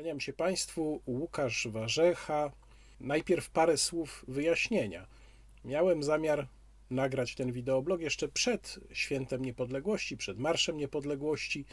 Kłaniam 0.00 0.20
się 0.20 0.32
Państwu, 0.32 1.00
Łukasz 1.06 1.68
Warzecha. 1.68 2.50
Najpierw 3.00 3.50
parę 3.50 3.76
słów 3.76 4.24
wyjaśnienia. 4.28 5.06
Miałem 5.64 6.02
zamiar 6.02 6.46
nagrać 6.90 7.34
ten 7.34 7.52
wideoblog 7.52 8.00
jeszcze 8.00 8.28
przed 8.28 8.80
Świętem 8.92 9.44
Niepodległości, 9.44 10.16
przed 10.16 10.38
Marszem 10.38 10.76
Niepodległości. 10.76 11.64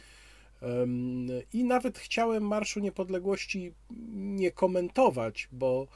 I 1.52 1.64
nawet 1.64 1.98
chciałem 1.98 2.46
Marszu 2.46 2.80
Niepodległości 2.80 3.72
nie 4.14 4.50
komentować, 4.50 5.48
bo 5.52 5.86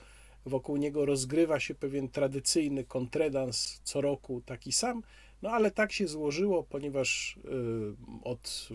wokół 0.46 0.76
niego 0.76 1.06
rozgrywa 1.06 1.60
się 1.60 1.74
pewien 1.74 2.08
tradycyjny 2.08 2.84
kontredans 2.84 3.80
co 3.84 4.00
roku 4.00 4.42
taki 4.46 4.72
sam. 4.72 5.02
No 5.42 5.50
ale 5.50 5.70
tak 5.70 5.92
się 5.92 6.08
złożyło, 6.08 6.62
ponieważ 6.62 7.36
y, 7.36 8.22
od 8.24 8.68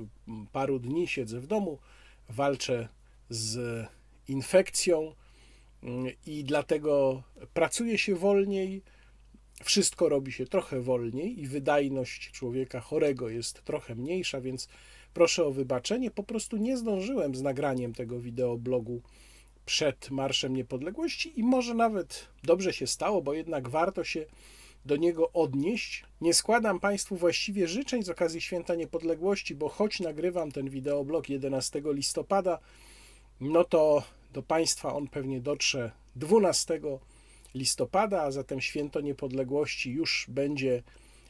paru 0.52 0.80
dni 0.80 1.08
siedzę 1.08 1.40
w 1.40 1.48
domu, 1.48 1.80
walczę 2.30 2.88
z 3.30 3.86
infekcją 4.28 5.14
mm, 5.84 6.14
i 6.26 6.44
dlatego 6.44 7.24
pracuje 7.54 7.98
się 7.98 8.16
wolniej, 8.16 8.82
wszystko 9.64 10.10
robi 10.10 10.32
się 10.32 10.46
trochę 10.46 10.82
wolniej 10.82 11.42
i 11.42 11.48
wydajność 11.48 12.32
człowieka 12.32 12.80
chorego 12.80 13.30
jest 13.30 13.64
trochę 13.64 13.96
mniejsza, 13.96 14.42
więc 14.42 14.68
proszę 15.14 15.46
o 15.46 15.52
wybaczenie. 15.52 16.12
Po 16.12 16.24
prostu 16.24 16.58
nie 16.58 16.78
zdążyłem 16.78 17.36
z 17.36 17.42
nagraniem 17.42 17.94
tego 17.94 18.20
wideoblogu 18.20 19.02
przed 19.66 20.12
Marszem 20.12 20.56
Niepodległości 20.56 21.40
i 21.40 21.44
może 21.44 21.74
nawet 21.74 22.28
dobrze 22.44 22.74
się 22.74 22.88
stało, 22.88 23.22
bo 23.22 23.34
jednak 23.34 23.70
warto 23.70 24.04
się 24.04 24.26
do 24.86 24.96
niego 24.96 25.32
odnieść. 25.32 26.04
Nie 26.22 26.34
składam 26.34 26.80
Państwu 26.80 27.16
właściwie 27.16 27.68
życzeń 27.68 28.04
z 28.04 28.10
okazji 28.10 28.42
Święta 28.42 28.76
Niepodległości, 28.76 29.56
bo 29.56 29.70
choć 29.70 30.00
nagrywam 30.00 30.52
ten 30.52 30.70
wideoblog 30.70 31.30
11 31.30 31.82
listopada, 31.86 32.60
no 33.42 33.64
to 33.64 34.04
do 34.34 34.44
Państwa 34.44 34.94
on 34.94 35.08
pewnie 35.08 35.42
dotrze 35.42 35.92
12 36.16 36.82
listopada, 37.56 38.22
a 38.22 38.32
zatem 38.32 38.62
Święto 38.62 39.02
Niepodległości 39.02 39.92
już 39.92 40.26
będzie 40.30 40.84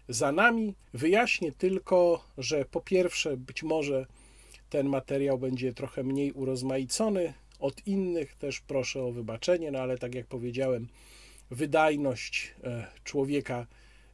za 0.09 0.31
nami. 0.31 0.75
Wyjaśnię 0.93 1.51
tylko, 1.51 2.23
że 2.37 2.65
po 2.65 2.81
pierwsze, 2.81 3.37
być 3.37 3.63
może 3.63 4.05
ten 4.69 4.89
materiał 4.89 5.37
będzie 5.37 5.73
trochę 5.73 6.03
mniej 6.03 6.31
urozmaicony 6.31 7.33
od 7.59 7.87
innych, 7.87 8.35
też 8.35 8.59
proszę 8.59 9.03
o 9.03 9.11
wybaczenie, 9.11 9.71
no 9.71 9.79
ale 9.79 9.97
tak 9.97 10.15
jak 10.15 10.27
powiedziałem, 10.27 10.87
wydajność 11.51 12.53
e, 12.63 12.87
człowieka 13.03 13.67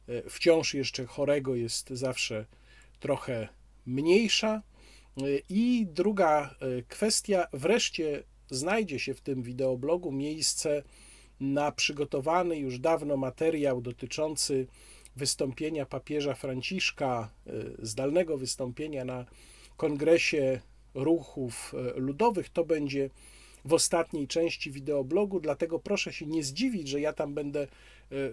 e, 0.08 0.30
wciąż 0.30 0.74
jeszcze 0.74 1.06
chorego 1.06 1.54
jest 1.54 1.90
zawsze 1.90 2.46
trochę 3.00 3.48
mniejsza. 3.86 4.62
E, 5.16 5.22
I 5.48 5.86
druga 5.86 6.54
kwestia, 6.88 7.46
wreszcie 7.52 8.22
znajdzie 8.50 8.98
się 8.98 9.14
w 9.14 9.20
tym 9.20 9.42
wideoblogu 9.42 10.12
miejsce 10.12 10.82
na 11.40 11.72
przygotowany 11.72 12.58
już 12.58 12.78
dawno 12.78 13.16
materiał 13.16 13.80
dotyczący 13.80 14.66
wystąpienia 15.16 15.86
papieża 15.86 16.34
Franciszka, 16.34 17.30
zdalnego 17.78 18.38
wystąpienia 18.38 19.04
na 19.04 19.24
kongresie 19.76 20.60
ruchów 20.94 21.74
ludowych. 21.96 22.48
To 22.48 22.64
będzie 22.64 23.10
w 23.64 23.72
ostatniej 23.72 24.28
części 24.28 24.70
wideoblogu, 24.70 25.40
dlatego 25.40 25.78
proszę 25.78 26.12
się 26.12 26.26
nie 26.26 26.42
zdziwić, 26.42 26.88
że 26.88 27.00
ja 27.00 27.12
tam 27.12 27.34
będę 27.34 27.62
e, 27.62 27.66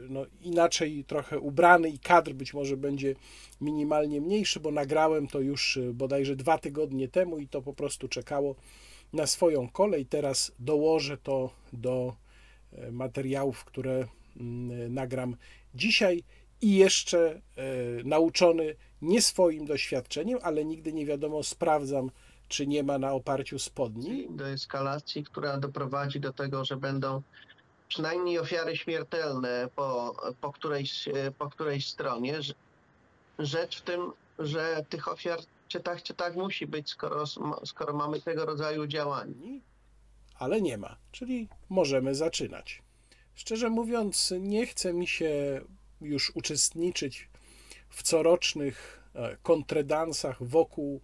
no, 0.10 0.26
inaczej 0.42 1.04
trochę 1.04 1.40
ubrany 1.40 1.90
i 1.90 2.00
kadr 2.00 2.34
być 2.34 2.54
może 2.54 2.78
będzie 2.78 3.16
minimalnie 3.62 4.22
mniejszy, 4.22 4.60
bo 4.60 4.72
nagrałem 4.72 5.28
to 5.28 5.40
już 5.40 5.78
e, 5.78 5.94
bodajże 5.94 6.36
dwa 6.36 6.58
tygodnie 6.58 7.08
temu 7.08 7.38
i 7.38 7.48
to 7.48 7.62
po 7.62 7.74
prostu 7.74 8.08
czekało 8.08 8.56
na 9.14 9.28
swoją 9.28 9.70
kolej. 9.70 10.06
Teraz 10.06 10.52
dołożę 10.60 11.18
to 11.18 11.50
do 11.74 12.16
e, 12.74 12.92
materiałów, 12.92 13.66
które 13.66 14.08
mm, 14.38 14.94
nagram 14.94 15.36
dzisiaj 15.76 16.24
i 16.62 16.76
jeszcze 16.76 17.42
nauczony 18.04 18.76
nie 19.02 19.22
swoim 19.22 19.66
doświadczeniem, 19.66 20.40
ale 20.42 20.66
nigdy 20.66 20.94
nie 20.94 21.06
wiadomo, 21.06 21.44
sprawdzam 21.44 22.12
czy 22.52 22.68
nie 22.68 22.84
ma 22.84 22.98
na 22.98 23.12
oparciu 23.14 23.60
spodni? 23.60 24.28
Do 24.30 24.50
eskalacji, 24.50 25.24
która 25.24 25.58
doprowadzi 25.58 26.20
do 26.20 26.34
tego, 26.34 26.66
że 26.66 26.78
będą 26.78 27.22
przynajmniej 27.92 28.40
ofiary 28.40 28.78
śmiertelne 28.78 29.70
po, 29.76 30.16
po, 30.42 30.52
którejś, 30.52 31.10
po 31.38 31.50
którejś 31.50 31.88
stronie. 31.88 32.40
Rzecz 33.40 33.78
w 33.78 33.82
tym, 33.82 34.12
że 34.40 34.86
tych 34.90 35.08
ofiar 35.08 35.40
czy 35.68 35.80
tak, 35.80 36.04
czy 36.04 36.14
tak 36.14 36.36
musi 36.36 36.68
być, 36.68 36.90
skoro, 36.90 37.26
skoro 37.66 37.94
mamy 37.94 38.22
tego 38.22 38.46
rodzaju 38.46 38.88
działania. 38.88 39.34
Ale 40.36 40.62
nie 40.62 40.78
ma, 40.78 40.98
czyli 41.12 41.48
możemy 41.70 42.16
zaczynać. 42.16 42.82
Szczerze 43.36 43.70
mówiąc, 43.70 44.34
nie 44.40 44.66
chce 44.66 44.94
mi 44.94 45.08
się 45.08 45.62
już 46.02 46.32
uczestniczyć 46.36 47.30
w 47.90 48.04
corocznych 48.04 49.04
e, 49.16 49.38
kontredansach 49.44 50.44
wokół 50.44 51.02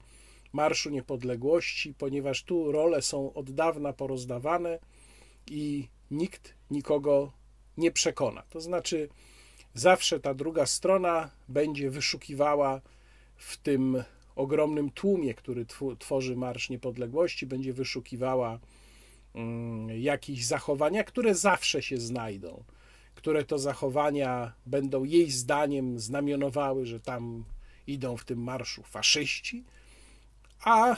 Marszu 0.53 0.89
Niepodległości, 0.89 1.93
ponieważ 1.93 2.43
tu 2.43 2.71
role 2.71 3.01
są 3.01 3.33
od 3.33 3.51
dawna 3.51 3.93
porozdawane 3.93 4.79
i 5.47 5.87
nikt 6.11 6.53
nikogo 6.71 7.31
nie 7.77 7.91
przekona. 7.91 8.43
To 8.49 8.61
znaczy, 8.61 9.09
zawsze 9.73 10.19
ta 10.19 10.33
druga 10.33 10.65
strona 10.65 11.29
będzie 11.49 11.89
wyszukiwała 11.89 12.81
w 13.35 13.57
tym 13.57 14.03
ogromnym 14.35 14.91
tłumie, 14.91 15.33
który 15.33 15.65
tworzy 15.99 16.35
Marsz 16.35 16.69
Niepodległości, 16.69 17.45
będzie 17.45 17.73
wyszukiwała 17.73 18.59
mm, 19.35 20.01
jakieś 20.01 20.45
zachowania, 20.45 21.03
które 21.03 21.35
zawsze 21.35 21.81
się 21.81 21.97
znajdą, 21.97 22.63
które 23.15 23.43
to 23.43 23.59
zachowania 23.59 24.53
będą 24.65 25.03
jej 25.03 25.31
zdaniem 25.31 25.99
znamionowały, 25.99 26.85
że 26.85 26.99
tam 26.99 27.43
idą 27.87 28.17
w 28.17 28.25
tym 28.25 28.43
marszu 28.43 28.83
faszyści, 28.83 29.63
a 30.63 30.91
e, 30.91 30.97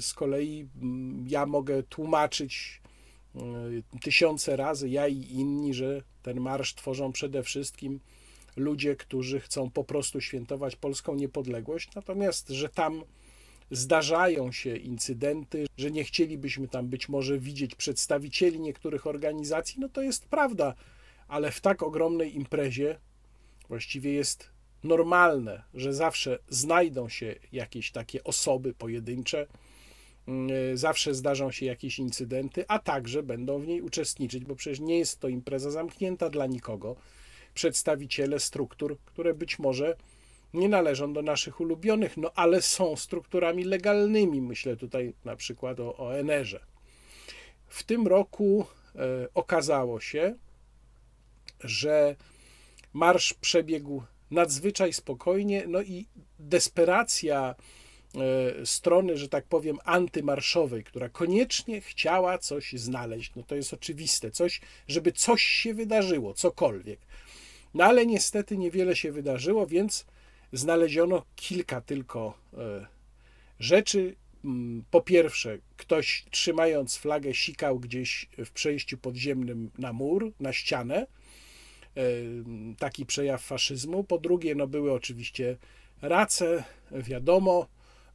z 0.00 0.14
kolei 0.14 0.68
mm, 0.82 1.24
ja 1.28 1.46
mogę 1.46 1.82
tłumaczyć 1.82 2.81
tysiące 4.02 4.56
razy, 4.56 4.88
ja 4.88 5.08
i 5.08 5.16
inni, 5.16 5.74
że 5.74 6.02
ten 6.22 6.40
marsz 6.40 6.74
tworzą 6.74 7.12
przede 7.12 7.42
wszystkim 7.42 8.00
ludzie, 8.56 8.96
którzy 8.96 9.40
chcą 9.40 9.70
po 9.70 9.84
prostu 9.84 10.20
świętować 10.20 10.76
polską 10.76 11.14
niepodległość, 11.14 11.94
natomiast, 11.94 12.48
że 12.48 12.68
tam 12.68 13.04
zdarzają 13.70 14.52
się 14.52 14.76
incydenty, 14.76 15.66
że 15.76 15.90
nie 15.90 16.04
chcielibyśmy 16.04 16.68
tam 16.68 16.88
być 16.88 17.08
może 17.08 17.38
widzieć 17.38 17.74
przedstawicieli 17.74 18.60
niektórych 18.60 19.06
organizacji, 19.06 19.80
no 19.80 19.88
to 19.88 20.02
jest 20.02 20.26
prawda, 20.26 20.74
ale 21.28 21.50
w 21.50 21.60
tak 21.60 21.82
ogromnej 21.82 22.36
imprezie 22.36 22.98
właściwie 23.68 24.12
jest 24.12 24.50
normalne, 24.84 25.62
że 25.74 25.94
zawsze 25.94 26.38
znajdą 26.48 27.08
się 27.08 27.34
jakieś 27.52 27.90
takie 27.90 28.24
osoby 28.24 28.74
pojedyncze, 28.74 29.46
zawsze 30.74 31.14
zdarzą 31.14 31.50
się 31.50 31.66
jakieś 31.66 31.98
incydenty, 31.98 32.64
a 32.68 32.78
także 32.78 33.22
będą 33.22 33.58
w 33.58 33.66
niej 33.66 33.82
uczestniczyć, 33.82 34.44
bo 34.44 34.56
przecież 34.56 34.80
nie 34.80 34.98
jest 34.98 35.20
to 35.20 35.28
impreza 35.28 35.70
zamknięta 35.70 36.30
dla 36.30 36.46
nikogo. 36.46 36.96
Przedstawiciele 37.54 38.40
struktur, 38.40 38.98
które 39.04 39.34
być 39.34 39.58
może 39.58 39.96
nie 40.54 40.68
należą 40.68 41.12
do 41.12 41.22
naszych 41.22 41.60
ulubionych, 41.60 42.16
no 42.16 42.30
ale 42.34 42.62
są 42.62 42.96
strukturami 42.96 43.64
legalnymi. 43.64 44.40
Myślę 44.40 44.76
tutaj 44.76 45.14
na 45.24 45.36
przykład 45.36 45.80
o 45.80 45.96
ONR-ze. 45.96 46.60
W 47.66 47.82
tym 47.82 48.06
roku 48.06 48.66
e, 48.94 48.98
okazało 49.34 50.00
się, 50.00 50.34
że 51.60 52.16
marsz 52.92 53.34
przebiegł 53.34 54.02
nadzwyczaj 54.30 54.92
spokojnie, 54.92 55.64
no 55.68 55.82
i 55.82 56.06
desperacja 56.38 57.54
strony, 58.64 59.16
że 59.16 59.28
tak 59.28 59.44
powiem, 59.44 59.78
antymarszowej, 59.84 60.84
która 60.84 61.08
koniecznie 61.08 61.80
chciała 61.80 62.38
coś 62.38 62.72
znaleźć. 62.72 63.32
No 63.36 63.42
to 63.42 63.54
jest 63.54 63.74
oczywiste, 63.74 64.30
coś, 64.30 64.60
żeby 64.88 65.12
coś 65.12 65.42
się 65.42 65.74
wydarzyło, 65.74 66.34
cokolwiek. 66.34 67.00
No 67.74 67.84
ale 67.84 68.06
niestety 68.06 68.58
niewiele 68.58 68.96
się 68.96 69.12
wydarzyło, 69.12 69.66
więc 69.66 70.06
znaleziono 70.52 71.22
kilka 71.36 71.80
tylko 71.80 72.38
e, 72.58 72.86
rzeczy. 73.60 74.16
Mm, 74.44 74.84
po 74.90 75.00
pierwsze, 75.00 75.58
ktoś 75.76 76.24
trzymając 76.30 76.96
flagę 76.96 77.34
sikał 77.34 77.78
gdzieś 77.78 78.28
w 78.38 78.50
przejściu 78.50 78.98
podziemnym 78.98 79.70
na 79.78 79.92
mur, 79.92 80.32
na 80.40 80.52
ścianę 80.52 81.06
taki 82.78 83.06
przejaw 83.06 83.42
faszyzmu. 83.42 84.04
Po 84.04 84.18
drugie, 84.18 84.54
no 84.54 84.66
były 84.66 84.92
oczywiście 84.92 85.56
race, 86.02 86.64
wiadomo. 86.90 87.66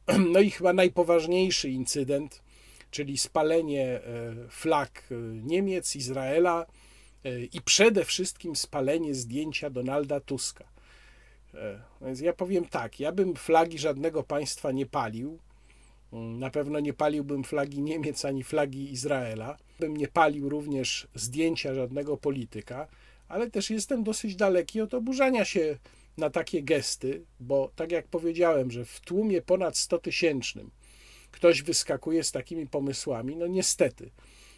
No 0.32 0.40
i 0.40 0.50
chyba 0.50 0.72
najpoważniejszy 0.72 1.70
incydent, 1.70 2.42
czyli 2.90 3.18
spalenie 3.18 3.86
e, 3.86 4.34
flag 4.50 5.02
e, 5.10 5.14
Niemiec, 5.44 5.96
Izraela 5.96 6.66
e, 7.24 7.44
i 7.44 7.60
przede 7.60 8.04
wszystkim 8.04 8.56
spalenie 8.56 9.14
zdjęcia 9.14 9.70
Donalda. 9.70 10.20
Więc 12.00 12.20
ja 12.20 12.32
powiem 12.32 12.64
tak, 12.64 13.00
ja 13.00 13.12
bym 13.12 13.36
flagi 13.36 13.78
żadnego 13.78 14.22
państwa 14.22 14.72
nie 14.72 14.86
palił, 14.86 15.38
Mm, 16.12 16.38
na 16.38 16.50
pewno 16.50 16.80
nie 16.80 16.92
paliłbym 16.92 17.44
flagi 17.44 17.82
Niemiec 17.82 18.24
ani 18.24 18.44
flagi 18.44 18.92
Izraela. 18.92 19.56
Bym 19.80 19.96
nie 19.96 20.08
palił 20.08 20.48
również 20.48 21.08
zdjęcia 21.14 21.74
żadnego 21.74 22.16
polityka, 22.16 22.88
ale 23.28 23.50
też 23.50 23.70
jestem 23.70 24.04
dosyć 24.04 24.36
daleki 24.36 24.80
od 24.80 24.94
oburzania 24.94 25.44
się 25.44 25.78
na 26.18 26.30
takie 26.30 26.62
gesty, 26.62 27.24
bo 27.40 27.72
tak 27.76 27.92
jak 27.92 28.08
powiedziałem, 28.08 28.70
że 28.70 28.84
w 28.84 29.00
tłumie 29.00 29.42
ponad 29.42 29.76
100 29.76 29.98
tysięcznym 29.98 30.70
ktoś 31.30 31.62
wyskakuje 31.62 32.24
z 32.24 32.32
takimi 32.32 32.66
pomysłami, 32.66 33.36
no 33.36 33.46
niestety. 33.46 34.10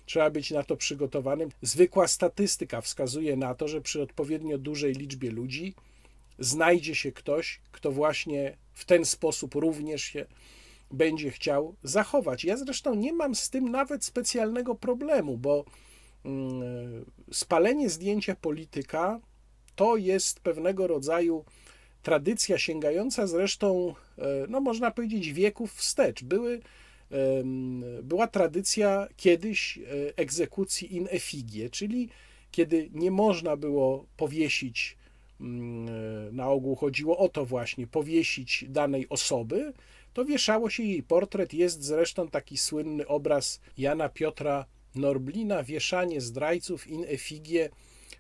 Trzeba 0.07 0.31
być 0.31 0.51
na 0.51 0.63
to 0.63 0.77
przygotowanym. 0.77 1.49
Zwykła 1.63 2.09
statystyka 2.09 2.81
wskazuje 2.81 3.37
na 3.37 3.55
to, 3.55 3.69
że 3.69 3.81
przy 3.81 4.03
odpowiednio 4.03 4.59
dużej 4.59 4.93
liczbie 4.95 5.31
ludzi 5.31 5.75
znajdzie 6.39 6.95
się 6.95 7.13
ktoś, 7.13 7.61
kto 7.73 7.93
właśnie 7.93 8.57
w 8.73 8.85
ten 8.85 9.05
sposób 9.05 9.55
również 9.55 10.03
się 10.03 10.27
będzie 10.91 11.31
chciał 11.31 11.75
zachować. 11.83 12.45
Ja 12.45 12.57
zresztą 12.57 12.95
nie 12.95 13.13
mam 13.13 13.35
z 13.35 13.51
tym 13.51 13.69
nawet 13.69 14.05
specjalnego 14.05 14.75
problemu, 14.75 15.39
bo 15.39 15.65
mm, 16.25 17.05
spalenie 17.33 17.91
zdjęcia 17.91 18.37
polityka 18.37 19.21
to 19.81 19.97
jest 19.97 20.41
pewnego 20.41 20.87
rodzaju 20.87 21.45
tradycja 22.03 22.59
sięgająca 22.59 23.27
zresztą, 23.27 23.95
e, 24.19 24.25
no 24.49 24.61
można 24.61 24.91
powiedzieć, 24.91 25.33
wieków 25.33 25.75
wstecz. 25.75 26.25
Były, 26.25 26.61
była 28.03 28.27
tradycja 28.27 29.09
kiedyś 29.17 29.79
e, 29.79 29.83
egzekucji 30.17 30.97
in 30.97 31.09
effigie, 31.11 31.71
czyli 31.71 32.09
kiedy 32.51 32.91
nie 32.93 33.11
można 33.11 33.57
było 33.57 34.07
powiesić, 34.17 34.97
mm, 35.41 35.89
e, 35.89 36.33
na 36.33 36.49
ogół 36.49 36.77
chodziło 36.77 37.19
o 37.19 37.29
to 37.29 37.47
właśnie, 37.47 37.87
powiesić 37.87 38.65
danej 38.69 39.09
osoby, 39.09 39.73
to 40.13 40.25
wieszało 40.25 40.71
się 40.71 40.83
jej 40.83 41.03
portret. 41.03 41.55
Jest 41.55 41.83
zresztą 41.83 42.29
taki 42.29 42.57
słynny 42.57 43.07
obraz 43.07 43.61
Jana 43.79 44.09
Piotra 44.09 44.67
Norblina, 44.95 45.63
wieszanie 45.63 46.21
zdrajców 46.21 46.87
in 46.87 47.05
effigie 47.09 47.71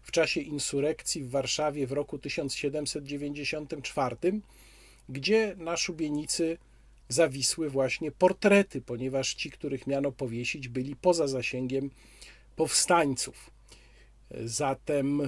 w 0.02 0.10
czasie 0.10 0.40
insurekcji 0.40 1.22
w 1.22 1.30
Warszawie 1.30 1.86
w 1.86 1.92
roku 1.92 2.18
1794, 2.18 4.16
gdzie 5.08 5.54
na 5.58 5.76
szubienicy 5.76 6.58
zawisły 7.08 7.70
właśnie 7.70 8.12
portrety, 8.12 8.80
ponieważ 8.80 9.34
ci, 9.34 9.50
których 9.50 9.86
miano 9.86 10.12
powiesić, 10.12 10.68
byli 10.68 10.96
poza 10.96 11.28
zasięgiem 11.28 11.90
powstańców. 12.56 13.50
Zatem 14.44 15.20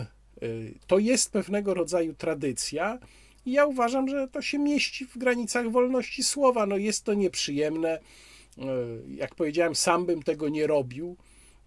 y, 0.42 0.74
to 0.86 0.98
jest 0.98 1.32
pewnego 1.32 1.74
rodzaju 1.74 2.14
tradycja, 2.14 2.98
i 3.46 3.52
ja 3.52 3.66
uważam, 3.66 4.08
że 4.08 4.28
to 4.28 4.42
się 4.42 4.58
mieści 4.58 5.06
w 5.06 5.19
granicach 5.19 5.70
wolności 5.70 6.22
słowa. 6.22 6.66
No 6.66 6.76
jest 6.76 7.04
to 7.04 7.14
nieprzyjemne. 7.14 7.98
Y, 7.98 8.62
jak 9.08 9.34
powiedziałem, 9.34 9.74
sam 9.74 10.06
bym 10.06 10.22
tego 10.22 10.48
nie 10.48 10.66
robił. 10.66 11.16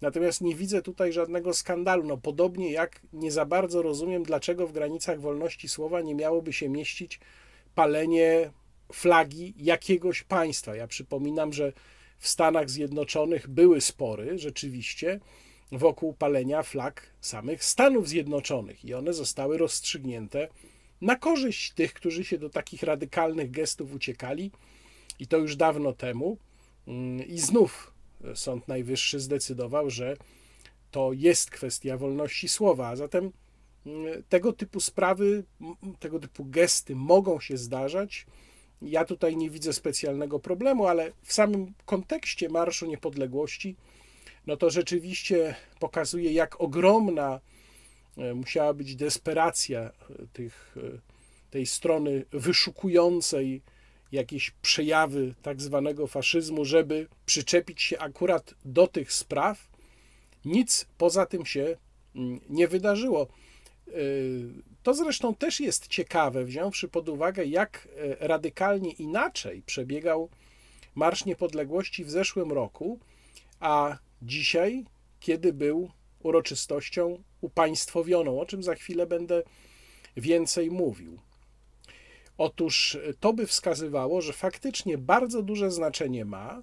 Natomiast 0.00 0.40
nie 0.40 0.54
widzę 0.54 0.82
tutaj 0.82 1.12
żadnego 1.12 1.54
skandalu. 1.54 2.04
No, 2.04 2.16
podobnie 2.16 2.70
jak 2.72 3.00
nie 3.12 3.32
za 3.32 3.46
bardzo 3.46 3.82
rozumiem, 3.82 4.22
dlaczego 4.22 4.66
w 4.66 4.72
granicach 4.72 5.20
wolności 5.20 5.68
słowa 5.68 6.00
nie 6.00 6.14
miałoby 6.14 6.52
się 6.52 6.68
mieścić 6.68 7.20
palenie 7.74 8.50
flagi 8.92 9.54
jakiegoś 9.58 10.22
państwa. 10.22 10.76
Ja 10.76 10.86
przypominam, 10.86 11.52
że 11.52 11.72
w 12.18 12.28
Stanach 12.28 12.70
Zjednoczonych 12.70 13.48
były 13.48 13.80
spory 13.80 14.38
rzeczywiście 14.38 15.20
wokół 15.72 16.12
palenia 16.12 16.62
flag 16.62 17.02
samych 17.20 17.64
Stanów 17.64 18.08
Zjednoczonych 18.08 18.84
i 18.84 18.94
one 18.94 19.12
zostały 19.12 19.58
rozstrzygnięte 19.58 20.48
na 21.00 21.16
korzyść 21.16 21.72
tych, 21.72 21.94
którzy 21.94 22.24
się 22.24 22.38
do 22.38 22.50
takich 22.50 22.82
radykalnych 22.82 23.50
gestów 23.50 23.94
uciekali 23.94 24.50
i 25.18 25.26
to 25.26 25.36
już 25.36 25.56
dawno 25.56 25.92
temu. 25.92 26.38
Mm, 26.86 27.26
I 27.26 27.38
znów 27.38 27.92
Sąd 28.34 28.68
Najwyższy 28.68 29.20
zdecydował, 29.20 29.90
że 29.90 30.16
to 30.90 31.12
jest 31.12 31.50
kwestia 31.50 31.96
wolności 31.96 32.48
słowa, 32.48 32.88
a 32.88 32.96
zatem 32.96 33.32
mm, 33.86 34.22
tego 34.28 34.52
typu 34.52 34.80
sprawy, 34.80 35.44
tego 35.98 36.18
typu 36.18 36.44
gesty 36.44 36.96
mogą 36.96 37.40
się 37.40 37.56
zdarzać. 37.56 38.26
Ja 38.82 39.04
tutaj 39.04 39.36
nie 39.36 39.50
widzę 39.50 39.72
specjalnego 39.72 40.38
problemu, 40.38 40.86
ale 40.86 41.12
w 41.22 41.32
samym 41.32 41.74
kontekście 41.84 42.48
Marszu 42.48 42.86
Niepodległości, 42.86 43.76
no 44.46 44.56
to 44.56 44.70
rzeczywiście 44.70 45.54
pokazuje, 45.80 46.32
jak 46.32 46.60
ogromna 46.60 47.40
e, 48.16 48.34
musiała 48.34 48.74
być 48.74 48.96
desperacja 48.96 49.80
e, 49.80 49.92
tych, 50.32 50.76
e, 50.76 50.98
tej 51.50 51.66
strony 51.66 52.24
wyszukującej 52.32 53.62
jakieś 54.12 54.50
przejawy 54.50 55.34
tak 55.42 55.62
zwanego 55.62 56.06
faszyzmu, 56.06 56.64
żeby 56.64 57.06
przyczepić 57.26 57.82
się 57.82 57.98
akurat 57.98 58.54
do 58.64 58.86
tych 58.86 59.12
spraw. 59.12 59.68
Nic 60.44 60.86
poza 60.98 61.26
tym 61.26 61.46
się 61.46 61.76
mm, 62.14 62.40
nie 62.48 62.68
wydarzyło. 62.68 63.28
Y, 63.88 64.48
to 64.82 64.94
zresztą 64.94 65.34
też 65.34 65.60
jest 65.60 65.88
ciekawe, 65.88 66.44
wziąwszy 66.44 66.88
pod 66.88 67.08
uwagę, 67.08 67.44
jak 67.44 67.88
e, 67.96 68.28
radykalnie 68.28 68.90
inaczej 68.92 69.62
przebiegał 69.62 70.28
Marsz 70.94 71.24
Niepodległości 71.24 72.04
w 72.04 72.10
zeszłym 72.10 72.52
roku, 72.52 72.98
a 73.60 73.98
dzisiaj, 74.22 74.84
kiedy 75.20 75.52
był 75.52 75.90
uroczystością 76.22 77.22
upaństwowioną, 77.40 78.40
o 78.40 78.46
czym 78.46 78.62
za 78.62 78.74
chwilę 78.74 79.06
będę 79.06 79.42
więcej 80.16 80.70
mówił. 80.70 81.18
Otóż 82.38 82.98
to 83.20 83.32
by 83.32 83.46
wskazywało, 83.46 84.22
że 84.22 84.32
faktycznie 84.32 84.98
bardzo 84.98 85.42
duże 85.42 85.70
znaczenie 85.70 86.24
ma, 86.24 86.62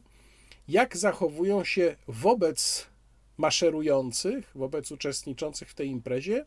jak 0.68 0.98
zachowują 0.98 1.64
się 1.64 1.96
wobec 2.08 2.88
maszerujących, 3.38 4.52
wobec 4.56 4.92
uczestniczących 4.92 5.70
w 5.70 5.76
tej 5.76 5.88
imprezie 5.88 6.46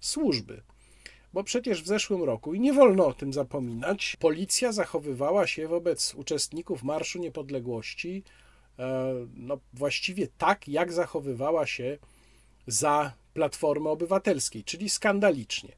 służby. 0.00 0.62
Bo 1.32 1.44
przecież 1.44 1.82
w 1.82 1.86
zeszłym 1.86 2.22
roku, 2.22 2.54
i 2.54 2.60
nie 2.60 2.72
wolno 2.72 3.06
o 3.06 3.14
tym 3.14 3.32
zapominać, 3.32 4.16
policja 4.18 4.72
zachowywała 4.72 5.46
się 5.46 5.68
wobec 5.68 6.14
uczestników 6.14 6.82
Marszu 6.82 7.18
Niepodległości 7.18 8.22
e, 8.78 9.14
no, 9.34 9.58
właściwie 9.72 10.28
tak, 10.38 10.68
jak 10.68 10.92
zachowywała 10.92 11.66
się 11.66 11.98
za 12.66 13.12
Platformy 13.34 13.88
Obywatelskiej, 13.88 14.64
czyli 14.64 14.88
skandalicznie. 14.88 15.72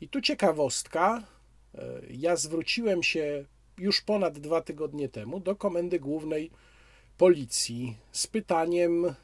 I 0.00 0.08
tu 0.08 0.20
ciekawostka, 0.20 1.22
E, 1.22 1.33
ja 2.10 2.36
zwróciłem 2.36 3.02
się 3.02 3.44
już 3.78 4.00
ponad 4.00 4.38
dwa 4.38 4.60
tygodnie 4.60 5.08
temu 5.08 5.40
do 5.40 5.56
Komendy 5.56 6.00
Głównej 6.00 6.50
Policji 7.16 7.96
z 8.12 8.26
pytaniem, 8.26 9.14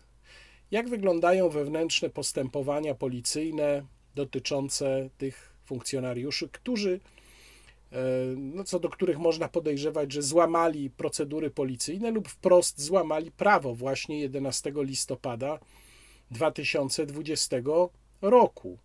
jak 0.71 0.89
wyglądają 0.89 1.49
wewnętrzne 1.49 2.11
postępowania 2.11 2.95
policyjne 2.95 3.83
dotyczące 4.15 5.11
tych 5.19 5.55
funkcjonariuszy, 5.65 6.49
którzy, 6.49 7.01
e, 7.93 7.97
no 8.37 8.65
co 8.65 8.79
do 8.79 8.89
których 8.89 9.19
można 9.19 9.49
podejrzewać, 9.49 10.13
że 10.13 10.23
złamali 10.23 10.91
procedury 10.91 11.51
policyjne 11.51 12.11
lub 12.11 12.29
wprost 12.29 12.81
złamali 12.81 13.31
prawo 13.31 13.75
właśnie 13.75 14.21
11 14.21 14.73
listopada 14.77 15.59
2020 16.31 17.91
roku. 18.23 18.79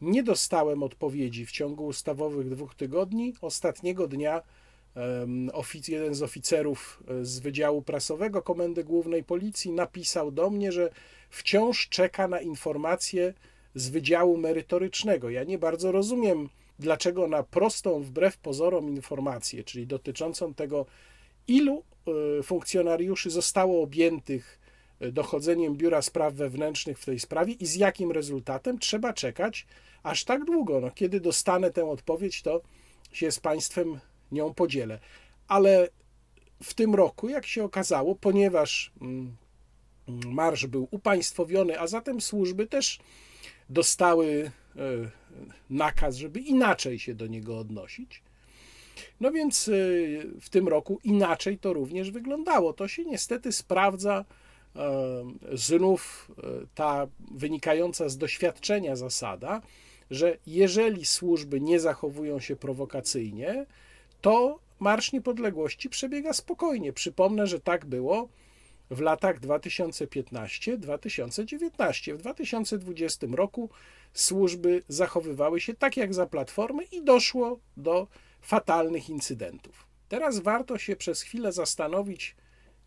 Nie 0.00 0.22
dostałem 0.22 0.82
odpowiedzi 0.82 1.46
w 1.46 1.52
ciągu 1.52 1.86
ustawowych 1.86 2.48
dwóch 2.48 2.74
tygodni. 2.74 3.34
Ostatniego 3.40 4.08
dnia 4.08 4.42
jeden 5.88 6.14
z 6.14 6.22
oficerów 6.22 7.02
e, 7.08 7.24
z 7.24 7.38
Wydziału 7.38 7.82
Prasowego 7.82 8.42
Komendy 8.42 8.84
Głównej 8.84 9.24
Policji 9.24 9.72
napisał 9.72 10.30
do 10.30 10.50
mnie, 10.50 10.72
że 10.72 10.90
wciąż 11.30 11.88
czeka 11.88 12.28
na 12.28 12.40
informacje 12.40 13.34
z 13.74 13.88
Wydziału 13.88 14.36
Merytorycznego. 14.36 15.30
Ja 15.30 15.44
nie 15.44 15.58
bardzo 15.58 15.92
rozumiem, 15.92 16.48
dlaczego 16.78 17.28
na 17.28 17.42
prostą, 17.42 18.02
wbrew 18.02 18.38
pozorom, 18.38 18.88
informację, 18.88 19.64
czyli 19.64 19.86
dotyczącą 19.86 20.54
tego, 20.54 20.86
ilu 21.48 21.82
e, 22.38 22.42
funkcjonariuszy 22.42 23.30
zostało 23.30 23.82
objętych 23.82 24.58
dochodzeniem 25.00 25.76
Biura 25.76 26.02
Spraw 26.02 26.34
Wewnętrznych 26.34 26.98
w 26.98 27.04
tej 27.04 27.20
sprawie 27.20 27.52
i 27.52 27.66
z 27.66 27.74
jakim 27.74 28.12
rezultatem, 28.12 28.78
trzeba 28.78 29.12
czekać 29.12 29.66
aż 30.02 30.24
tak 30.24 30.44
długo. 30.44 30.80
No, 30.80 30.90
kiedy 30.90 31.20
dostanę 31.20 31.70
tę 31.70 31.84
odpowiedź, 31.84 32.42
to 32.42 32.60
się 33.12 33.30
z 33.30 33.40
Państwem 33.40 34.00
nią 34.32 34.54
podzielę. 34.54 34.98
Ale 35.48 35.88
w 36.62 36.74
tym 36.74 36.94
roku, 36.94 37.28
jak 37.28 37.46
się 37.46 37.64
okazało, 37.64 38.14
ponieważ 38.14 38.92
mm, 39.00 39.36
marsz 40.26 40.66
był 40.66 40.88
upaństwowiony, 40.90 41.80
a 41.80 41.86
zatem 41.86 42.20
służby 42.20 42.66
też 42.66 42.98
dostały 43.70 44.50
e, 44.76 44.80
nakaz, 45.70 46.16
żeby 46.16 46.40
inaczej 46.40 46.98
się 46.98 47.14
do 47.14 47.26
niego 47.26 47.58
odnosić. 47.58 48.22
No 49.20 49.32
więc 49.32 49.68
e, 49.68 49.72
w 50.40 50.50
tym 50.50 50.68
roku 50.68 51.00
inaczej 51.04 51.58
to 51.58 51.72
również 51.72 52.10
wyglądało. 52.10 52.72
To 52.72 52.88
się 52.88 53.04
niestety 53.04 53.52
sprawdza 53.52 54.24
znów 55.52 56.30
ta 56.74 57.06
wynikająca 57.30 58.08
z 58.08 58.18
doświadczenia 58.18 58.96
zasada, 58.96 59.62
że 60.10 60.36
jeżeli 60.46 61.04
służby 61.04 61.60
nie 61.60 61.80
zachowują 61.80 62.40
się 62.40 62.56
prowokacyjnie, 62.56 63.66
to 64.20 64.58
Marsz 64.78 65.12
Niepodległości 65.12 65.88
przebiega 65.88 66.32
spokojnie. 66.32 66.92
Przypomnę, 66.92 67.46
że 67.46 67.60
tak 67.60 67.86
było 67.86 68.28
w 68.90 69.00
latach 69.00 69.40
2015-2019. 69.40 72.14
W 72.14 72.18
2020 72.18 73.26
roku 73.32 73.70
służby 74.12 74.82
zachowywały 74.88 75.60
się 75.60 75.74
tak 75.74 75.96
jak 75.96 76.14
za 76.14 76.26
platformy 76.26 76.84
i 76.84 77.02
doszło 77.02 77.58
do 77.76 78.08
fatalnych 78.40 79.10
incydentów. 79.10 79.86
Teraz 80.08 80.38
warto 80.38 80.78
się 80.78 80.96
przez 80.96 81.22
chwilę 81.22 81.52
zastanowić 81.52 82.36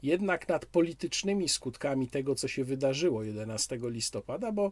jednak 0.03 0.47
nad 0.47 0.65
politycznymi 0.65 1.49
skutkami 1.49 2.07
tego, 2.07 2.35
co 2.35 2.47
się 2.47 2.63
wydarzyło 2.63 3.23
11 3.23 3.79
listopada, 3.83 4.51
bo 4.51 4.71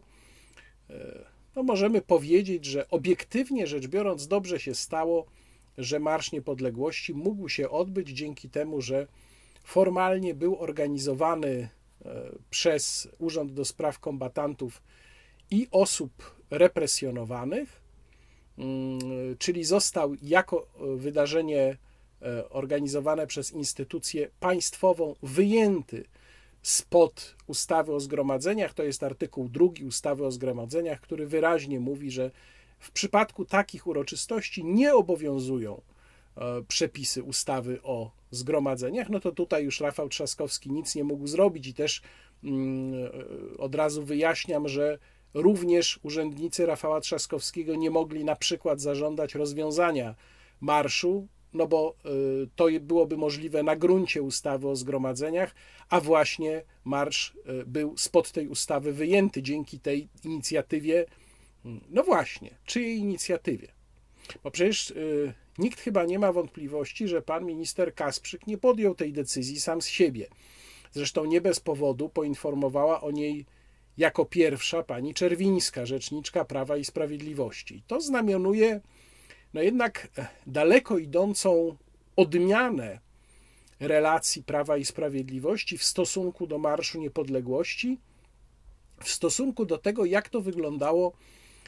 e, 0.90 1.24
no 1.56 1.62
możemy 1.62 2.02
powiedzieć, 2.02 2.64
że 2.64 2.90
obiektywnie 2.90 3.66
rzecz 3.66 3.86
biorąc, 3.86 4.28
dobrze 4.28 4.60
się 4.60 4.74
stało, 4.74 5.26
że 5.78 5.98
Marsz 5.98 6.32
Niepodległości 6.32 7.14
mógł 7.14 7.48
się 7.48 7.70
odbyć 7.70 8.08
dzięki 8.08 8.50
temu, 8.50 8.80
że 8.80 9.06
formalnie 9.64 10.34
był 10.34 10.58
organizowany 10.58 11.68
e, 12.04 12.30
przez 12.50 13.08
Urząd 13.18 13.52
do 13.52 13.64
Spraw 13.64 13.98
Kombatantów 13.98 14.82
i 15.50 15.68
osób 15.70 16.10
represjonowanych, 16.50 17.82
mm, 18.58 19.00
czyli 19.38 19.64
został 19.64 20.14
jako 20.22 20.66
e, 20.66 20.96
wydarzenie 20.96 21.76
organizowane 22.50 23.26
przez 23.26 23.52
instytucję 23.52 24.30
państwową 24.40 25.14
wyjęty 25.22 26.04
spod 26.62 27.36
ustawy 27.46 27.94
o 27.94 28.00
zgromadzeniach. 28.00 28.74
To 28.74 28.82
jest 28.82 29.02
artykuł 29.02 29.48
drugi 29.48 29.84
ustawy 29.84 30.26
o 30.26 30.30
zgromadzeniach, 30.30 31.00
który 31.00 31.26
wyraźnie 31.26 31.80
mówi, 31.80 32.10
że 32.10 32.30
w 32.78 32.90
przypadku 32.90 33.44
takich 33.44 33.86
uroczystości 33.86 34.64
nie 34.64 34.94
obowiązują 34.94 35.80
przepisy 36.68 37.22
ustawy 37.22 37.82
o 37.82 38.10
zgromadzeniach, 38.30 39.08
no 39.08 39.20
to 39.20 39.32
tutaj 39.32 39.64
już 39.64 39.80
Rafał 39.80 40.08
Trzaskowski 40.08 40.70
nic 40.70 40.94
nie 40.94 41.04
mógł 41.04 41.26
zrobić 41.26 41.66
i 41.66 41.74
też 41.74 42.02
mm, 42.44 43.10
od 43.58 43.74
razu 43.74 44.04
wyjaśniam, 44.04 44.68
że 44.68 44.98
również 45.34 46.00
urzędnicy 46.02 46.66
Rafała 46.66 47.00
Trzaskowskiego 47.00 47.74
nie 47.74 47.90
mogli 47.90 48.24
na 48.24 48.36
przykład 48.36 48.80
zażądać 48.80 49.34
rozwiązania 49.34 50.14
marszu, 50.60 51.28
no 51.54 51.66
bo 51.66 51.94
y, 52.44 52.48
to 52.56 52.66
byłoby 52.80 53.16
możliwe 53.16 53.62
na 53.62 53.76
gruncie 53.76 54.22
ustawy 54.22 54.68
o 54.68 54.76
zgromadzeniach, 54.76 55.54
a 55.88 56.00
właśnie 56.00 56.62
marsz 56.84 57.34
y, 57.60 57.64
był 57.66 57.96
spod 57.96 58.32
tej 58.32 58.48
ustawy 58.48 58.92
wyjęty 58.92 59.42
dzięki 59.42 59.80
tej 59.80 60.08
inicjatywie. 60.24 61.06
Mm, 61.64 61.80
no 61.90 62.02
właśnie, 62.02 62.50
czyjej 62.64 62.98
inicjatywie? 62.98 63.68
Bo 64.44 64.50
przecież 64.50 64.90
y, 64.90 65.34
Nikt 65.58 65.80
chyba 65.80 66.04
nie 66.04 66.18
ma 66.18 66.32
wątpliwości, 66.32 67.08
że 67.08 67.22
pan 67.22 67.44
minister 67.44 67.94
Kasprzyk 67.94 68.46
nie 68.46 68.58
podjął 68.58 68.94
tej 68.94 69.12
decyzji 69.12 69.60
sam 69.60 69.82
z 69.82 69.86
siebie. 69.86 70.26
Zresztą 70.92 71.24
nie 71.24 71.40
bez 71.40 71.60
powodu 71.60 72.08
poinformowała 72.08 73.00
o 73.00 73.10
niej 73.10 73.46
jako 73.98 74.24
pierwsza 74.24 74.82
pani 74.82 75.14
Czerwińska, 75.14 75.86
rzeczniczka 75.86 76.44
Prawa 76.44 76.76
i 76.76 76.84
Sprawiedliwości. 76.84 77.82
To 77.86 78.00
znamionuje 78.00 78.80
no 79.54 79.62
jednak 79.62 80.08
daleko 80.46 80.98
idącą 80.98 81.76
odmianę 82.16 83.00
relacji 83.80 84.42
Prawa 84.42 84.76
i 84.76 84.84
Sprawiedliwości 84.84 85.78
w 85.78 85.84
stosunku 85.84 86.46
do 86.46 86.58
Marszu 86.58 87.00
Niepodległości, 87.00 87.98
w 89.02 89.08
stosunku 89.08 89.66
do 89.66 89.78
tego, 89.78 90.04
jak 90.04 90.28
to 90.28 90.40
wyglądało 90.40 91.12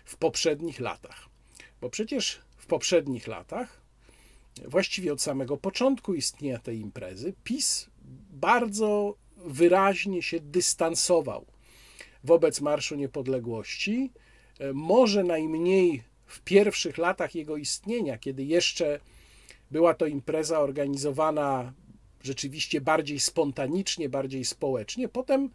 w 0.04 0.16
poprzednich 0.16 0.80
latach. 0.80 1.28
Bo 1.80 1.90
przecież 1.90 2.40
w 2.56 2.66
poprzednich 2.66 3.26
latach 3.26 3.80
właściwie 4.64 5.12
od 5.12 5.22
samego 5.22 5.56
początku 5.56 6.14
istnienia 6.14 6.58
tej 6.58 6.78
imprezy, 6.78 7.34
PiS 7.44 7.90
bardzo 8.30 9.14
wyraźnie 9.36 10.22
się 10.22 10.40
dystansował 10.40 11.46
wobec 12.24 12.60
Marszu 12.60 12.96
Niepodległości. 12.96 14.12
E, 14.58 14.72
może 14.72 15.24
najmniej 15.24 16.02
w 16.30 16.40
pierwszych 16.40 16.98
latach 16.98 17.34
jego 17.34 17.56
istnienia, 17.56 18.18
kiedy 18.18 18.44
jeszcze 18.44 19.00
była 19.70 19.94
to 19.94 20.06
impreza 20.06 20.60
organizowana 20.60 21.72
rzeczywiście 22.22 22.80
bardziej 22.80 23.20
spontanicznie, 23.20 24.08
bardziej 24.08 24.44
społecznie. 24.44 25.08
Potem 25.08 25.50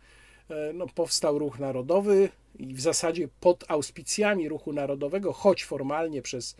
e, 0.50 0.74
no, 0.74 0.88
powstał 0.88 1.40
ruch 1.40 1.60
narodowy 1.60 2.30
i 2.60 2.74
w 2.74 2.82
zasadzie 2.82 3.28
pod 3.40 3.64
auspicjami 3.68 4.50
ruchu 4.50 4.74
narodowego, 4.74 5.34
choć 5.34 5.64
formalnie 5.64 6.22
przez 6.22 6.56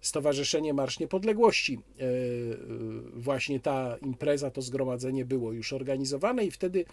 Stowarzyszenie 0.00 0.74
Marsz 0.74 0.98
Niepodległości. 0.98 1.74
E, 1.74 2.02
e, 2.02 2.06
właśnie 3.14 3.60
ta 3.60 3.96
impreza, 3.96 4.50
to 4.50 4.62
zgromadzenie 4.62 5.24
było 5.24 5.52
już 5.52 5.72
organizowane 5.72 6.44
i 6.44 6.50
wtedy 6.50 6.84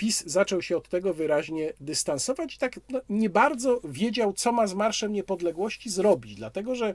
PiS 0.00 0.22
zaczął 0.26 0.62
się 0.62 0.76
od 0.76 0.88
tego 0.88 1.14
wyraźnie 1.14 1.72
dystansować 1.80 2.54
i 2.54 2.58
tak 2.58 2.80
no, 2.88 3.00
nie 3.08 3.30
bardzo 3.30 3.80
wiedział, 3.84 4.32
co 4.32 4.52
ma 4.52 4.66
z 4.66 4.74
Marszem 4.74 5.12
Niepodległości 5.12 5.90
zrobić, 5.90 6.34
dlatego 6.34 6.74
że 6.74 6.94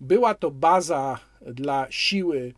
była 0.00 0.34
to 0.34 0.50
baza 0.50 1.18
dla 1.40 1.86
siły 1.90 2.54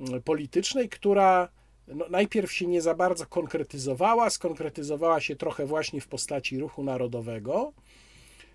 mm, 0.00 0.22
politycznej, 0.22 0.88
która 0.88 1.48
no, 1.88 2.06
najpierw 2.10 2.52
się 2.52 2.66
nie 2.66 2.82
za 2.82 2.94
bardzo 2.94 3.26
konkretyzowała, 3.26 4.30
skonkretyzowała 4.30 5.20
się 5.20 5.36
trochę 5.36 5.66
właśnie 5.66 6.00
w 6.00 6.08
postaci 6.08 6.58
ruchu 6.58 6.84
narodowego, 6.84 7.72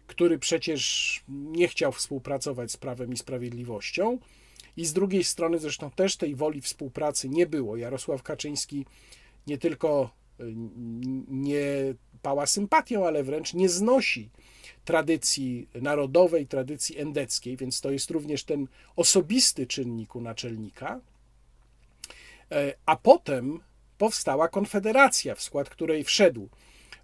który 0.07 0.39
przecież 0.39 1.23
nie 1.29 1.67
chciał 1.67 1.91
współpracować 1.91 2.71
z 2.71 2.77
Prawem 2.77 3.13
i 3.13 3.17
Sprawiedliwością. 3.17 4.17
I 4.77 4.85
z 4.85 4.93
drugiej 4.93 5.23
strony 5.23 5.59
zresztą 5.59 5.91
też 5.91 6.17
tej 6.17 6.35
woli 6.35 6.61
współpracy 6.61 7.29
nie 7.29 7.47
było. 7.47 7.77
Jarosław 7.77 8.23
Kaczyński 8.23 8.85
nie 9.47 9.57
tylko 9.57 10.20
nie 11.27 11.93
pała 12.21 12.45
sympatią, 12.45 13.07
ale 13.07 13.23
wręcz 13.23 13.53
nie 13.53 13.69
znosi 13.69 14.29
tradycji 14.85 15.67
narodowej, 15.81 16.47
tradycji 16.47 16.97
endeckiej, 16.97 17.57
więc 17.57 17.81
to 17.81 17.91
jest 17.91 18.11
również 18.11 18.43
ten 18.43 18.67
osobisty 18.95 19.67
czynnik 19.67 20.15
u 20.15 20.21
naczelnika. 20.21 21.01
E, 22.51 22.73
a 22.85 22.95
potem 22.95 23.59
powstała 23.97 24.47
Konfederacja, 24.47 25.35
w 25.35 25.41
skład 25.41 25.69
której 25.69 26.03
wszedł 26.03 26.49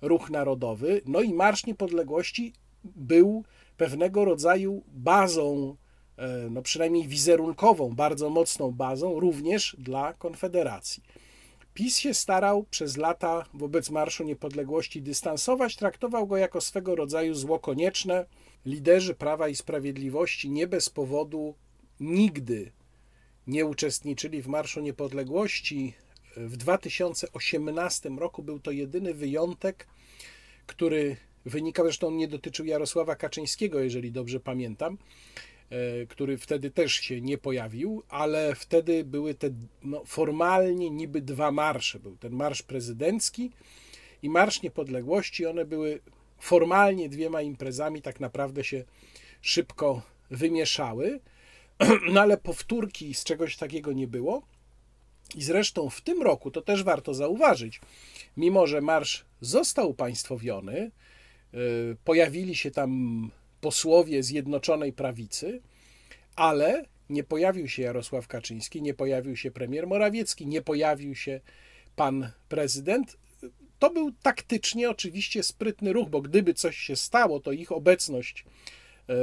Ruch 0.01 0.29
Narodowy, 0.29 1.01
no 1.05 1.21
i 1.21 1.33
Marsz 1.33 1.65
Niepodległości 1.65 2.53
był 2.83 3.43
pewnego 3.77 4.25
rodzaju 4.25 4.83
bazą, 4.87 5.75
e, 6.17 6.27
no 6.49 6.61
przynajmniej 6.61 7.07
wizerunkową, 7.07 7.95
bardzo 7.95 8.29
mocną 8.29 8.71
bazą 8.71 9.19
również 9.19 9.75
dla 9.79 10.13
Konfederacji. 10.13 11.03
PiS 11.77 11.97
się 11.97 12.13
starał 12.13 12.63
przez 12.63 12.97
lata 12.97 13.45
wobec 13.53 13.89
Marszu 13.89 14.23
Niepodległości 14.23 15.01
dystansować, 15.01 15.75
traktował 15.75 16.27
go 16.27 16.37
jako 16.37 16.61
swego 16.61 16.95
rodzaju 16.95 17.35
zło 17.35 17.59
konieczne. 17.59 18.25
Liderzy 18.65 19.13
Prawa 19.13 19.47
i 19.47 19.55
Sprawiedliwości 19.55 20.49
nie 20.49 20.67
bez 20.67 20.89
powodu 20.89 21.55
nigdy 21.99 22.71
nie 23.47 23.65
uczestniczyli 23.65 24.41
w 24.41 24.47
Marszu 24.47 24.81
Niepodległości. 24.81 25.93
W 26.37 26.57
2018 26.57 28.09
roku 28.09 28.43
był 28.43 28.59
to 28.59 28.71
jedyny 28.71 29.13
wyjątek, 29.13 29.87
który 30.65 31.17
wynika, 31.45 31.83
zresztą 31.83 32.11
nie 32.11 32.27
dotyczył 32.27 32.65
Jarosława 32.65 33.15
Kaczyńskiego, 33.15 33.79
jeżeli 33.79 34.11
dobrze 34.11 34.39
pamiętam, 34.39 34.97
który 36.09 36.37
wtedy 36.37 36.71
też 36.71 36.93
się 36.93 37.21
nie 37.21 37.37
pojawił, 37.37 38.03
ale 38.09 38.55
wtedy 38.55 39.03
były 39.03 39.33
te 39.33 39.49
no, 39.83 40.03
formalnie 40.05 40.89
niby 40.89 41.21
dwa 41.21 41.51
marsze. 41.51 41.99
Był 41.99 42.17
ten 42.17 42.33
marsz 42.33 42.63
prezydencki 42.63 43.51
i 44.23 44.29
Marsz 44.29 44.61
Niepodległości. 44.61 45.45
One 45.45 45.65
były 45.65 45.99
formalnie 46.39 47.09
dwiema 47.09 47.41
imprezami, 47.41 48.01
tak 48.01 48.19
naprawdę 48.19 48.63
się 48.63 48.83
szybko 49.41 50.01
wymieszały, 50.31 51.19
no 52.13 52.21
ale 52.21 52.37
powtórki 52.37 53.13
z 53.13 53.23
czegoś 53.23 53.57
takiego 53.57 53.93
nie 53.93 54.07
było. 54.07 54.41
I 55.35 55.43
zresztą 55.43 55.89
w 55.89 56.01
tym 56.01 56.21
roku, 56.21 56.51
to 56.51 56.61
też 56.61 56.83
warto 56.83 57.13
zauważyć, 57.13 57.81
mimo 58.37 58.67
że 58.67 58.81
marsz 58.81 59.25
został 59.41 59.93
państwowiony, 59.93 60.91
E, 61.53 61.59
pojawili 62.03 62.55
się 62.55 62.71
tam 62.71 63.31
posłowie 63.61 64.23
Zjednoczonej 64.23 64.93
Prawicy, 64.93 65.61
ale 66.35 66.85
nie 67.09 67.23
pojawił 67.23 67.67
się 67.67 67.83
Jarosław 67.83 68.27
Kaczyński, 68.27 68.81
nie 68.81 68.93
pojawił 68.93 69.35
się 69.35 69.51
premier 69.51 69.87
Morawiecki, 69.87 70.47
nie 70.47 70.61
pojawił 70.61 71.15
się 71.15 71.41
pan 71.95 72.31
prezydent. 72.49 73.17
To 73.79 73.89
był 73.89 74.11
taktycznie 74.11 74.89
oczywiście 74.89 75.43
sprytny 75.43 75.93
ruch, 75.93 76.09
bo 76.09 76.21
gdyby 76.21 76.53
coś 76.53 76.77
się 76.77 76.95
stało, 76.95 77.39
to 77.39 77.51
ich 77.51 77.71
obecność 77.71 78.45
e, 79.09 79.13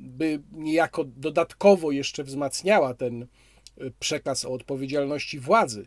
by 0.00 0.42
niejako 0.52 1.04
dodatkowo 1.04 1.90
jeszcze 1.90 2.24
wzmacniała 2.24 2.94
ten 2.94 3.22
e, 3.22 3.26
przekaz 4.00 4.44
o 4.44 4.52
odpowiedzialności 4.52 5.38
władzy 5.38 5.86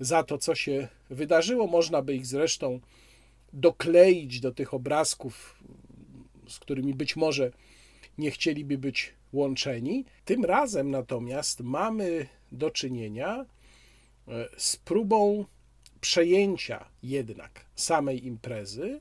za 0.00 0.22
to, 0.22 0.38
co 0.38 0.54
się 0.54 0.88
wydarzyło. 1.10 1.66
Można 1.66 2.02
by 2.02 2.14
ich 2.14 2.26
zresztą 2.26 2.80
dokleić 3.52 4.40
do 4.40 4.52
tych 4.52 4.74
obrazków, 4.74 5.62
z 6.48 6.58
którymi 6.58 6.94
być 6.94 7.16
może 7.16 7.52
nie 8.18 8.30
chcieliby 8.30 8.78
być 8.78 9.14
łączeni. 9.32 10.04
Tym 10.24 10.44
razem 10.44 10.90
natomiast 10.90 11.60
mamy 11.60 12.26
do 12.52 12.70
czynienia 12.70 13.46
e, 14.28 14.48
z 14.56 14.76
próbą 14.76 15.44
przejęcia 16.00 16.88
jednak 17.02 17.64
samej 17.74 18.26
imprezy, 18.26 19.00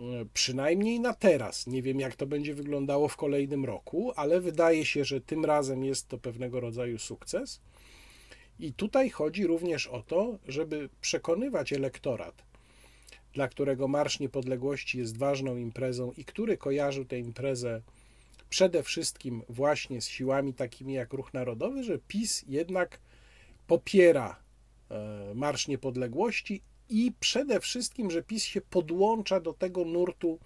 e, 0.00 0.04
przynajmniej 0.34 1.00
na 1.00 1.14
teraz. 1.14 1.66
Nie 1.66 1.82
wiem, 1.82 2.00
jak 2.00 2.16
to 2.16 2.26
będzie 2.26 2.54
wyglądało 2.54 3.08
w 3.08 3.16
kolejnym 3.16 3.64
roku, 3.64 4.12
ale 4.16 4.40
wydaje 4.40 4.84
się, 4.84 5.04
że 5.04 5.20
tym 5.20 5.44
razem 5.44 5.84
jest 5.84 6.08
to 6.08 6.18
pewnego 6.18 6.60
rodzaju 6.60 6.98
sukces. 6.98 7.60
I 8.60 8.72
tutaj 8.72 9.10
chodzi 9.10 9.46
również 9.46 9.86
o 9.86 10.02
to, 10.02 10.38
żeby 10.48 10.88
przekonywać 11.00 11.72
elektorat, 11.72 12.42
dla 13.38 13.48
którego 13.48 13.88
Marsz 13.88 14.20
Niepodległości 14.20 14.98
jest 14.98 15.16
ważną 15.16 15.56
imprezą 15.56 16.12
i 16.12 16.24
który 16.24 16.56
kojarzył 16.56 17.04
tę 17.04 17.18
imprezę 17.18 17.82
przede 18.50 18.82
wszystkim 18.82 19.42
właśnie 19.48 20.00
z 20.00 20.08
siłami 20.08 20.54
takimi 20.54 20.92
jak 20.92 21.12
Ruch 21.12 21.34
Narodowy, 21.34 21.82
że 21.82 21.98
PiS 21.98 22.44
jednak 22.48 23.00
popiera 23.66 24.36
e, 24.90 25.32
Marsz 25.34 25.68
Niepodległości 25.68 26.62
i 26.88 27.12
przede 27.20 27.60
wszystkim, 27.60 28.10
że 28.10 28.22
PiS 28.22 28.44
się 28.44 28.60
podłącza 28.60 29.40
do 29.40 29.52
tego 29.52 29.84
nurtu 29.84 30.38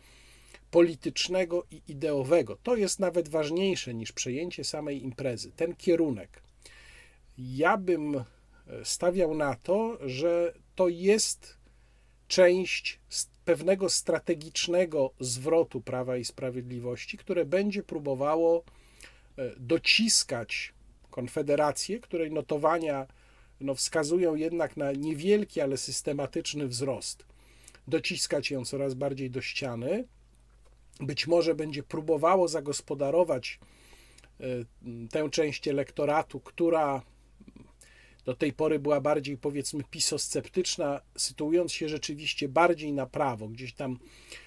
politycznego 0.71 1.65
i 1.71 1.83
ideowego. 1.89 2.57
To 2.63 2.77
jest 2.77 3.01
nawet 3.01 3.29
ważniejsze 3.29 3.95
niż 3.95 4.13
przejęcie 4.13 4.65
samej 4.65 5.03
imprezy, 5.03 5.53
ten 5.57 5.77
kierunek. 5.77 6.43
Ja 7.39 7.77
bym 7.77 8.17
e, 8.17 8.25
stawiał 8.85 9.35
na 9.35 9.55
to, 9.55 9.99
że 10.09 10.55
to 10.75 10.89
jest 10.89 11.62
część 12.33 13.01
pewnego 13.45 13.91
strategicznego 13.91 15.11
zwrotu 15.21 15.81
Prawa 15.81 16.17
i 16.17 16.25
Sprawiedliwości, 16.25 17.19
które 17.19 17.45
będzie 17.45 17.83
próbowało 17.83 18.65
e, 19.39 19.51
dociskać 19.57 20.75
Konfederację, 21.11 22.01
której 22.01 22.31
notowania 22.31 23.07
no, 23.61 23.75
wskazują 23.75 24.35
jednak 24.35 24.77
na 24.77 24.93
niewielki, 24.93 25.61
ale 25.61 25.77
systematyczny 25.77 26.69
wzrost, 26.69 27.27
dociskać 27.89 28.51
ją 28.51 28.65
coraz 28.65 28.95
bardziej 28.95 29.31
do 29.31 29.41
ściany. 29.41 30.05
Być 31.01 31.27
może 31.27 31.55
będzie 31.55 31.83
próbowało 31.83 32.49
zagospodarować 32.49 33.59
e, 34.41 34.45
tę 35.11 35.31
część 35.31 35.69
elektoratu, 35.69 36.41
która 36.41 37.03
do 38.25 38.35
tej 38.35 38.53
pory 38.53 38.79
była 38.79 39.01
bardziej, 39.01 39.37
powiedzmy, 39.39 39.85
pisosceptyczna, 39.91 41.01
sytuując 41.17 41.73
się 41.73 41.89
rzeczywiście 41.89 42.49
bardziej 42.49 42.93
na 42.93 43.07
prawo, 43.07 43.49
gdzieś 43.49 43.75
tam 43.75 43.99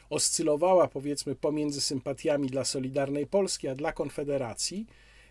oscylowała, 0.10 0.88
powiedzmy, 0.88 1.36
pomiędzy 1.36 1.82
sympatiami 1.82 2.50
dla 2.50 2.66
Solidarnej 2.66 3.28
Polski, 3.28 3.68
a 3.68 3.76
dla 3.76 3.92
Konfederacji, 3.92 4.86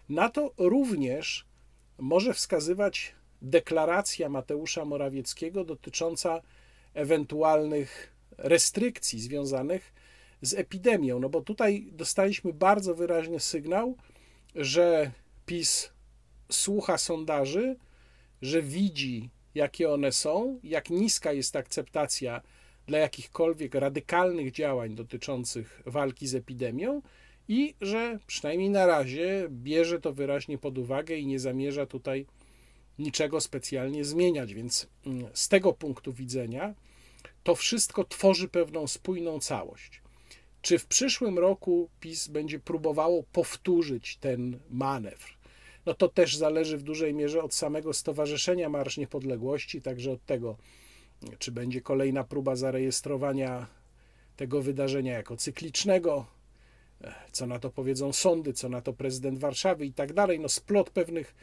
na 0.08 0.28
to 0.28 0.52
również 0.58 1.46
może 1.98 2.34
wskazywać 2.34 3.14
deklaracja 3.42 4.28
Mateusza 4.28 4.84
Morawieckiego 4.84 5.64
dotycząca 5.64 6.40
ewentualnych 6.94 8.12
restrykcji 8.38 9.20
związanych 9.20 9.92
z 10.42 10.54
epidemią. 10.54 11.18
No 11.18 11.28
bo 11.28 11.40
tutaj 11.40 11.86
dostaliśmy 11.92 12.52
bardzo 12.52 12.94
wyraźny 12.94 13.40
sygnał, 13.40 13.96
że 14.54 15.10
PiS 15.46 15.90
słucha 16.50 16.98
sondaży, 16.98 17.76
że 18.44 18.62
widzi, 18.62 19.30
jakie 19.54 19.90
one 19.90 20.12
są, 20.12 20.60
jak 20.62 20.90
niska 20.90 21.32
jest 21.32 21.56
akceptacja 21.56 22.40
dla 22.86 22.98
jakichkolwiek 22.98 23.74
radykalnych 23.74 24.52
działań 24.52 24.94
dotyczących 24.94 25.82
walki 25.86 26.26
z 26.26 26.34
epidemią 26.34 27.02
i 27.48 27.74
że 27.80 28.18
przynajmniej 28.26 28.70
na 28.70 28.86
razie 28.86 29.46
bierze 29.50 30.00
to 30.00 30.12
wyraźnie 30.12 30.58
pod 30.58 30.78
uwagę 30.78 31.16
i 31.16 31.26
nie 31.26 31.38
zamierza 31.38 31.86
tutaj 31.86 32.26
niczego 32.98 33.40
specjalnie 33.40 34.04
zmieniać. 34.04 34.54
Więc 34.54 34.86
mm, 35.06 35.26
z 35.34 35.48
tego 35.48 35.72
punktu 35.72 36.12
widzenia 36.12 36.74
to 37.42 37.54
wszystko 37.54 38.04
tworzy 38.04 38.48
pewną 38.48 38.86
spójną 38.86 39.40
całość. 39.40 40.02
Czy 40.62 40.78
w 40.78 40.86
przyszłym 40.86 41.38
roku 41.38 41.90
PiS 42.00 42.28
będzie 42.28 42.58
próbowało 42.58 43.22
powtórzyć 43.32 44.16
ten 44.16 44.58
manewr? 44.70 45.33
No 45.86 45.94
to 45.94 46.08
też 46.08 46.36
zależy 46.36 46.78
w 46.78 46.82
dużej 46.82 47.14
mierze 47.14 47.42
od 47.42 47.54
samego 47.54 47.92
Stowarzyszenia 47.92 48.68
Marsz 48.68 48.96
Niepodległości, 48.96 49.82
także 49.82 50.12
od 50.12 50.24
tego, 50.24 50.56
czy 51.38 51.52
będzie 51.52 51.80
kolejna 51.80 52.24
próba 52.24 52.56
zarejestrowania 52.56 53.66
tego 54.36 54.62
wydarzenia 54.62 55.12
jako 55.12 55.36
cyklicznego, 55.36 56.26
co 57.32 57.46
na 57.46 57.58
to 57.58 57.70
powiedzą 57.70 58.12
sądy, 58.12 58.52
co 58.52 58.68
na 58.68 58.80
to 58.80 58.92
prezydent 58.92 59.38
Warszawy 59.38 59.86
i 59.86 59.92
tak 59.92 60.12
dalej. 60.12 60.40
No 60.40 60.48
splot 60.48 60.90
pewnych 60.90 61.34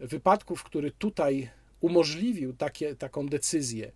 wypadków, 0.00 0.64
który 0.64 0.90
tutaj 0.90 1.50
umożliwił 1.80 2.52
takie, 2.52 2.96
taką 2.96 3.26
decyzję 3.26 3.92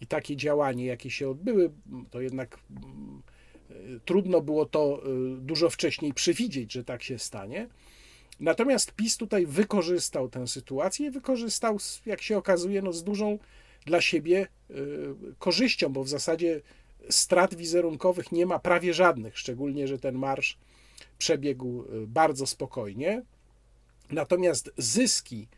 i 0.00 0.06
takie 0.06 0.36
działanie, 0.36 0.86
jakie 0.86 1.10
się 1.10 1.30
odbyły, 1.30 1.70
to 2.10 2.20
jednak 2.20 2.58
mm, 2.70 3.22
trudno 4.04 4.40
było 4.40 4.66
to 4.66 5.02
y, 5.06 5.40
dużo 5.40 5.70
wcześniej 5.70 6.14
przewidzieć, 6.14 6.72
że 6.72 6.84
tak 6.84 7.02
się 7.02 7.18
stanie. 7.18 7.68
Natomiast 8.40 8.92
PiS 8.92 9.16
tutaj 9.16 9.46
wykorzystał 9.46 10.28
tę 10.28 10.46
sytuację, 10.46 11.10
wykorzystał, 11.10 11.78
jak 12.06 12.22
się 12.22 12.36
okazuje, 12.36 12.82
no, 12.82 12.92
z 12.92 13.04
dużą 13.04 13.38
dla 13.86 14.00
siebie 14.00 14.46
y, 14.70 14.74
korzyścią, 15.38 15.92
bo 15.92 16.04
w 16.04 16.08
zasadzie 16.08 16.60
strat 17.10 17.54
wizerunkowych 17.54 18.32
nie 18.32 18.46
ma 18.46 18.58
prawie 18.58 18.94
żadnych, 18.94 19.38
szczególnie, 19.38 19.88
że 19.88 19.98
ten 19.98 20.14
marsz 20.14 20.58
przebiegł 21.18 21.82
y, 21.82 22.06
bardzo 22.06 22.46
spokojnie. 22.46 23.22
Natomiast 24.10 24.72
zyski 24.76 25.48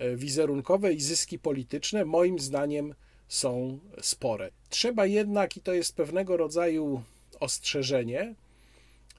y, 0.00 0.16
wizerunkowe 0.16 0.92
i 0.92 1.00
zyski 1.00 1.38
polityczne, 1.38 2.04
moim 2.04 2.38
zdaniem, 2.38 2.94
są 3.28 3.78
spore. 4.00 4.50
Trzeba 4.68 5.06
jednak, 5.06 5.56
i 5.56 5.60
to 5.60 5.72
jest 5.72 5.96
pewnego 5.96 6.36
rodzaju 6.36 7.02
ostrzeżenie, 7.40 8.34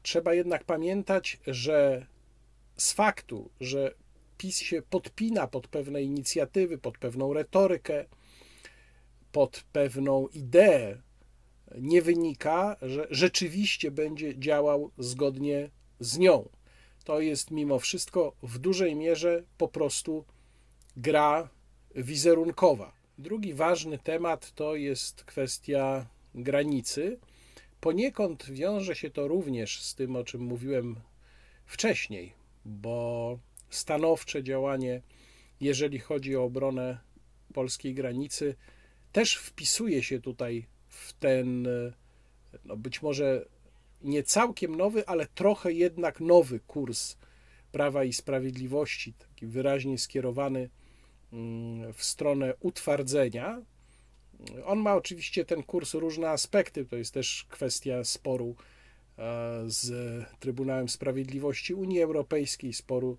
trzeba 0.03 0.33
jednak 0.33 0.63
pamiętać, 0.63 1.39
że 1.47 2.05
z 2.79 2.93
faktu, 2.93 3.49
że 3.61 3.93
PiS 4.37 4.59
się 4.59 4.81
podpina 4.81 5.47
pod 5.47 5.67
pewne 5.67 6.03
inicjatywy, 6.03 6.77
pod 6.77 6.97
pewną 6.97 7.33
retorykę, 7.33 8.05
pod 9.31 9.63
pewną 9.71 10.27
ideę, 10.27 11.01
nie 11.77 12.01
wynika, 12.01 12.77
że 12.81 13.07
rzeczywiście 13.09 13.91
będzie 13.91 14.39
działał 14.39 14.91
zgodnie 14.97 15.69
z 15.99 16.17
nią. 16.17 16.49
To 17.03 17.19
jest 17.19 17.51
mimo 17.51 17.79
wszystko 17.79 18.33
w 18.43 18.57
dużej 18.57 18.95
mierze 18.95 19.43
po 19.57 19.67
prostu 19.67 20.25
gra 20.97 21.49
wizerunkowa. 21.95 22.93
Drugi 23.17 23.53
ważny 23.53 23.97
temat 23.97 24.51
to 24.51 24.75
jest 24.75 25.23
kwestia 25.23 26.05
granicy. 26.35 27.19
Poniekąd 27.81 28.51
wiąże 28.51 28.95
się 28.95 29.09
to 29.09 29.27
również 29.27 29.81
z 29.81 29.95
tym, 29.95 30.15
o 30.15 30.23
czym 30.23 30.41
mówiłem 30.41 30.95
wcześniej, 31.65 32.38
bo 32.65 33.39
stanowcze 33.69 34.43
działanie, 34.43 35.01
jeżeli 35.61 35.99
chodzi 35.99 36.35
o 36.35 36.43
obronę 36.43 36.97
polskiej 37.53 37.93
granicy, 37.93 38.55
też 39.11 39.35
wpisuje 39.35 40.03
się 40.03 40.21
tutaj 40.21 40.65
w 40.87 41.13
ten, 41.13 41.67
no 42.65 42.77
być 42.77 43.01
może 43.01 43.45
nie 44.01 44.23
całkiem 44.23 44.75
nowy, 44.75 45.07
ale 45.07 45.27
trochę 45.27 45.73
jednak 45.73 46.19
nowy 46.19 46.59
kurs 46.59 47.17
Prawa 47.71 48.03
i 48.03 48.13
Sprawiedliwości, 48.13 49.13
taki 49.13 49.45
wyraźnie 49.45 49.97
skierowany 49.97 50.69
mm, 51.33 51.93
w 51.93 52.03
stronę 52.03 52.53
utwardzenia. 52.59 53.61
On 54.65 54.79
ma 54.79 54.95
oczywiście 54.95 55.45
ten 55.45 55.63
kurs 55.63 55.93
różne 55.93 56.29
aspekty, 56.29 56.85
to 56.85 56.95
jest 56.95 57.13
też 57.13 57.45
kwestia 57.49 58.03
sporu 58.03 58.55
z 59.67 59.91
Trybunałem 60.39 60.89
Sprawiedliwości 60.89 61.73
Unii 61.73 62.01
Europejskiej, 62.01 62.73
sporu, 62.73 63.17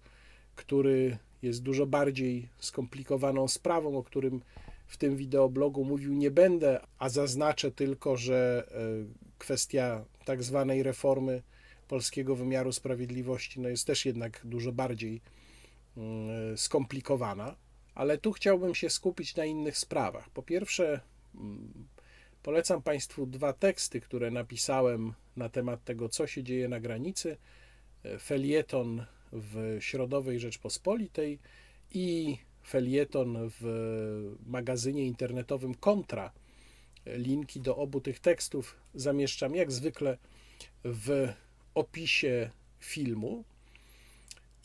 który 0.57 1.19
jest 1.43 1.63
dużo 1.63 1.87
bardziej 1.87 2.49
skomplikowaną 2.59 3.49
sprawą, 3.49 3.99
o 3.99 4.03
którym 4.03 4.43
w 4.87 4.97
tym 4.97 5.17
wideoblogu 5.17 5.85
mówił 5.85 6.13
nie 6.15 6.31
będę, 6.31 6.81
a 6.99 7.09
zaznaczę 7.09 7.71
tylko, 7.71 8.17
że 8.17 8.69
e, 8.71 8.81
kwestia 9.39 10.05
tak 10.25 10.43
zwanej 10.43 10.83
reformy 10.83 11.43
polskiego 11.89 12.37
wymiaru 12.37 12.73
sprawiedliwości 12.73 13.61
no 13.61 13.69
jest 13.69 13.87
też 13.87 14.07
jednak 14.07 14.41
dużo 14.45 14.73
bardziej 14.73 15.21
mm, 15.97 16.59
skomplikowana. 16.59 17.57
Ale 17.95 18.19
tu 18.19 18.33
chciałbym 18.33 18.75
się 18.75 18.91
skupić 18.91 19.37
na 19.37 19.45
innych 19.45 19.79
sprawach. 19.79 20.31
Po 20.31 20.43
pierwsze, 20.43 21.01
mm, 21.35 21.73
Polecam 22.43 22.83
Państwu 22.83 23.27
dwa 23.27 23.53
teksty, 23.53 24.01
które 24.01 24.31
napisałem 24.31 25.15
na 25.37 25.49
temat 25.49 25.85
tego, 25.85 26.09
co 26.09 26.27
się 26.27 26.43
dzieje 26.43 26.69
na 26.69 26.81
granicy. 26.81 27.37
Felieton 28.21 29.07
w 29.33 29.77
Środowej 29.81 30.41
Rzeczpospolitej 30.41 31.39
i 31.91 32.39
felieton 32.67 33.51
w 33.61 34.37
magazynie 34.47 35.07
internetowym 35.07 35.75
Kontra. 35.75 36.33
Linki 37.07 37.61
do 37.61 37.77
obu 37.77 38.01
tych 38.01 38.21
tekstów 38.21 38.77
zamieszczam 38.95 39.55
jak 39.55 39.73
zwykle 39.73 40.19
w 40.85 41.29
opisie 41.75 42.51
filmu. 42.79 43.45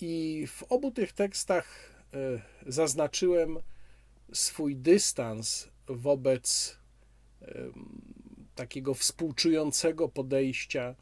I 0.01 0.45
w 0.47 0.63
obu 0.63 0.91
tych 0.91 1.13
tekstach 1.13 1.91
zaznaczyłem 2.67 3.57
swój 4.33 4.75
dystans 4.75 5.69
wobec 5.87 6.77
takiego 8.55 8.93
współczującego 8.93 10.09
podejścia 10.09 10.95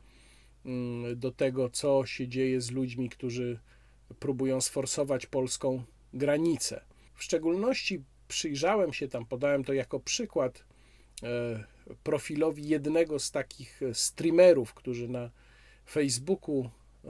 mm, 0.65 1.19
do 1.19 1.31
tego, 1.31 1.69
co 1.69 2.05
się 2.05 2.27
dzieje 2.27 2.61
z 2.61 2.71
ludźmi, 2.71 3.09
którzy 3.09 3.59
próbują 4.19 4.61
sforsować 4.61 5.25
polską 5.25 5.83
granicę. 6.13 6.85
W 7.15 7.23
szczególności 7.23 8.03
przyjrzałem 8.27 8.93
się 8.93 9.07
tam, 9.07 9.25
podałem 9.25 9.63
to 9.63 9.73
jako 9.73 9.99
przykład 9.99 10.65
e, 11.23 11.63
profilowi 12.03 12.67
jednego 12.67 13.19
z 13.19 13.31
takich 13.31 13.81
streamerów, 13.93 14.73
którzy 14.73 15.07
na 15.07 15.31
Facebooku 15.89 16.69
e, 17.05 17.09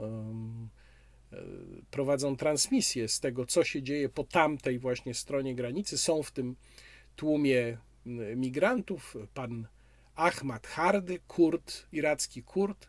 prowadzą 1.90 2.36
transmisję 2.36 3.08
z 3.08 3.20
tego, 3.20 3.46
co 3.46 3.64
się 3.64 3.82
dzieje 3.82 4.08
po 4.08 4.24
tamtej 4.24 4.78
właśnie 4.78 5.14
stronie 5.14 5.54
granicy. 5.54 5.98
Są 5.98 6.22
w 6.22 6.32
tym 6.32 6.56
tłumie 7.16 7.78
migrantów. 8.36 9.16
Pan 9.34 9.66
Ahmad 10.14 10.66
Hardy, 10.66 11.18
Kurd, 11.28 11.86
iracki 11.92 12.42
Kurd, 12.42 12.88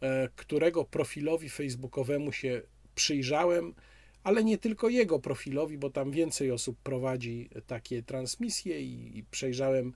e, 0.00 0.28
którego 0.36 0.84
profilowi 0.84 1.48
facebookowemu 1.48 2.32
się 2.32 2.62
przyjrzałem, 2.94 3.74
ale 4.24 4.44
nie 4.44 4.58
tylko 4.58 4.88
jego 4.88 5.18
profilowi, 5.18 5.78
bo 5.78 5.90
tam 5.90 6.10
więcej 6.10 6.50
osób 6.50 6.78
prowadzi 6.78 7.48
takie 7.66 8.02
transmisje 8.02 8.82
i, 8.82 9.18
i 9.18 9.24
przejrzałem 9.24 9.92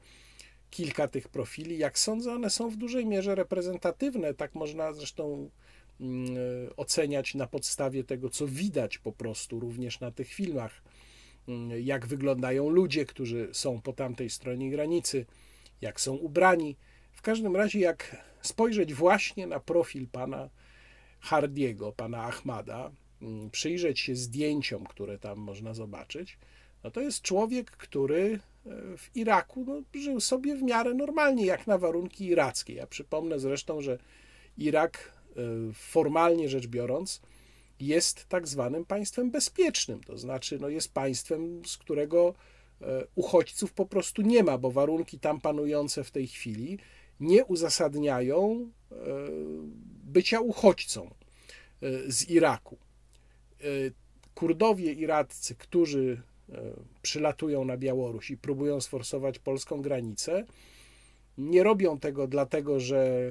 kilka 0.71 1.09
tych 1.09 1.29
profili. 1.29 1.79
Jak 1.79 1.99
sądzę, 1.99 2.33
one 2.33 2.51
są 2.51 2.71
w 2.71 2.77
dużej 2.77 3.07
mierze 3.07 3.35
reprezentatywne. 3.35 4.35
Tak 4.35 4.55
można 4.55 4.93
zresztą 4.93 5.51
mm, 6.01 6.37
oceniać 6.77 7.35
na 7.35 7.47
podstawie 7.47 8.05
tego, 8.05 8.31
co 8.31 8.47
widać 8.47 8.99
po 8.99 9.13
prostu 9.13 9.61
również 9.61 10.01
na 10.01 10.11
tych 10.11 10.29
filmach, 10.29 10.83
jak 11.83 12.07
wyglądają 12.07 12.69
ludzie, 12.69 13.07
którzy 13.07 13.49
są 13.53 13.81
po 13.81 13.93
tamtej 13.93 14.31
stronie 14.31 14.71
granicy 14.71 15.27
jak 15.81 16.01
są 16.01 16.15
ubrani. 16.15 16.77
W 17.13 17.23
każdym 17.23 17.57
razie, 17.57 17.81
jak 17.81 18.17
spojrzeć 18.43 18.95
właśnie 18.95 19.47
na 19.47 19.61
profil 19.61 20.07
pana 20.09 20.49
Hardiego, 21.21 21.93
pana 21.93 22.23
Ahmada, 22.23 22.91
mm, 23.23 23.51
przyjrzeć 23.51 24.01
się 24.01 24.15
zdjęciom, 24.15 24.87
które 24.87 25.19
tam 25.19 25.39
można 25.39 25.75
zobaczyć, 25.75 26.39
no 26.85 26.91
to 26.91 27.01
jest 27.01 27.23
człowiek, 27.23 27.71
który 27.71 28.41
e, 28.67 28.97
w 28.97 29.17
Iraku 29.17 29.65
no, 29.67 30.01
żył 30.01 30.21
sobie 30.21 30.57
w 30.57 30.63
miarę 30.63 30.95
normalnie, 30.95 31.47
jak 31.47 31.67
na 31.67 31.79
warunki 31.79 32.27
irackie. 32.27 32.75
Ja 32.75 32.87
przypomnę 32.87 33.39
zresztą, 33.39 33.81
że 33.81 33.99
Irak, 34.59 35.13
e, 35.37 35.43
formalnie 35.73 36.49
rzecz 36.49 36.67
biorąc, 36.67 37.23
jest 37.81 38.27
tak 38.29 38.49
zwanym 38.49 38.85
państwem 38.85 39.31
bezpiecznym, 39.31 40.01
to 40.05 40.19
znaczy 40.19 40.59
no, 40.59 40.69
jest 40.69 40.93
państwem, 40.93 41.63
z 41.67 41.77
którego 41.77 42.35
E, 42.83 43.07
uchodźców 43.15 43.73
po 43.73 43.87
prostu 43.87 44.23
nie 44.23 44.43
ma, 44.43 44.59
bo 44.59 44.71
warunki 44.71 45.19
tam 45.19 45.41
panujące 45.41 46.05
w 46.05 46.11
tej 46.11 46.27
chwili 46.27 46.79
nie 47.21 47.45
uzasadniają 47.45 48.71
e, 48.93 48.97
bycia 50.05 50.41
uchodźcą 50.41 51.07
e, 51.07 52.13
z 52.13 52.31
Iraku. 52.31 52.79
Kurdowie 54.35 54.93
iraccy, 54.93 55.55
którzy 55.55 56.23
przylatują 57.03 57.65
na 57.65 57.77
Białoruś 57.77 58.31
i 58.31 58.37
próbują 58.37 58.81
sforsować 58.81 59.39
polską 59.39 59.83
granicę, 59.83 60.45
nie 61.39 61.63
robią 61.63 61.99
tego 61.99 62.27
dlatego, 62.27 62.81
że 62.81 63.31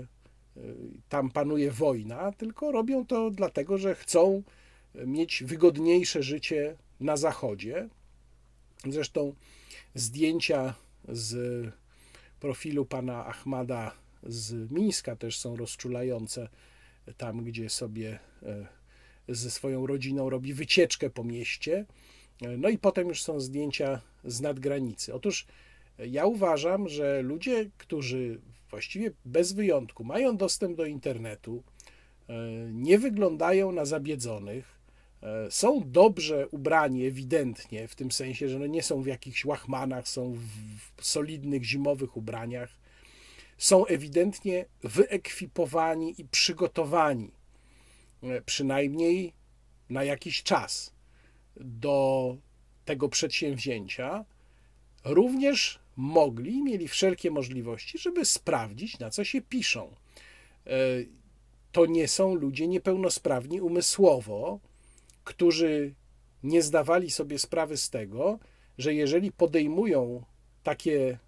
tam 1.09 1.31
panuje 1.31 1.71
wojna, 1.71 2.31
tylko 2.31 2.71
robią 2.71 3.05
to 3.05 3.31
dlatego, 3.31 3.77
że 3.77 3.95
chcą 3.95 4.43
mieć 4.95 5.43
wygodniejsze 5.43 6.23
życie 6.23 6.75
na 6.99 7.17
Zachodzie, 7.17 7.89
Zresztą 8.91 9.33
zdjęcia 9.95 10.73
z 11.09 11.37
profilu 12.39 12.85
pana 12.85 13.25
Ahmada 13.25 13.91
z 14.23 14.71
Mińska 14.71 15.15
też 15.15 15.37
są 15.37 15.55
rozczulające, 15.55 16.49
tam 17.17 17.43
gdzie 17.43 17.69
sobie 17.69 18.19
e, 18.43 18.67
ze 19.27 19.51
swoją 19.51 19.87
rodziną 19.87 20.29
robi 20.29 20.53
wycieczkę 20.53 21.09
po 21.09 21.23
mieście. 21.23 21.85
No 22.57 22.69
i 22.69 22.77
potem 22.77 23.07
już 23.07 23.23
są 23.23 23.39
zdjęcia 23.39 24.01
z 24.23 24.41
nadgranicy. 24.41 25.13
Otóż 25.13 25.45
ja 25.99 26.25
uważam, 26.25 26.89
że 26.89 27.21
ludzie, 27.21 27.69
którzy 27.77 28.39
właściwie 28.75 29.11
bez 29.25 29.53
wyjątku 29.53 30.03
mają 30.03 30.37
dostęp 30.37 30.77
do 30.77 30.85
internetu, 30.85 31.63
e, 32.29 32.33
nie 32.71 32.99
wyglądają 32.99 33.71
na 33.71 33.85
zabiedzonych, 33.85 34.75
E, 35.25 35.51
są 35.51 35.81
dobrze 35.85 36.47
ubrani 36.47 37.05
ewidentnie, 37.05 37.87
w 37.87 37.95
tym 37.95 38.11
sensie, 38.11 38.49
że 38.49 38.59
no 38.59 38.65
nie 38.65 38.83
są 38.83 39.01
w 39.01 39.07
jakichś 39.07 39.45
łachmanach, 39.45 40.07
są 40.07 40.33
w 40.97 41.05
solidnych 41.05 41.63
zimowych 41.63 42.17
ubraniach. 42.17 42.69
Są 43.57 43.85
ewidentnie 43.85 44.65
wyekwipowani 44.83 46.21
i 46.21 46.25
przygotowani, 46.25 47.31
e, 48.23 48.41
przynajmniej 48.41 49.33
na 49.89 50.03
jakiś 50.03 50.43
czas, 50.43 50.93
do 51.55 52.37
tego 52.85 53.09
przedsięwzięcia. 53.09 54.25
Również 55.03 55.79
mogli, 55.95 56.63
mieli 56.63 56.87
wszelkie 56.87 57.31
możliwości, 57.31 57.97
żeby 57.97 58.25
sprawdzić, 58.25 58.99
na 58.99 59.09
co 59.09 59.23
się 59.23 59.41
piszą. 59.41 59.95
E, 60.67 60.71
to 61.71 61.85
nie 61.85 62.07
są 62.07 62.35
ludzie 62.35 62.67
niepełnosprawni 62.67 63.61
umysłowo, 63.61 64.59
którzy 65.23 65.93
nie 66.43 66.61
zdawali 66.61 67.11
sobie 67.11 67.39
sprawy 67.39 67.77
z 67.77 67.89
tego, 67.89 68.39
że 68.77 68.93
jeżeli 68.93 69.31
podejmują 69.31 70.23
takie 70.63 71.19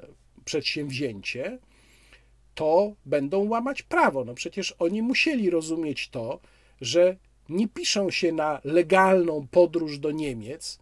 e, 0.00 0.06
przedsięwzięcie, 0.44 1.58
to 2.54 2.94
będą 3.06 3.48
łamać 3.48 3.82
prawo. 3.82 4.24
No 4.24 4.34
przecież 4.34 4.74
oni 4.78 5.02
musieli 5.02 5.50
rozumieć 5.50 6.08
to, 6.08 6.40
że 6.80 7.16
nie 7.48 7.68
piszą 7.68 8.10
się 8.10 8.32
na 8.32 8.60
legalną 8.64 9.46
podróż 9.50 9.98
do 9.98 10.10
Niemiec. 10.10 10.78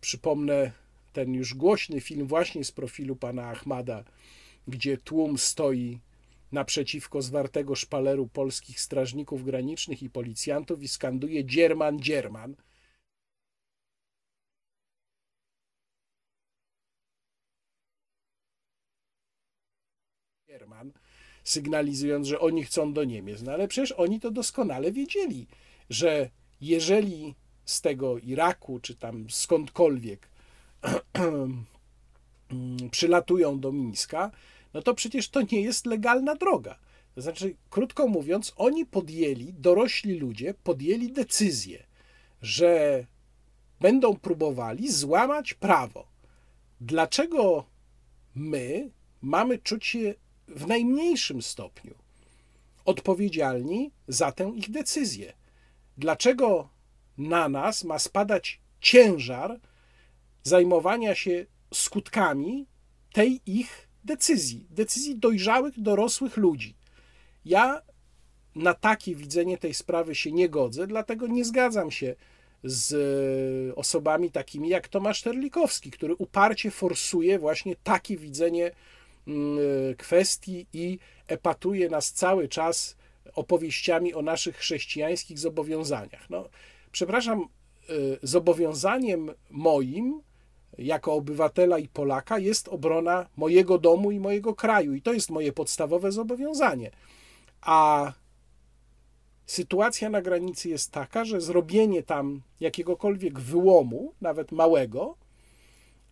Przypomnę 0.00 0.72
ten 1.12 1.34
już 1.34 1.54
głośny 1.54 2.00
film 2.00 2.26
właśnie 2.26 2.64
z 2.64 2.72
profilu 2.72 3.16
pana 3.16 3.48
Ahmada, 3.48 4.04
gdzie 4.68 4.96
tłum 4.96 5.38
stoi 5.38 5.98
naprzeciwko 6.52 7.22
zwartego 7.22 7.74
szpaleru 7.74 8.26
polskich 8.28 8.80
strażników 8.80 9.44
granicznych 9.44 10.02
i 10.02 10.10
policjantów 10.10 10.82
i 10.82 10.88
skanduje 10.88 11.44
Dzierman, 11.44 12.00
Dzierman. 12.00 12.56
Dzierman, 20.48 20.92
sygnalizując, 21.44 22.26
że 22.26 22.40
oni 22.40 22.64
chcą 22.64 22.92
do 22.92 23.04
Niemiec. 23.04 23.42
No 23.42 23.52
ale 23.52 23.68
przecież 23.68 23.92
oni 23.92 24.20
to 24.20 24.30
doskonale 24.30 24.92
wiedzieli, 24.92 25.46
że 25.90 26.30
jeżeli 26.60 27.34
z 27.64 27.80
tego 27.80 28.18
Iraku, 28.18 28.80
czy 28.80 28.96
tam 28.96 29.30
skądkolwiek 29.30 30.31
przylatują 32.90 33.60
do 33.60 33.72
Mińska, 33.72 34.30
no 34.74 34.82
to 34.82 34.94
przecież 34.94 35.28
to 35.28 35.40
nie 35.52 35.60
jest 35.60 35.86
legalna 35.86 36.34
droga. 36.34 36.78
To 37.14 37.20
znaczy, 37.20 37.56
krótko 37.70 38.08
mówiąc, 38.08 38.52
oni 38.56 38.86
podjęli, 38.86 39.52
dorośli 39.52 40.18
ludzie 40.18 40.54
podjęli 40.54 41.12
decyzję, 41.12 41.86
że 42.42 43.04
będą 43.80 44.16
próbowali 44.16 44.92
złamać 44.92 45.54
prawo. 45.54 46.06
Dlaczego 46.80 47.64
my 48.34 48.90
mamy 49.22 49.58
czuć 49.58 49.86
się 49.86 50.14
w 50.48 50.66
najmniejszym 50.66 51.42
stopniu 51.42 51.94
odpowiedzialni 52.84 53.90
za 54.08 54.32
tę 54.32 54.52
ich 54.56 54.70
decyzję? 54.70 55.32
Dlaczego 55.98 56.68
na 57.18 57.48
nas 57.48 57.84
ma 57.84 57.98
spadać 57.98 58.60
ciężar 58.80 59.60
zajmowania 60.42 61.14
się 61.14 61.46
skutkami 61.74 62.66
tej 63.12 63.40
ich 63.46 63.88
decyzji, 64.04 64.66
decyzji 64.70 65.16
dojrzałych, 65.16 65.80
dorosłych 65.80 66.36
ludzi. 66.36 66.76
Ja 67.44 67.82
na 68.54 68.74
takie 68.74 69.14
widzenie 69.14 69.58
tej 69.58 69.74
sprawy 69.74 70.14
się 70.14 70.32
nie 70.32 70.48
godzę, 70.48 70.86
dlatego 70.86 71.26
nie 71.26 71.44
zgadzam 71.44 71.90
się 71.90 72.14
z 72.64 72.92
e, 72.92 73.74
osobami 73.74 74.30
takimi 74.30 74.68
jak 74.68 74.88
Tomasz 74.88 75.22
Terlikowski, 75.22 75.90
który 75.90 76.14
uparcie 76.14 76.70
forsuje 76.70 77.38
właśnie 77.38 77.76
takie 77.76 78.16
widzenie 78.16 78.70
mm, 79.26 79.58
e, 79.90 79.94
kwestii 79.94 80.66
i 80.72 80.98
epatuje 81.26 81.88
nas 81.88 82.12
cały 82.12 82.48
czas 82.48 82.96
opowieściami 83.34 84.14
o 84.14 84.22
naszych 84.22 84.56
chrześcijańskich 84.56 85.38
zobowiązaniach. 85.38 86.30
No, 86.30 86.48
przepraszam, 86.92 87.40
e, 87.40 87.46
zobowiązaniem 88.22 89.30
moim 89.50 90.22
jako 90.78 91.14
obywatela 91.14 91.78
i 91.78 91.88
Polaka 91.88 92.38
jest 92.38 92.68
obrona 92.68 93.26
mojego 93.36 93.78
domu 93.78 94.10
i 94.10 94.20
mojego 94.20 94.54
kraju. 94.54 94.94
I 94.94 95.02
to 95.02 95.12
jest 95.12 95.30
moje 95.30 95.52
podstawowe 95.52 96.12
zobowiązanie. 96.12 96.90
A 97.60 98.12
sytuacja 99.46 100.10
na 100.10 100.22
granicy 100.22 100.68
jest 100.68 100.90
taka, 100.90 101.24
że 101.24 101.40
zrobienie 101.40 102.02
tam 102.02 102.42
jakiegokolwiek 102.60 103.40
wyłomu, 103.40 104.12
nawet 104.20 104.52
małego, 104.52 105.16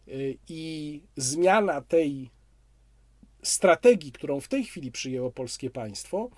y, 0.08 0.38
i 0.48 1.00
zmiana 1.16 1.80
tej 1.80 2.30
strategii, 3.42 4.12
którą 4.12 4.40
w 4.40 4.48
tej 4.48 4.64
chwili 4.64 4.92
przyjęło 4.92 5.30
polskie 5.30 5.70
państwo, 5.70 6.30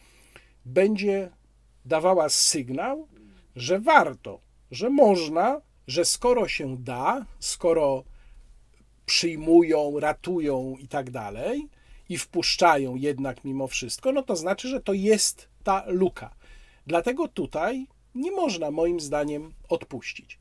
będzie 0.65 1.31
dawała 1.85 2.29
sygnał, 2.29 3.09
że 3.57 3.81
warto, 3.81 4.41
że 4.71 4.91
można, 4.91 5.61
że 5.87 6.05
skoro 6.05 6.49
się 6.49 6.77
da, 6.77 7.27
skoro 7.39 8.05
przyjmują, 9.07 10.01
ratują 10.01 10.77
i 10.81 10.89
tak 10.89 11.11
dalej, 11.11 11.69
i 12.09 12.19
wpuszczają 12.19 12.97
jednak 12.97 13.45
mimo 13.45 13.67
wszystko, 13.67 14.13
no 14.13 14.23
to 14.23 14.37
znaczy, 14.37 14.69
że 14.69 14.81
to 14.81 14.93
jest 14.93 15.49
ta 15.65 15.85
luka. 15.87 16.35
Dlatego 16.87 17.29
tutaj 17.29 17.87
nie 18.15 18.31
można 18.31 18.71
moim 18.71 19.01
zdaniem 19.01 19.53
odpuścić. 19.69 20.39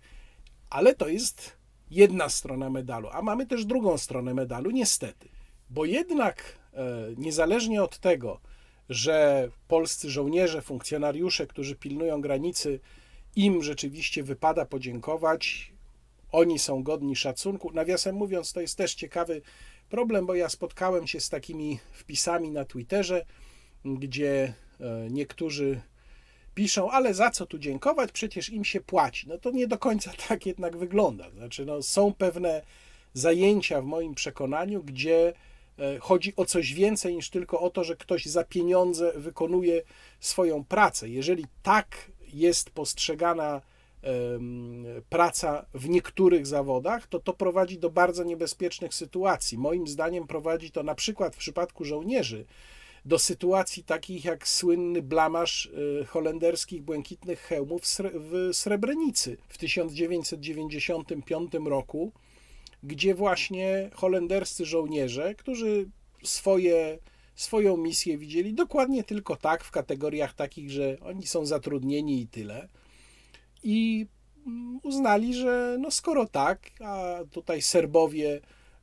Ale 0.69 0.95
to 0.95 1.07
jest 1.07 1.57
jedna 1.91 2.29
strona 2.29 2.69
medalu, 2.69 3.09
a 3.11 3.21
mamy 3.21 3.47
też 3.47 3.65
drugą 3.65 3.97
stronę 3.97 4.33
medalu, 4.33 4.71
niestety. 4.71 5.29
Bo 5.69 5.85
jednak 5.85 6.59
e, 6.73 6.85
niezależnie 7.17 7.83
od 7.83 7.99
tego, 7.99 8.39
że 8.89 9.49
polscy 9.67 10.09
żołnierze, 10.09 10.61
funkcjonariusze, 10.61 11.47
którzy 11.47 11.75
pilnują 11.75 12.21
granicy, 12.21 12.79
im 13.35 13.63
rzeczywiście 13.63 14.23
wypada 14.23 14.65
podziękować, 14.65 15.73
oni 16.31 16.59
są 16.59 16.83
godni 16.83 17.15
szacunku. 17.15 17.71
Nawiasem 17.73 18.15
mówiąc, 18.15 18.53
to 18.53 18.61
jest 18.61 18.77
też 18.77 18.95
ciekawy 18.95 19.41
problem, 19.89 20.25
bo 20.25 20.35
ja 20.35 20.49
spotkałem 20.49 21.07
się 21.07 21.19
z 21.19 21.29
takimi 21.29 21.79
wpisami 21.91 22.51
na 22.51 22.65
Twitterze, 22.65 23.25
gdzie 23.85 24.53
e, 24.79 25.09
niektórzy 25.09 25.81
piszą, 26.55 26.91
ale 26.91 27.13
za 27.13 27.31
co 27.31 27.45
tu 27.45 27.59
dziękować, 27.59 28.11
przecież 28.11 28.49
im 28.49 28.65
się 28.65 28.81
płaci. 28.81 29.27
No 29.27 29.37
to 29.37 29.51
nie 29.51 29.67
do 29.67 29.77
końca 29.77 30.11
tak 30.27 30.45
jednak 30.45 30.77
wygląda. 30.77 31.29
Znaczy, 31.29 31.65
no, 31.65 31.81
są 31.81 32.13
pewne 32.13 32.61
zajęcia 33.13 33.81
w 33.81 33.85
moim 33.85 34.15
przekonaniu, 34.15 34.83
gdzie 34.83 35.33
e, 35.79 35.99
chodzi 35.99 36.33
o 36.35 36.45
coś 36.45 36.73
więcej 36.73 37.15
niż 37.15 37.29
tylko 37.29 37.59
o 37.59 37.69
to, 37.69 37.83
że 37.83 37.95
ktoś 37.95 38.25
za 38.25 38.43
pieniądze 38.43 39.11
wykonuje 39.15 39.81
swoją 40.19 40.63
pracę. 40.63 41.09
Jeżeli 41.09 41.45
tak 41.63 42.11
jest 42.33 42.69
postrzegana 42.69 43.61
praca 45.09 45.65
w 45.73 45.89
niektórych 45.89 46.47
zawodach, 46.47 47.07
to 47.07 47.19
to 47.19 47.33
prowadzi 47.33 47.79
do 47.79 47.89
bardzo 47.89 48.23
niebezpiecznych 48.23 48.93
sytuacji. 48.93 49.57
Moim 49.57 49.87
zdaniem 49.87 50.27
prowadzi 50.27 50.71
to 50.71 50.83
na 50.83 50.95
przykład 50.95 51.35
w 51.35 51.39
przypadku 51.39 51.85
żołnierzy 51.85 52.45
do 53.05 53.19
sytuacji 53.19 53.83
takich 53.83 54.25
jak 54.25 54.47
słynny 54.47 55.01
blamasz 55.01 55.65
y, 56.01 56.05
holenderskich 56.05 56.81
błękitnych 56.81 57.39
hełmów 57.39 57.81
w 58.13 58.49
Srebrenicy 58.53 59.37
w 59.47 59.57
1995 59.57 61.51
roku, 61.65 62.11
gdzie 62.83 63.15
właśnie 63.15 63.89
holenderscy 63.93 64.65
żołnierze, 64.65 65.35
którzy 65.35 65.89
swoje, 66.23 66.99
swoją 67.35 67.77
misję 67.77 68.17
widzieli 68.17 68.53
dokładnie 68.53 69.03
tylko 69.03 69.35
tak, 69.35 69.63
w 69.63 69.71
kategoriach 69.71 70.33
takich, 70.33 70.71
że 70.71 70.97
oni 71.01 71.27
są 71.27 71.45
zatrudnieni 71.45 72.21
i 72.21 72.27
tyle. 72.27 72.67
I 73.63 74.07
mm, 74.47 74.79
uznali, 74.83 75.33
że 75.33 75.77
no 75.79 75.91
skoro 75.91 76.25
tak, 76.25 76.69
a 76.79 77.19
tutaj 77.31 77.61
Serbowie 77.61 78.35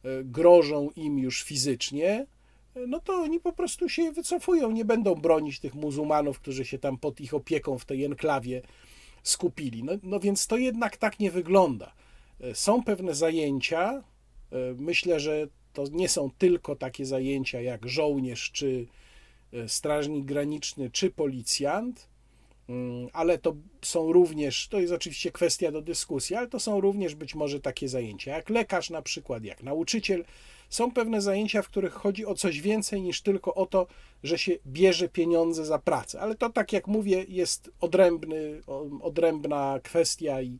y, 0.05 0.25
grożą 0.25 0.91
im 0.97 1.19
już 1.19 1.43
fizycznie, 1.43 2.27
no 2.87 3.01
to 3.01 3.15
oni 3.15 3.41
po 3.41 3.53
prostu 3.53 3.89
się 3.89 4.13
wycofują, 4.13 4.71
nie 4.71 4.85
będą 4.85 5.15
bronić 5.15 5.61
tych 5.61 5.75
muzułmanów, 5.75 6.41
którzy 6.41 6.65
się 6.65 6.79
tam 6.79 6.99
pod 6.99 7.21
ich 7.21 7.35
opieką 7.35 7.79
w 7.79 7.85
tej 7.85 8.05
enklawie 8.05 8.63
skupili. 9.23 9.85
No, 9.85 9.93
no 10.03 10.21
więc 10.21 10.47
to 10.47 10.57
jednak 10.57 10.97
tak 10.97 11.21
nie 11.21 11.31
wygląda. 11.31 11.93
E, 12.41 12.55
są 12.55 12.83
pewne 12.83 13.15
zajęcia, 13.15 13.93
e, 13.93 14.03
myślę, 14.77 15.21
że 15.21 15.47
to 15.73 15.85
nie 15.93 16.09
są 16.09 16.31
tylko 16.39 16.77
takie 16.77 17.07
zajęcia 17.07 17.61
jak 17.61 17.89
żołnierz, 17.89 18.51
czy 18.53 18.87
e, 19.53 19.69
strażnik 19.69 20.25
graniczny, 20.25 20.91
czy 20.91 21.11
policjant, 21.11 22.09
ale 23.13 23.39
to 23.39 23.57
są 23.83 24.13
również, 24.13 24.69
to 24.69 24.81
jest 24.81 24.93
oczywiście 24.93 25.33
kwestia 25.33 25.73
do 25.73 25.83
dyskusji, 25.83 26.37
ale 26.37 26.49
to 26.49 26.61
są 26.61 26.81
również 26.81 27.15
być 27.15 27.35
może 27.35 27.61
takie 27.61 27.89
zajęcia 27.89 28.37
jak 28.37 28.51
lekarz 28.51 28.91
na 28.91 29.03
przykład, 29.03 29.45
jak 29.45 29.63
nauczyciel, 29.63 30.25
są 30.71 30.93
pewne 30.93 31.21
zajęcia, 31.21 31.63
w 31.63 31.69
których 31.69 31.93
chodzi 31.93 32.27
o 32.27 32.35
coś 32.35 32.61
więcej 32.61 33.03
niż 33.03 33.23
tylko 33.23 33.55
o 33.55 33.67
to, 33.67 33.87
że 34.23 34.39
się 34.39 34.53
bierze 34.67 35.09
pieniądze 35.09 35.65
za 35.65 35.79
pracę. 35.79 36.21
Ale 36.21 36.35
to, 36.35 36.51
tak 36.51 36.73
jak 36.73 36.87
mówię, 36.87 37.25
jest 37.29 37.71
odrębny, 37.81 38.63
odrębna 39.03 39.81
kwestia 39.83 40.43
i 40.43 40.59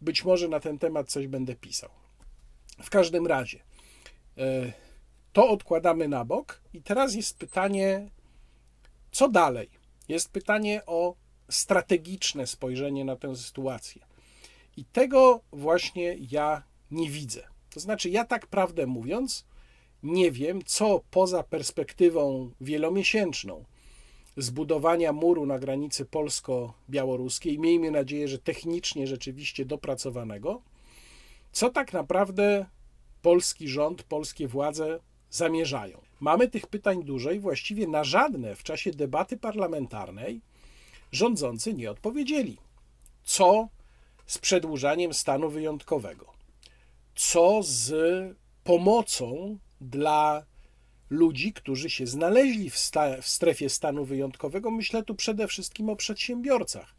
być 0.00 0.24
może 0.24 0.48
na 0.48 0.60
ten 0.60 0.78
temat 0.78 1.08
coś 1.08 1.26
będę 1.26 1.54
pisał. 1.54 1.90
W 2.82 2.90
każdym 2.90 3.26
razie, 3.26 3.60
e, 4.38 4.72
to 5.32 5.48
odkładamy 5.48 6.08
na 6.08 6.24
bok 6.24 6.60
i 6.74 6.82
teraz 6.82 7.14
jest 7.14 7.38
pytanie, 7.38 8.10
co 9.12 9.28
dalej? 9.28 9.68
Jest 10.08 10.30
pytanie 10.30 10.82
o 10.86 11.14
strategiczne 11.48 12.46
spojrzenie 12.46 13.04
na 13.04 13.16
tę 13.16 13.36
sytuację. 13.36 14.02
I 14.76 14.84
tego 14.84 15.40
właśnie 15.52 16.16
ja 16.30 16.62
nie 16.90 17.10
widzę. 17.10 17.42
To 17.74 17.80
znaczy, 17.80 18.10
ja 18.10 18.24
tak 18.24 18.46
prawdę 18.46 18.86
mówiąc, 18.86 19.46
nie 20.02 20.32
wiem, 20.32 20.60
co 20.64 21.00
poza 21.10 21.42
perspektywą 21.42 22.50
wielomiesięczną 22.60 23.64
zbudowania 24.36 25.12
muru 25.12 25.46
na 25.46 25.58
granicy 25.58 26.04
polsko-białoruskiej, 26.04 27.58
miejmy 27.58 27.90
nadzieję, 27.90 28.28
że 28.28 28.38
technicznie 28.38 29.06
rzeczywiście 29.06 29.64
dopracowanego, 29.64 30.62
co 31.52 31.70
tak 31.70 31.92
naprawdę 31.92 32.66
polski 33.22 33.68
rząd, 33.68 34.02
polskie 34.02 34.48
władze 34.48 35.00
zamierzają. 35.30 36.00
Mamy 36.20 36.48
tych 36.48 36.66
pytań 36.66 37.04
dużo 37.04 37.30
i 37.30 37.38
właściwie 37.38 37.86
na 37.88 38.04
żadne 38.04 38.56
w 38.56 38.62
czasie 38.62 38.90
debaty 38.90 39.36
parlamentarnej 39.36 40.40
rządzący 41.16 41.74
nie 41.74 41.90
odpowiedzieli. 41.90 42.58
Co 43.24 43.68
z 44.26 44.38
przedłużaniem 44.38 45.14
stanu 45.14 45.50
wyjątkowego? 45.50 46.36
co 47.16 47.60
z 47.62 47.94
pomocą 48.64 49.58
dla 49.80 50.46
ludzi, 51.10 51.52
którzy 51.52 51.90
się 51.90 52.06
znaleźli 52.06 52.70
w, 52.70 52.78
sta- 52.78 53.22
w 53.22 53.28
strefie 53.28 53.70
stanu 53.70 54.04
wyjątkowego. 54.04 54.70
Myślę 54.70 55.02
tu 55.02 55.14
przede 55.14 55.48
wszystkim 55.48 55.88
o 55.88 55.96
przedsiębiorcach. 55.96 56.94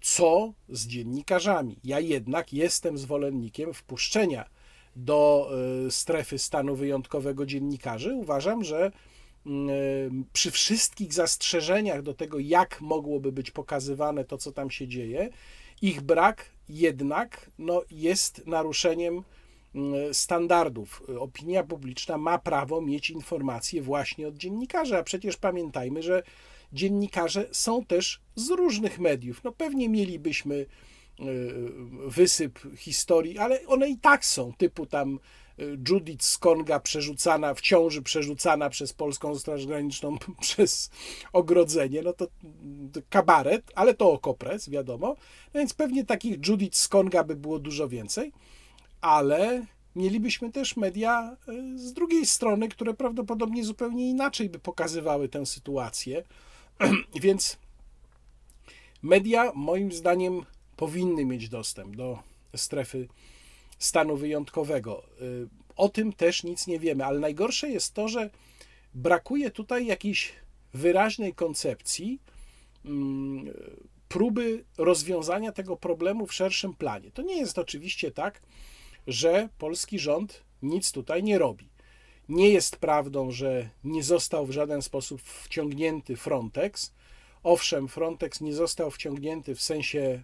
Co 0.00 0.52
z 0.68 0.86
dziennikarzami? 0.86 1.76
Ja 1.84 2.00
jednak 2.00 2.52
jestem 2.52 2.98
zwolennikiem 2.98 3.74
wpuszczenia 3.74 4.44
do 4.96 5.50
y, 5.86 5.90
strefy 5.90 6.38
stanu 6.38 6.76
wyjątkowego 6.76 7.46
dziennikarzy. 7.46 8.14
Uważam, 8.14 8.64
że 8.64 8.92
przy 10.32 10.50
wszystkich 10.50 11.12
zastrzeżeniach 11.12 12.02
do 12.02 12.14
tego, 12.14 12.38
jak 12.38 12.80
mogłoby 12.80 13.32
być 13.32 13.50
pokazywane 13.50 14.24
to, 14.24 14.38
co 14.38 14.52
tam 14.52 14.70
się 14.70 14.88
dzieje, 14.88 15.30
ich 15.82 16.00
brak 16.00 16.50
jednak 16.68 17.50
no, 17.58 17.82
jest 17.90 18.46
naruszeniem 18.46 19.24
standardów. 20.12 21.02
Opinia 21.18 21.64
publiczna 21.64 22.18
ma 22.18 22.38
prawo 22.38 22.80
mieć 22.80 23.10
informacje 23.10 23.82
właśnie 23.82 24.28
od 24.28 24.36
dziennikarzy, 24.36 24.96
a 24.96 25.02
przecież 25.02 25.36
pamiętajmy, 25.36 26.02
że 26.02 26.22
dziennikarze 26.72 27.48
są 27.52 27.84
też 27.84 28.20
z 28.34 28.50
różnych 28.50 28.98
mediów. 28.98 29.44
No 29.44 29.52
pewnie 29.52 29.88
mielibyśmy 29.88 30.54
y, 30.54 30.66
wysyp 32.06 32.58
historii, 32.76 33.38
ale 33.38 33.66
one 33.66 33.88
i 33.88 33.98
tak 33.98 34.24
są, 34.24 34.52
typu 34.52 34.86
tam 34.86 35.14
y, 35.14 35.18
Judith 35.88 36.24
Skonga 36.24 36.80
przerzucana, 36.80 37.54
w 37.54 37.60
ciąży 37.60 38.02
przerzucana 38.02 38.70
przez 38.70 38.92
Polską 38.92 39.38
Straż 39.38 39.66
Graniczną 39.66 40.18
przez 40.40 40.90
ogrodzenie, 41.32 42.02
no 42.02 42.12
to, 42.12 42.26
to 42.92 43.00
kabaret, 43.10 43.72
ale 43.74 43.94
to 43.94 44.12
okopres, 44.12 44.70
wiadomo. 44.70 45.16
No 45.54 45.60
więc 45.60 45.74
pewnie 45.74 46.04
takich 46.04 46.48
Judith 46.48 46.76
Skonga 46.76 47.24
by 47.24 47.36
było 47.36 47.58
dużo 47.58 47.88
więcej, 47.88 48.32
ale 49.00 49.66
mielibyśmy 49.96 50.52
też 50.52 50.76
media 50.76 51.36
y, 51.48 51.78
z 51.78 51.92
drugiej 51.92 52.26
strony, 52.26 52.68
które 52.68 52.94
prawdopodobnie 52.94 53.64
zupełnie 53.64 54.10
inaczej 54.10 54.48
by 54.48 54.58
pokazywały 54.58 55.28
tę 55.28 55.46
sytuację. 55.46 56.24
Więc 57.22 57.58
media, 59.02 59.52
moim 59.54 59.92
zdaniem, 59.92 60.44
powinny 60.76 61.24
mieć 61.24 61.48
dostęp 61.48 61.96
do 61.96 62.18
strefy 62.56 63.08
stanu 63.80 64.16
wyjątkowego. 64.16 65.02
Y, 65.20 65.48
o 65.76 65.88
tym 65.88 66.12
też 66.12 66.44
nic 66.44 66.66
nie 66.66 66.78
wiemy, 66.78 67.04
ale 67.04 67.18
najgorsze 67.18 67.70
jest 67.70 67.94
to, 67.94 68.08
że 68.08 68.30
brakuje 68.94 69.50
tutaj 69.50 69.86
jakiejś 69.86 70.32
wyraźnej 70.74 71.34
koncepcji 71.34 72.20
mm, 72.84 73.54
próby 74.08 74.64
rozwiązania 74.78 75.52
tego 75.52 75.76
problemu 75.76 76.26
w 76.26 76.34
szerszym 76.34 76.74
planie. 76.74 77.10
To 77.10 77.22
nie 77.22 77.36
jest 77.36 77.58
oczywiście 77.58 78.10
tak, 78.10 78.42
że 79.06 79.48
polski 79.58 79.98
rząd 79.98 80.42
nic 80.62 80.92
tutaj 80.92 81.22
nie 81.22 81.38
robi. 81.38 81.68
Nie 82.28 82.48
jest 82.48 82.76
prawdą, 82.76 83.30
że 83.30 83.70
nie 83.84 84.02
został 84.02 84.46
w 84.46 84.50
żaden 84.50 84.82
sposób 84.82 85.22
wciągnięty 85.22 86.16
Frontex. 86.16 86.92
owszem, 87.42 87.88
Frontex 87.88 88.40
nie 88.40 88.54
został 88.54 88.90
wciągnięty 88.90 89.54
w 89.54 89.62
sensie 89.62 90.22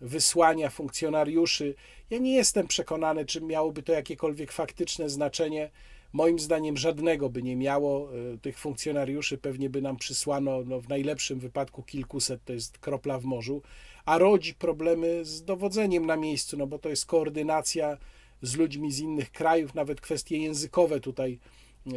wysłania 0.00 0.70
funkcjonariuszy. 0.70 1.74
Ja 2.10 2.18
nie 2.18 2.34
jestem 2.34 2.66
przekonany, 2.66 3.26
czy 3.26 3.40
miałoby 3.40 3.82
to 3.82 3.92
jakiekolwiek 3.92 4.52
faktyczne 4.52 5.10
znaczenie. 5.10 5.70
Moim 6.12 6.38
zdaniem 6.38 6.76
żadnego 6.76 7.30
by 7.30 7.42
nie 7.42 7.56
miało. 7.56 8.08
E, 8.34 8.38
tych 8.38 8.58
funkcjonariuszy 8.58 9.38
pewnie 9.38 9.70
by 9.70 9.82
nam 9.82 9.96
przysłano 9.96 10.62
no, 10.64 10.80
w 10.80 10.88
najlepszym 10.88 11.38
wypadku 11.38 11.82
kilkuset, 11.82 12.44
to 12.44 12.52
jest 12.52 12.78
kropla 12.78 13.18
w 13.18 13.24
morzu, 13.24 13.62
a 14.04 14.18
rodzi 14.18 14.54
problemy 14.54 15.24
z 15.24 15.44
dowodzeniem 15.44 16.06
na 16.06 16.16
miejscu, 16.16 16.56
no 16.56 16.66
bo 16.66 16.78
to 16.78 16.88
jest 16.88 17.06
koordynacja 17.06 17.98
z 18.42 18.56
ludźmi 18.56 18.92
z 18.92 18.98
innych 19.00 19.32
krajów, 19.32 19.74
nawet 19.74 20.00
kwestie 20.00 20.38
językowe 20.38 21.00
tutaj 21.00 21.38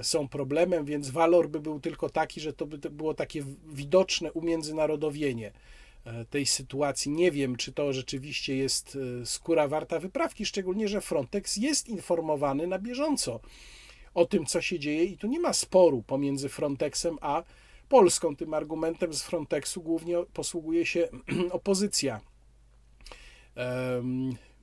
są 0.01 0.27
problemem, 0.27 0.85
więc 0.85 1.09
walor 1.09 1.49
by 1.49 1.59
był 1.59 1.79
tylko 1.79 2.09
taki, 2.09 2.41
że 2.41 2.53
to 2.53 2.65
by 2.65 2.77
było 2.89 3.13
takie 3.13 3.43
widoczne 3.73 4.31
umiędzynarodowienie 4.31 5.47
e, 5.47 5.78
tej 6.29 6.45
sytuacji. 6.45 7.11
Nie 7.11 7.31
wiem, 7.31 7.55
czy 7.55 7.71
to 7.71 7.93
rzeczywiście 7.93 8.55
jest 8.55 8.97
e, 9.21 9.25
skóra 9.25 9.67
warta 9.67 9.99
wyprawki, 9.99 10.45
szczególnie, 10.45 10.87
że 10.87 11.01
Frontex 11.01 11.57
jest 11.57 11.89
informowany 11.89 12.67
na 12.67 12.79
bieżąco 12.79 13.39
o 14.13 14.25
tym, 14.25 14.45
co 14.45 14.61
się 14.61 14.79
dzieje 14.79 15.03
i 15.03 15.17
tu 15.17 15.27
nie 15.27 15.39
ma 15.39 15.53
sporu 15.53 16.03
pomiędzy 16.03 16.49
Frontexem 16.49 17.17
a 17.21 17.43
Polską. 17.89 18.35
Tym 18.35 18.53
argumentem 18.53 19.13
z 19.13 19.23
Frontexu 19.23 19.81
głównie 19.81 20.17
posługuje 20.33 20.85
się 20.85 21.07
opozycja. 21.51 22.21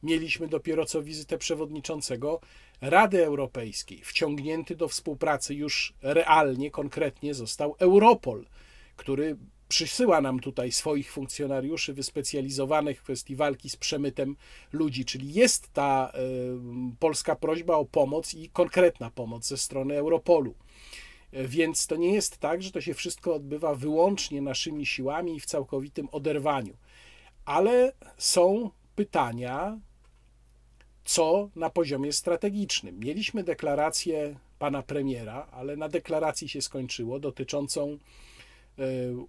Mieliśmy 0.03 0.49
dopiero 0.49 0.87
co 0.87 1.03
wizytę 1.03 1.39
przewodniczącego 1.39 2.41
Rady 2.81 3.25
Europejskiej. 3.25 4.01
Wciągnięty 4.05 4.77
do 4.77 4.89
współpracy 4.89 5.55
już 5.55 5.95
realnie, 6.03 6.71
konkretnie 6.71 7.35
został 7.35 7.75
Europol, 7.79 8.47
który 8.97 9.37
przysyła 9.69 10.21
nam 10.21 10.41
tutaj 10.41 10.73
swoich 10.73 11.13
funkcjonariuszy 11.13 11.95
wyspecjalizowanych 11.95 12.99
w 12.99 13.03
kwestii 13.03 13.37
walki 13.37 13.71
z 13.71 13.77
przemytem 13.77 14.37
ludzi, 14.73 15.05
czyli 15.05 15.33
jest 15.33 15.73
ta 15.73 16.13
y, 16.15 16.97
polska 16.99 17.37
prośba 17.37 17.77
o 17.77 17.85
pomoc 17.85 18.35
i 18.35 18.51
konkretna 18.51 19.11
pomoc 19.11 19.47
ze 19.47 19.57
strony 19.57 19.97
Europolu. 19.99 20.55
Więc 21.33 21.87
to 21.87 21.97
nie 21.97 22.15
jest 22.15 22.39
tak, 22.39 22.63
że 22.63 22.71
to 22.71 22.81
się 22.81 22.95
wszystko 22.95 23.35
odbywa 23.35 23.75
wyłącznie 23.75 24.43
naszymi 24.43 24.87
siłami 24.87 25.37
i 25.37 25.41
w 25.41 25.47
całkowitym 25.47 26.09
oderwaniu. 26.13 26.77
Ale 27.45 27.93
są 28.19 28.71
pytania, 28.95 29.79
co 31.05 31.51
na 31.57 31.71
poziomie 31.71 32.13
strategicznym. 32.13 32.99
Mieliśmy 32.99 33.45
deklarację 33.45 34.39
pana 34.59 34.83
premiera, 34.83 35.47
ale 35.53 35.77
na 35.77 35.89
deklaracji 35.89 36.49
się 36.49 36.63
skończyło, 36.63 37.21
dotyczącą 37.21 37.91
e, 37.91 37.97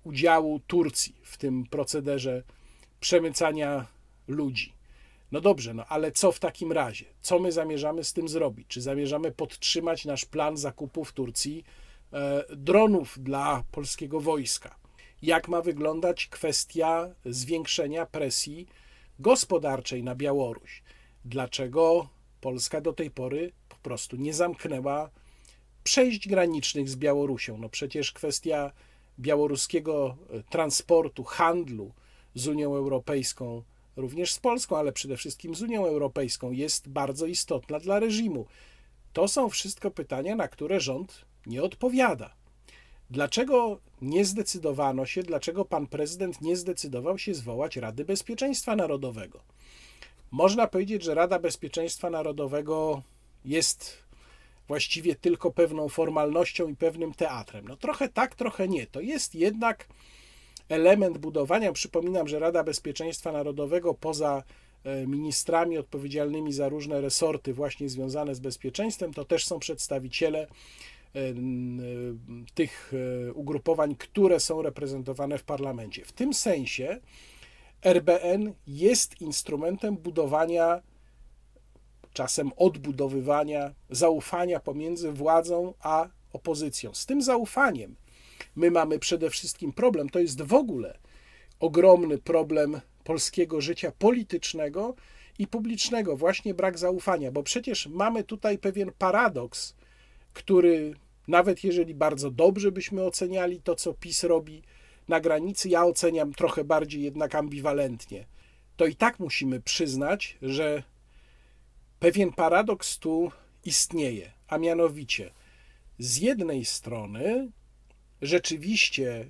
udziału 0.04 0.60
Turcji 0.60 1.16
w 1.24 1.38
tym 1.38 1.66
procederze 1.66 2.44
przemycania 3.00 3.86
ludzi. 4.28 4.74
No 5.32 5.42
dobrze, 5.42 5.74
no 5.74 5.86
ale 5.86 6.12
co 6.12 6.32
w 6.32 6.40
takim 6.40 6.72
razie? 6.72 7.06
Co 7.22 7.40
my 7.40 7.52
zamierzamy 7.52 8.04
z 8.04 8.14
tym 8.14 8.28
zrobić? 8.28 8.68
Czy 8.68 8.82
zamierzamy 8.82 9.32
podtrzymać 9.32 10.06
nasz 10.06 10.26
plan 10.26 10.58
zakupu 10.58 11.06
w 11.06 11.14
Turcji 11.14 11.64
e, 12.14 12.44
dronów 12.56 13.20
dla 13.20 13.64
polskiego 13.72 14.20
wojska? 14.20 14.76
Jak 15.22 15.48
ma 15.48 15.62
wyglądać 15.62 16.28
kwestia 16.28 17.10
zwiększenia 17.26 18.06
presji 18.06 18.68
gospodarczej 19.20 20.04
na 20.04 20.16
Białoruś? 20.16 20.84
dlaczego 21.28 22.08
Polska 22.42 22.82
do 22.82 22.94
tej 22.94 23.12
pory 23.12 23.52
po 23.70 23.76
prostu 23.76 24.16
nie 24.16 24.34
zamknęła 24.34 25.10
przejść 25.84 26.28
granicznych 26.28 26.90
z 26.90 26.96
Białorusią. 26.96 27.58
No 27.58 27.70
przecież 27.70 28.12
kwestia 28.12 28.72
białoruskiego 29.20 30.18
e, 30.30 30.44
transportu, 30.44 31.24
handlu 31.24 31.92
z 32.36 32.48
Unią 32.48 32.76
Europejską, 32.76 33.64
również 33.96 34.34
z 34.34 34.40
Polską, 34.40 34.78
ale 34.78 34.92
przede 34.92 35.18
wszystkim 35.18 35.56
z 35.56 35.62
Unią 35.62 35.86
Europejską, 35.86 36.52
jest 36.52 36.90
bardzo 36.90 37.26
istotna 37.26 37.80
dla 37.80 38.00
reżimu. 38.00 38.46
To 39.14 39.28
są 39.28 39.50
wszystko 39.50 39.92
pytania, 39.92 40.36
na 40.36 40.48
które 40.48 40.80
rząd 40.80 41.26
nie 41.46 41.64
odpowiada. 41.64 42.34
Dlaczego 43.10 43.80
nie 44.02 44.26
zdecydowano 44.26 45.06
się, 45.06 45.24
dlaczego 45.24 45.66
pan 45.66 45.88
prezydent 45.88 46.42
nie 46.42 46.56
zdecydował 46.56 47.18
się 47.18 47.34
zwołać 47.34 47.78
Rady 47.78 48.06
Bezpieczeństwa 48.06 48.76
Narodowego? 48.76 49.40
Można 50.32 50.68
powiedzieć, 50.68 51.04
że 51.04 51.16
Rada 51.16 51.40
Bezpieczeństwa 51.40 52.10
Narodowego 52.10 53.02
jest 53.46 54.07
właściwie 54.68 55.16
tylko 55.16 55.52
pewną 55.52 55.90
formalnością 55.90 56.68
i 56.68 56.76
pewnym 56.76 57.14
teatrem. 57.14 57.68
No 57.68 57.78
trochę 57.78 58.10
tak, 58.10 58.36
trochę 58.36 58.68
nie. 58.68 58.88
To 58.88 59.02
jest 59.02 59.36
jednak 59.36 59.88
element 60.70 61.18
budowania. 61.18 61.74
Przypominam, 61.74 62.28
że 62.28 62.40
Rada 62.40 62.64
Bezpieczeństwa 62.64 63.32
Narodowego 63.32 63.94
poza 63.94 64.44
e, 64.84 65.08
ministrami 65.08 65.78
odpowiedzialnymi 65.78 66.54
za 66.54 66.70
różne 66.70 67.02
resorty 67.02 67.54
właśnie 67.54 67.90
związane 67.90 68.36
z 68.36 68.40
bezpieczeństwem, 68.40 69.14
to 69.14 69.26
też 69.26 69.46
są 69.46 69.60
przedstawiciele 69.60 70.40
e, 70.40 71.20
e, 71.20 71.34
tych 72.54 72.94
ugrupowań, 73.34 73.96
które 73.96 74.40
są 74.40 74.62
reprezentowane 74.62 75.38
w 75.38 75.44
parlamencie. 75.44 76.06
W 76.06 76.12
tym 76.12 76.34
sensie 76.34 77.00
RBN 77.84 78.54
jest 78.68 79.22
instrumentem 79.22 79.98
budowania, 79.98 80.82
czasem 82.18 82.52
odbudowywania 82.56 83.74
zaufania 83.90 84.60
pomiędzy 84.60 85.12
władzą 85.12 85.74
a 85.80 86.10
opozycją. 86.34 86.94
Z 86.94 87.06
tym 87.06 87.22
zaufaniem 87.22 87.96
my 88.56 88.72
mamy 88.72 89.00
przede 89.00 89.30
wszystkim 89.30 89.74
problem. 89.74 90.10
To 90.10 90.20
jest 90.20 90.42
w 90.42 90.54
ogóle 90.54 90.98
ogromny 91.60 92.18
problem 92.18 92.82
polskiego 93.04 93.62
życia 93.62 93.92
politycznego 94.00 94.96
i 95.40 95.48
publicznego, 95.48 96.18
właśnie 96.18 96.54
brak 96.54 96.78
zaufania, 96.78 97.32
bo 97.32 97.44
przecież 97.44 97.88
mamy 97.88 98.24
tutaj 98.24 98.58
pewien 98.58 98.92
paradoks, 98.98 99.76
który 100.34 100.96
nawet 101.28 101.64
jeżeli 101.64 101.96
bardzo 101.96 102.32
dobrze 102.32 102.72
byśmy 102.72 103.04
oceniali 103.04 103.62
to, 103.62 103.76
co 103.76 103.94
PiS 103.94 104.24
robi, 104.24 104.64
na 105.08 105.20
granicy 105.20 105.70
ja 105.70 105.86
oceniam 105.86 106.34
trochę 106.34 106.64
bardziej 106.64 107.04
jednak 107.04 107.36
ambiwalentnie. 107.36 108.26
To 108.78 108.86
i 108.86 108.96
tak 108.96 109.20
musimy 109.20 109.62
przyznać, 109.62 110.38
że 110.42 110.84
pewien 112.00 112.34
paradoks 112.34 113.00
tu 113.00 113.32
istnieje, 113.66 114.32
a 114.48 114.58
mianowicie 114.58 115.32
z 116.00 116.18
jednej 116.18 116.66
strony 116.66 117.52
rzeczywiście 118.22 119.26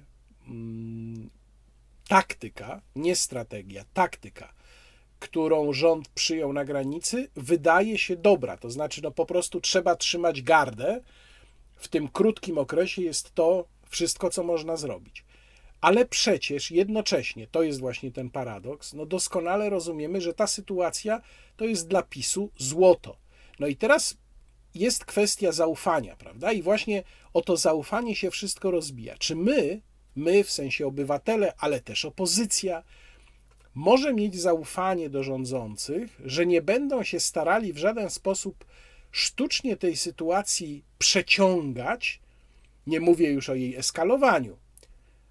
mm, 0.47 1.29
taktyka, 2.07 2.81
nie 2.95 3.15
strategia, 3.15 3.85
taktyka, 3.93 4.53
którą 5.19 5.73
rząd 5.73 6.09
przyjął 6.09 6.53
na 6.53 6.65
granicy, 6.65 7.29
wydaje 7.35 7.97
się 7.97 8.15
dobra. 8.15 8.57
To 8.57 8.71
znaczy, 8.71 9.01
no 9.03 9.11
po 9.11 9.25
prostu 9.25 9.61
trzeba 9.61 9.95
trzymać 9.95 10.41
gardę. 10.41 11.01
W 11.75 11.87
tym 11.87 12.07
krótkim 12.07 12.57
okresie 12.57 13.01
jest 13.01 13.35
to 13.35 13.67
wszystko, 13.89 14.29
co 14.29 14.43
można 14.43 14.77
zrobić. 14.77 15.26
Ale 15.81 16.05
przecież 16.05 16.71
jednocześnie, 16.71 17.47
to 17.47 17.63
jest 17.63 17.79
właśnie 17.79 18.11
ten 18.11 18.29
paradoks, 18.29 18.93
no 18.93 19.05
doskonale 19.05 19.69
rozumiemy, 19.69 20.21
że 20.21 20.33
ta 20.33 20.47
sytuacja 20.47 21.21
to 21.57 21.65
jest 21.65 21.87
dla 21.87 22.03
PiSu 22.03 22.49
złoto. 22.57 23.17
No 23.59 23.67
i 23.67 23.75
teraz 23.75 24.17
jest 24.75 25.05
kwestia 25.05 25.51
zaufania, 25.51 26.15
prawda? 26.15 26.51
I 26.51 26.61
właśnie 26.61 27.03
o 27.33 27.41
to 27.41 27.57
zaufanie 27.57 28.15
się 28.15 28.31
wszystko 28.31 28.71
rozbija. 28.71 29.17
Czy 29.17 29.35
my, 29.35 29.81
my 30.15 30.43
w 30.43 30.51
sensie 30.51 30.87
obywatele, 30.87 31.53
ale 31.57 31.81
też 31.81 32.05
opozycja, 32.05 32.83
może 33.75 34.13
mieć 34.13 34.39
zaufanie 34.39 35.09
do 35.09 35.23
rządzących, 35.23 36.21
że 36.25 36.45
nie 36.45 36.61
będą 36.61 37.03
się 37.03 37.19
starali 37.19 37.73
w 37.73 37.77
żaden 37.77 38.09
sposób 38.09 38.65
sztucznie 39.11 39.77
tej 39.77 39.97
sytuacji 39.97 40.83
przeciągać, 40.97 42.19
nie 42.87 42.99
mówię 42.99 43.31
już 43.31 43.49
o 43.49 43.55
jej 43.55 43.75
eskalowaniu, 43.75 44.57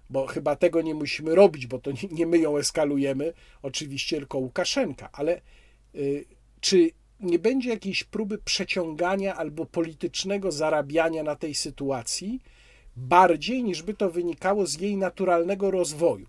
bo 0.09 0.27
chyba 0.27 0.55
tego 0.55 0.81
nie 0.81 0.95
musimy 0.95 1.35
robić, 1.35 1.67
bo 1.67 1.79
to 1.79 1.91
nie, 2.11 2.25
my 2.25 2.37
ją 2.37 2.57
eskalujemy, 2.57 3.33
oczywiście 3.61 4.17
tylko 4.17 4.37
Łukaszenka, 4.37 5.09
ale 5.11 5.41
y, 5.95 6.25
czy 6.61 6.91
nie 7.19 7.39
będzie 7.39 7.69
jakiejś 7.69 8.03
próby 8.03 8.37
przeciągania 8.37 9.35
albo 9.35 9.65
politycznego 9.65 10.51
zarabiania 10.51 11.23
na 11.23 11.35
tej 11.35 11.55
sytuacji, 11.55 12.41
bardziej 12.95 13.63
niż 13.63 13.83
by 13.83 13.93
to 13.93 14.09
wynikało 14.11 14.65
z 14.65 14.81
jej 14.81 14.97
naturalnego 14.97 15.71
rozwoju, 15.71 16.27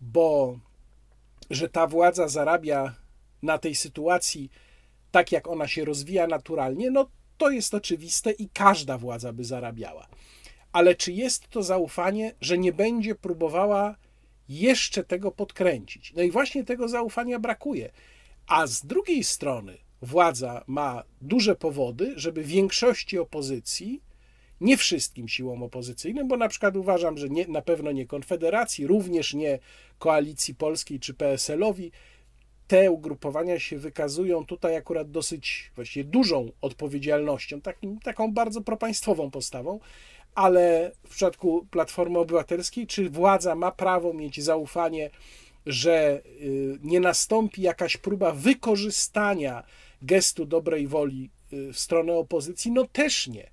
bo 0.00 0.58
że 1.50 1.68
ta 1.68 1.86
władza 1.86 2.28
zarabia 2.28 2.94
na 3.42 3.58
tej 3.58 3.74
sytuacji 3.74 4.50
tak, 5.10 5.32
jak 5.32 5.48
ona 5.48 5.68
się 5.68 5.84
rozwija 5.84 6.26
naturalnie, 6.26 6.90
no 6.90 7.10
to 7.38 7.50
jest 7.50 7.74
oczywiste 7.74 8.30
i 8.30 8.48
każda 8.48 8.98
władza 8.98 9.32
by 9.32 9.44
zarabiała 9.44 10.08
ale 10.72 10.94
czy 10.94 11.12
jest 11.12 11.48
to 11.48 11.62
zaufanie, 11.62 12.34
że 12.40 12.58
nie 12.58 12.72
będzie 12.72 13.14
próbowała 13.14 13.96
jeszcze 14.48 15.04
tego 15.04 15.30
podkręcić? 15.30 16.12
No 16.16 16.22
i 16.22 16.30
właśnie 16.30 16.64
tego 16.64 16.88
zaufania 16.88 17.38
brakuje. 17.38 17.90
A 18.46 18.66
z 18.66 18.86
drugiej 18.86 19.24
strony 19.24 19.78
władza 20.02 20.64
ma 20.66 21.02
duże 21.20 21.54
powody, 21.56 22.12
żeby 22.16 22.44
większości 22.44 23.18
opozycji 23.18 24.02
Nie 24.60 24.76
wszystkim 24.76 25.28
siłom 25.28 25.62
opozycyjnym, 25.62 26.28
bo 26.28 26.36
na 26.36 26.48
przykład 26.48 26.76
uważam, 26.76 27.18
że 27.18 27.28
nie, 27.28 27.46
na 27.46 27.62
pewno 27.62 27.92
nie 27.92 28.06
Konfederacji, 28.06 28.86
również 28.86 29.34
nie 29.34 29.58
Koalicji 29.98 30.54
Polskiej 30.54 31.00
czy 31.00 31.14
PSL-owi. 31.14 31.92
Te 32.68 32.90
ugrupowania 32.90 33.58
się 33.58 33.78
wykazują 33.78 34.46
tutaj 34.46 34.76
akurat 34.76 35.10
dosyć 35.10 35.70
właściwie 35.76 36.04
dużą 36.04 36.52
odpowiedzialnością, 36.60 37.60
takim, 37.60 38.00
taką 38.00 38.32
bardzo 38.32 38.60
propaństwową 38.60 39.30
postawą, 39.30 39.80
ale 40.34 40.92
w 41.06 41.10
przypadku 41.10 41.66
Platformy 41.70 42.18
Obywatelskiej, 42.18 42.86
czy 42.86 43.10
władza 43.10 43.54
ma 43.54 43.72
prawo 43.72 44.12
mieć 44.12 44.42
zaufanie, 44.42 45.10
że 45.66 46.22
y, 46.42 46.78
nie 46.82 47.00
nastąpi 47.00 47.62
jakaś 47.62 47.96
próba 47.96 48.32
wykorzystania 48.32 49.62
gestu 50.02 50.46
dobrej 50.46 50.86
woli 50.86 51.30
y, 51.52 51.72
w 51.72 51.78
stronę 51.78 52.12
opozycji? 52.12 52.70
No 52.70 52.86
też 52.92 53.26
nie. 53.26 53.50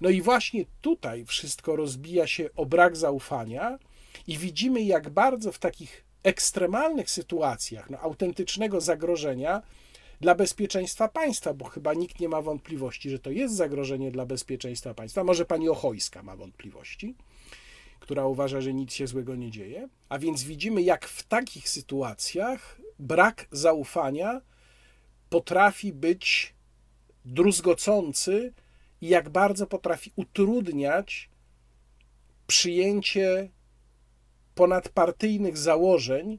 No 0.00 0.08
i 0.08 0.22
właśnie 0.22 0.64
tutaj 0.80 1.24
wszystko 1.24 1.76
rozbija 1.76 2.26
się 2.26 2.50
o 2.56 2.66
brak 2.66 2.96
zaufania 2.96 3.78
i 4.26 4.38
widzimy, 4.38 4.82
jak 4.82 5.10
bardzo 5.10 5.52
w 5.52 5.58
takich 5.58 6.04
ekstremalnych 6.22 7.10
sytuacjach, 7.10 7.90
no, 7.90 7.98
autentycznego 7.98 8.80
zagrożenia 8.80 9.62
dla 10.20 10.34
bezpieczeństwa 10.34 11.08
państwa, 11.08 11.54
bo 11.54 11.64
chyba 11.64 11.94
nikt 11.94 12.20
nie 12.20 12.28
ma 12.28 12.42
wątpliwości, 12.42 13.10
że 13.10 13.18
to 13.18 13.30
jest 13.30 13.54
zagrożenie 13.54 14.10
dla 14.10 14.26
bezpieczeństwa 14.26 14.94
państwa. 14.94 15.24
Może 15.24 15.44
pani 15.44 15.68
Ochojska 15.68 16.22
ma 16.22 16.36
wątpliwości, 16.36 17.14
która 18.00 18.26
uważa, 18.26 18.60
że 18.60 18.74
nic 18.74 18.92
się 18.92 19.06
złego 19.06 19.36
nie 19.36 19.50
dzieje. 19.50 19.88
A 20.08 20.18
więc 20.18 20.42
widzimy, 20.42 20.82
jak 20.82 21.06
w 21.06 21.22
takich 21.22 21.68
sytuacjach 21.68 22.80
brak 22.98 23.46
zaufania 23.50 24.40
potrafi 25.30 25.92
być 25.92 26.54
druzgocący 27.24 28.52
i 29.00 29.08
jak 29.08 29.28
bardzo 29.28 29.66
potrafi 29.66 30.12
utrudniać 30.16 31.30
przyjęcie 32.46 33.50
ponadpartyjnych 34.54 35.58
założeń 35.58 36.38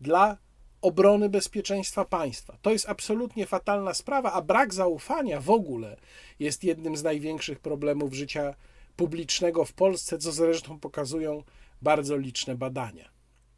dla 0.00 0.36
obrony 0.82 1.28
bezpieczeństwa 1.28 2.04
państwa. 2.04 2.58
To 2.62 2.72
jest 2.72 2.88
absolutnie 2.88 3.46
fatalna 3.46 3.94
sprawa, 3.94 4.32
a 4.32 4.42
brak 4.42 4.74
zaufania 4.74 5.40
w 5.40 5.50
ogóle 5.50 5.96
jest 6.38 6.64
jednym 6.64 6.96
z 6.96 7.02
największych 7.02 7.60
problemów 7.60 8.14
życia 8.14 8.54
publicznego 8.96 9.64
w 9.64 9.72
Polsce, 9.72 10.18
co 10.18 10.32
zresztą 10.32 10.80
pokazują 10.80 11.42
bardzo 11.82 12.16
liczne 12.16 12.54
badania. 12.54 13.08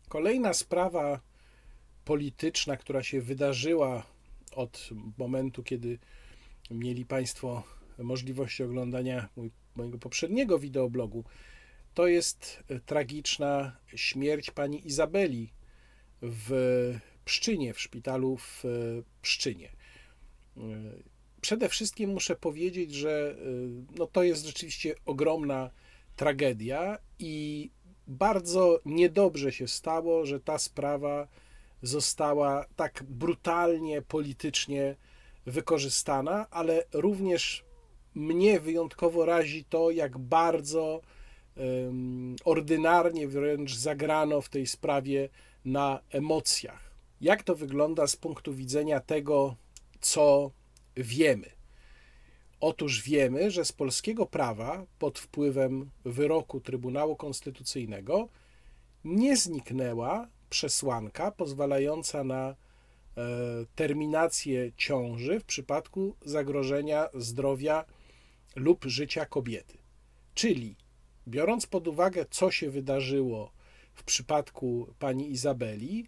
Kolejna 0.08 0.54
sprawa 0.54 1.20
polityczna, 2.04 2.76
która 2.76 3.02
się 3.02 3.20
wydarzyła 3.20 4.06
od 4.56 4.88
momentu, 5.18 5.62
kiedy 5.62 5.98
mieli 6.70 7.06
Państwo 7.06 7.62
możliwość 7.98 8.60
oglądania 8.60 9.28
mojego 9.76 9.98
poprzedniego 9.98 10.58
wideoblogu, 10.58 11.24
to 11.94 12.06
jest 12.06 12.62
tragiczna 12.86 13.76
śmierć 13.94 14.50
pani 14.50 14.86
Izabeli 14.86 15.52
w 16.22 16.98
Pszczynie, 17.30 17.74
w 17.74 17.80
szpitalu 17.80 18.36
w 18.36 18.64
Pszczynie. 19.22 19.68
Przede 21.40 21.68
wszystkim 21.68 22.10
muszę 22.10 22.36
powiedzieć, 22.36 22.94
że 22.94 23.36
no 23.98 24.06
to 24.06 24.22
jest 24.22 24.46
rzeczywiście 24.46 24.94
ogromna 25.06 25.70
tragedia 26.16 26.98
i 27.18 27.70
bardzo 28.06 28.80
niedobrze 28.84 29.52
się 29.52 29.68
stało, 29.68 30.26
że 30.26 30.40
ta 30.40 30.58
sprawa 30.58 31.28
została 31.82 32.64
tak 32.76 33.02
brutalnie 33.08 34.02
politycznie 34.02 34.96
wykorzystana, 35.46 36.46
ale 36.50 36.84
również 36.92 37.64
mnie 38.14 38.60
wyjątkowo 38.60 39.24
razi 39.24 39.64
to, 39.64 39.90
jak 39.90 40.18
bardzo 40.18 41.00
um, 41.56 42.36
ordynarnie 42.44 43.28
wręcz 43.28 43.74
zagrano 43.74 44.40
w 44.40 44.48
tej 44.48 44.66
sprawie 44.66 45.28
na 45.64 46.00
emocjach. 46.10 46.89
Jak 47.20 47.42
to 47.42 47.54
wygląda 47.54 48.06
z 48.06 48.16
punktu 48.16 48.54
widzenia 48.54 49.00
tego, 49.00 49.56
co 50.00 50.50
wiemy? 50.96 51.50
Otóż 52.60 53.02
wiemy, 53.02 53.50
że 53.50 53.64
z 53.64 53.72
polskiego 53.72 54.26
prawa 54.26 54.86
pod 54.98 55.18
wpływem 55.18 55.90
wyroku 56.04 56.60
Trybunału 56.60 57.16
Konstytucyjnego 57.16 58.28
nie 59.04 59.36
zniknęła 59.36 60.28
przesłanka 60.50 61.30
pozwalająca 61.30 62.24
na 62.24 62.48
e, 62.48 62.54
terminację 63.74 64.72
ciąży 64.76 65.40
w 65.40 65.44
przypadku 65.44 66.16
zagrożenia 66.24 67.08
zdrowia 67.14 67.84
lub 68.56 68.84
życia 68.84 69.26
kobiety. 69.26 69.78
Czyli, 70.34 70.76
biorąc 71.28 71.66
pod 71.66 71.88
uwagę, 71.88 72.26
co 72.30 72.50
się 72.50 72.70
wydarzyło 72.70 73.52
w 73.94 74.04
przypadku 74.04 74.94
pani 74.98 75.30
Izabeli, 75.30 76.06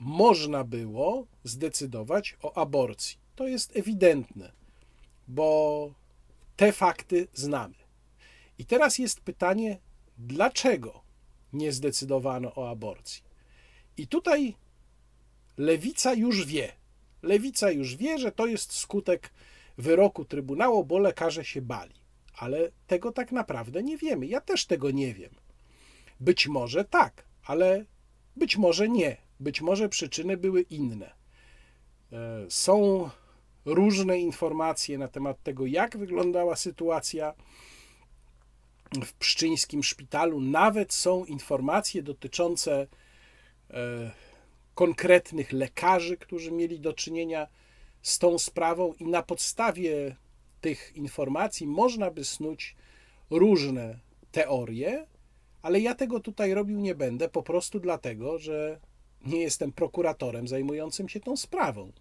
można 0.00 0.64
było 0.64 1.26
zdecydować 1.44 2.36
o 2.42 2.56
aborcji. 2.56 3.18
To 3.36 3.48
jest 3.48 3.76
ewidentne, 3.76 4.52
bo 5.28 5.90
te 6.56 6.72
fakty 6.72 7.28
znamy. 7.34 7.74
I 8.58 8.64
teraz 8.64 8.98
jest 8.98 9.20
pytanie, 9.20 9.78
dlaczego 10.18 11.02
nie 11.52 11.72
zdecydowano 11.72 12.54
o 12.54 12.70
aborcji? 12.70 13.22
I 13.96 14.06
tutaj 14.06 14.54
lewica 15.56 16.14
już 16.14 16.46
wie. 16.46 16.72
Lewica 17.22 17.70
już 17.70 17.96
wie, 17.96 18.18
że 18.18 18.32
to 18.32 18.46
jest 18.46 18.72
skutek 18.72 19.30
wyroku 19.78 20.24
Trybunału, 20.24 20.84
bo 20.84 20.98
lekarze 20.98 21.44
się 21.44 21.62
bali. 21.62 21.94
Ale 22.36 22.70
tego 22.86 23.12
tak 23.12 23.32
naprawdę 23.32 23.82
nie 23.82 23.98
wiemy. 23.98 24.26
Ja 24.26 24.40
też 24.40 24.66
tego 24.66 24.90
nie 24.90 25.14
wiem. 25.14 25.34
Być 26.20 26.48
może 26.48 26.84
tak, 26.84 27.24
ale 27.44 27.84
być 28.36 28.56
może 28.56 28.88
nie. 28.88 29.29
Być 29.40 29.60
może 29.60 29.88
przyczyny 29.88 30.36
były 30.36 30.62
inne. 30.62 31.14
E, 32.12 32.46
są 32.48 33.10
różne 33.64 34.18
informacje 34.18 34.98
na 34.98 35.08
temat 35.08 35.42
tego, 35.42 35.66
jak 35.66 35.96
wyglądała 35.96 36.56
sytuacja 36.56 37.34
w 39.04 39.12
pszczyńskim 39.12 39.82
szpitalu. 39.82 40.40
Nawet 40.40 40.92
są 40.92 41.24
informacje 41.24 42.02
dotyczące 42.02 42.86
e, 43.70 44.10
konkretnych 44.74 45.52
lekarzy, 45.52 46.16
którzy 46.16 46.52
mieli 46.52 46.80
do 46.80 46.92
czynienia 46.92 47.46
z 48.02 48.18
tą 48.18 48.38
sprawą, 48.38 48.94
i 48.94 49.06
na 49.06 49.22
podstawie 49.22 50.16
tych 50.60 50.92
informacji 50.96 51.66
można 51.66 52.10
by 52.10 52.24
snuć 52.24 52.76
różne 53.30 53.98
teorie, 54.32 55.06
ale 55.62 55.80
ja 55.80 55.94
tego 55.94 56.20
tutaj 56.20 56.54
robił 56.54 56.80
nie 56.80 56.94
będę, 56.94 57.28
po 57.28 57.42
prostu 57.42 57.80
dlatego, 57.80 58.38
że 58.38 58.80
nie 59.26 59.40
jestem 59.40 59.72
prokuratorem 59.72 60.48
zajmującym 60.48 61.08
się 61.08 61.20
tą 61.20 61.36
sprawą. 61.36 61.92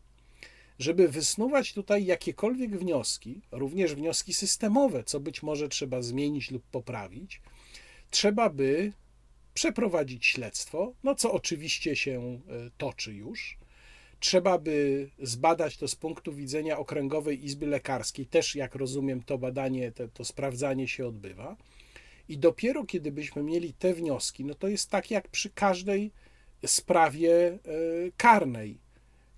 Żeby 0.80 1.08
wysnuwać 1.08 1.74
tutaj 1.74 2.06
jakiekolwiek 2.06 2.78
wnioski, 2.78 3.42
również 3.52 3.96
wnioski 3.96 4.34
systemowe, 4.34 5.04
co 5.04 5.20
być 5.20 5.44
może 5.44 5.70
trzeba 5.70 6.02
zmienić 6.02 6.52
lub 6.52 6.64
poprawić, 6.72 7.42
trzeba 8.12 8.50
by 8.50 8.94
przeprowadzić 9.54 10.26
śledztwo, 10.26 10.94
no 11.04 11.16
co 11.16 11.32
oczywiście 11.32 11.96
się 11.96 12.20
e, 12.20 12.72
toczy 12.78 13.14
już. 13.14 13.58
Trzeba 14.20 14.58
by 14.58 15.10
zbadać 15.22 15.78
to 15.78 15.88
z 15.88 15.96
punktu 15.96 16.34
widzenia 16.34 16.78
Okręgowej 16.78 17.46
Izby 17.46 17.68
Lekarskiej. 17.68 18.26
Też, 18.26 18.56
jak 18.56 18.76
rozumiem, 18.76 19.24
to 19.24 19.38
badanie, 19.38 19.92
to, 19.92 20.08
to 20.08 20.26
sprawdzanie 20.26 20.88
się 20.88 21.08
odbywa. 21.08 21.58
I 22.30 22.38
dopiero 22.38 22.86
kiedy 22.86 23.12
byśmy 23.12 23.44
mieli 23.44 23.74
te 23.74 23.94
wnioski, 23.94 24.46
no 24.46 24.56
to 24.56 24.68
jest 24.68 24.90
tak 24.90 25.12
jak 25.12 25.28
przy 25.28 25.50
każdej 25.50 26.12
sprawie 26.68 27.34
e, 27.36 27.60
karnej, 28.18 28.78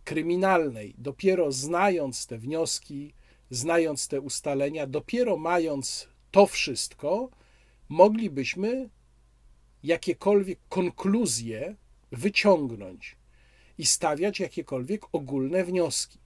kryminalnej. 0.04 0.96
Dopiero 0.98 1.52
znając 1.52 2.28
te 2.28 2.38
wnioski, 2.38 3.14
znając 3.50 4.08
te 4.08 4.22
ustalenia, 4.22 4.88
dopiero 4.88 5.38
mając 5.38 6.08
to 6.32 6.48
wszystko, 6.48 7.30
moglibyśmy 7.90 8.90
jakiekolwiek 9.84 10.60
konkluzje 10.70 11.76
wyciągnąć 12.12 13.16
i 13.78 13.86
stawiać 13.86 14.40
jakiekolwiek 14.40 15.02
ogólne 15.12 15.64
wnioski. 15.64 16.20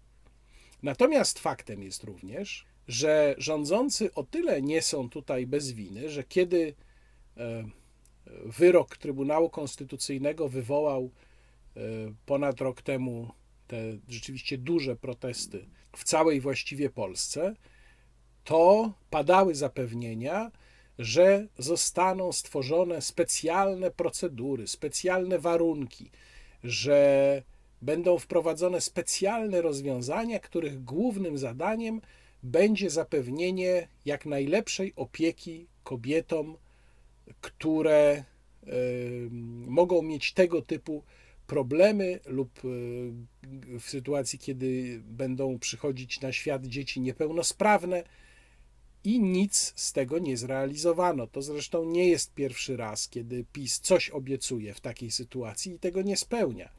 Natomiast 0.84 1.40
faktem 1.40 1.84
jest 1.84 2.04
również, 2.04 2.66
że 2.88 3.36
rządzący 3.38 4.14
o 4.14 4.24
tyle 4.24 4.62
nie 4.62 4.82
są 4.82 5.10
tutaj 5.10 5.48
bez 5.48 5.72
winy, 5.72 6.10
że 6.10 6.24
kiedy 6.24 6.76
e, 7.38 7.64
wyrok 8.46 8.98
Trybunału 8.98 9.50
Konstytucyjnego 9.50 10.50
wywołał 10.50 11.10
e, 11.78 11.80
ponad 12.26 12.62
rok 12.62 12.82
temu 12.82 13.32
te 13.68 13.78
rzeczywiście 14.10 14.58
duże 14.58 14.96
protesty 14.96 15.66
w 15.96 16.04
całej 16.04 16.42
właściwie 16.42 16.90
Polsce, 16.90 17.56
to 18.44 18.94
padały 19.10 19.56
zapewnienia, 19.56 20.52
że 21.00 21.48
zostaną 21.58 22.32
stworzone 22.32 23.02
specjalne 23.02 23.92
procedury, 23.92 24.68
specjalne 24.68 25.40
warunki, 25.40 26.12
że 26.64 27.42
będą 27.82 28.18
wprowadzone 28.18 28.82
specjalne 28.82 29.62
rozwiązania, 29.62 30.40
których 30.40 30.84
głównym 30.84 31.38
zadaniem 31.38 32.02
będzie 32.44 32.90
zapewnienie 32.90 33.88
jak 34.06 34.26
najlepszej 34.26 34.94
opieki 34.96 35.68
kobietom, 35.84 36.58
które 37.42 38.24
mogą 39.68 40.02
mieć 40.02 40.34
tego 40.34 40.62
typu 40.62 41.04
problemy 41.48 42.20
lub 42.26 42.60
e, 42.60 42.62
w 43.80 43.84
sytuacji, 43.84 44.40
kiedy 44.40 45.02
będą 45.04 45.60
przychodzić 45.60 46.22
na 46.22 46.32
świat 46.32 46.66
dzieci 46.66 47.02
niepełnosprawne 47.02 48.04
i 49.04 49.20
nic 49.20 49.74
z 49.76 49.94
tego 49.94 50.20
nie 50.20 50.38
zrealizowano. 50.38 51.28
To 51.28 51.42
zresztą 51.42 51.86
nie 51.86 52.10
jest 52.10 52.34
pierwszy 52.34 52.78
raz, 52.78 53.10
kiedy 53.10 53.46
PiS 53.54 53.80
coś 53.80 54.10
obiecuje 54.10 54.74
w 54.74 54.82
takiej 54.82 55.12
sytuacji 55.12 55.74
i 55.74 55.80
tego 55.80 56.02
nie 56.02 56.18
spełnia. 56.18 56.70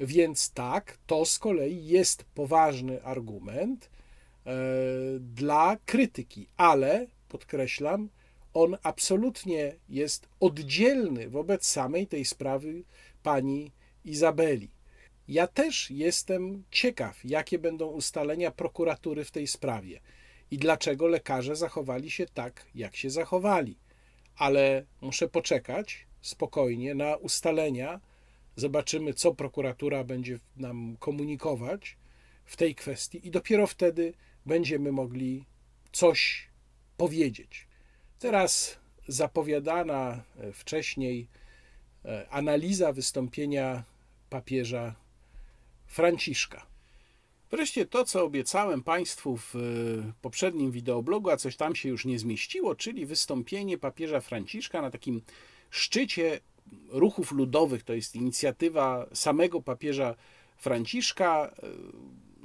Więc 0.00 0.50
tak, 0.50 0.98
to 1.06 1.24
z 1.24 1.38
kolei 1.38 1.86
jest 1.86 2.24
poważny 2.24 3.02
argument 3.02 3.90
e, 4.46 4.52
dla 5.20 5.76
krytyki, 5.86 6.46
ale 6.56 7.06
podkreślam, 7.28 8.08
on 8.56 8.76
absolutnie 8.82 9.76
jest 9.88 10.28
oddzielny 10.40 11.28
wobec 11.28 11.66
samej 11.66 12.06
tej 12.06 12.24
sprawy 12.24 12.82
pani 13.22 13.72
Izabeli. 14.04 14.70
Ja 15.28 15.46
też 15.46 15.90
jestem 15.90 16.64
ciekaw, 16.70 17.24
jakie 17.24 17.58
będą 17.58 17.86
ustalenia 17.86 18.50
prokuratury 18.50 19.24
w 19.24 19.30
tej 19.30 19.46
sprawie 19.46 20.00
i 20.50 20.58
dlaczego 20.58 21.06
lekarze 21.06 21.56
zachowali 21.56 22.10
się 22.10 22.26
tak, 22.26 22.66
jak 22.74 22.96
się 22.96 23.10
zachowali. 23.10 23.76
Ale 24.36 24.84
muszę 25.00 25.28
poczekać 25.28 26.06
spokojnie 26.20 26.94
na 26.94 27.16
ustalenia. 27.16 28.00
Zobaczymy, 28.56 29.14
co 29.14 29.34
prokuratura 29.34 30.04
będzie 30.04 30.38
nam 30.56 30.96
komunikować 31.00 31.96
w 32.44 32.56
tej 32.56 32.74
kwestii, 32.74 33.26
i 33.26 33.30
dopiero 33.30 33.66
wtedy 33.66 34.14
będziemy 34.46 34.92
mogli 34.92 35.44
coś 35.92 36.48
powiedzieć. 36.96 37.65
Teraz 38.18 38.78
zapowiadana 39.08 40.22
wcześniej 40.52 41.28
e, 42.04 42.26
analiza 42.30 42.92
wystąpienia 42.92 43.84
papieża 44.30 44.94
Franciszka. 45.86 46.66
Wreszcie 47.50 47.86
to, 47.86 48.04
co 48.04 48.24
obiecałem 48.24 48.82
Państwu 48.82 49.36
w 49.36 49.56
e, 49.56 49.58
poprzednim 50.22 50.70
wideoblogu, 50.70 51.30
a 51.30 51.36
coś 51.36 51.56
tam 51.56 51.74
się 51.74 51.88
już 51.88 52.04
nie 52.04 52.18
zmieściło, 52.18 52.74
czyli 52.74 53.06
wystąpienie 53.06 53.78
papieża 53.78 54.20
Franciszka 54.20 54.82
na 54.82 54.90
takim 54.90 55.22
szczycie 55.70 56.40
ruchów 56.88 57.32
ludowych. 57.32 57.82
To 57.82 57.94
jest 57.94 58.14
inicjatywa 58.14 59.06
samego 59.12 59.62
papieża 59.62 60.14
Franciszka. 60.56 61.54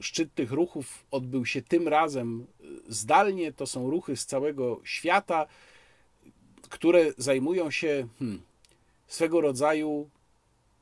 Szczyt 0.01 0.33
tych 0.33 0.51
ruchów 0.51 1.05
odbył 1.11 1.45
się 1.45 1.61
tym 1.61 1.87
razem 1.87 2.45
e, 2.59 2.63
zdalnie. 2.87 3.53
To 3.53 3.67
są 3.67 3.89
ruchy 3.89 4.15
z 4.15 4.25
całego 4.25 4.81
świata, 4.83 5.47
które 6.69 7.13
zajmują 7.17 7.71
się 7.71 8.07
hmm, 8.19 8.41
swego 9.07 9.41
rodzaju 9.41 10.09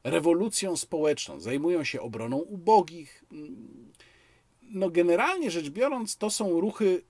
rewolucją 0.04 0.78
społeczną, 0.78 1.40
zajmują 1.40 1.84
się 1.84 2.02
obroną 2.02 2.38
ubogich. 2.38 3.26
No, 4.62 4.90
generalnie 4.90 5.52
rzecz 5.52 5.70
biorąc, 5.70 6.18
to 6.18 6.30
są 6.30 6.60
ruchy 6.60 7.02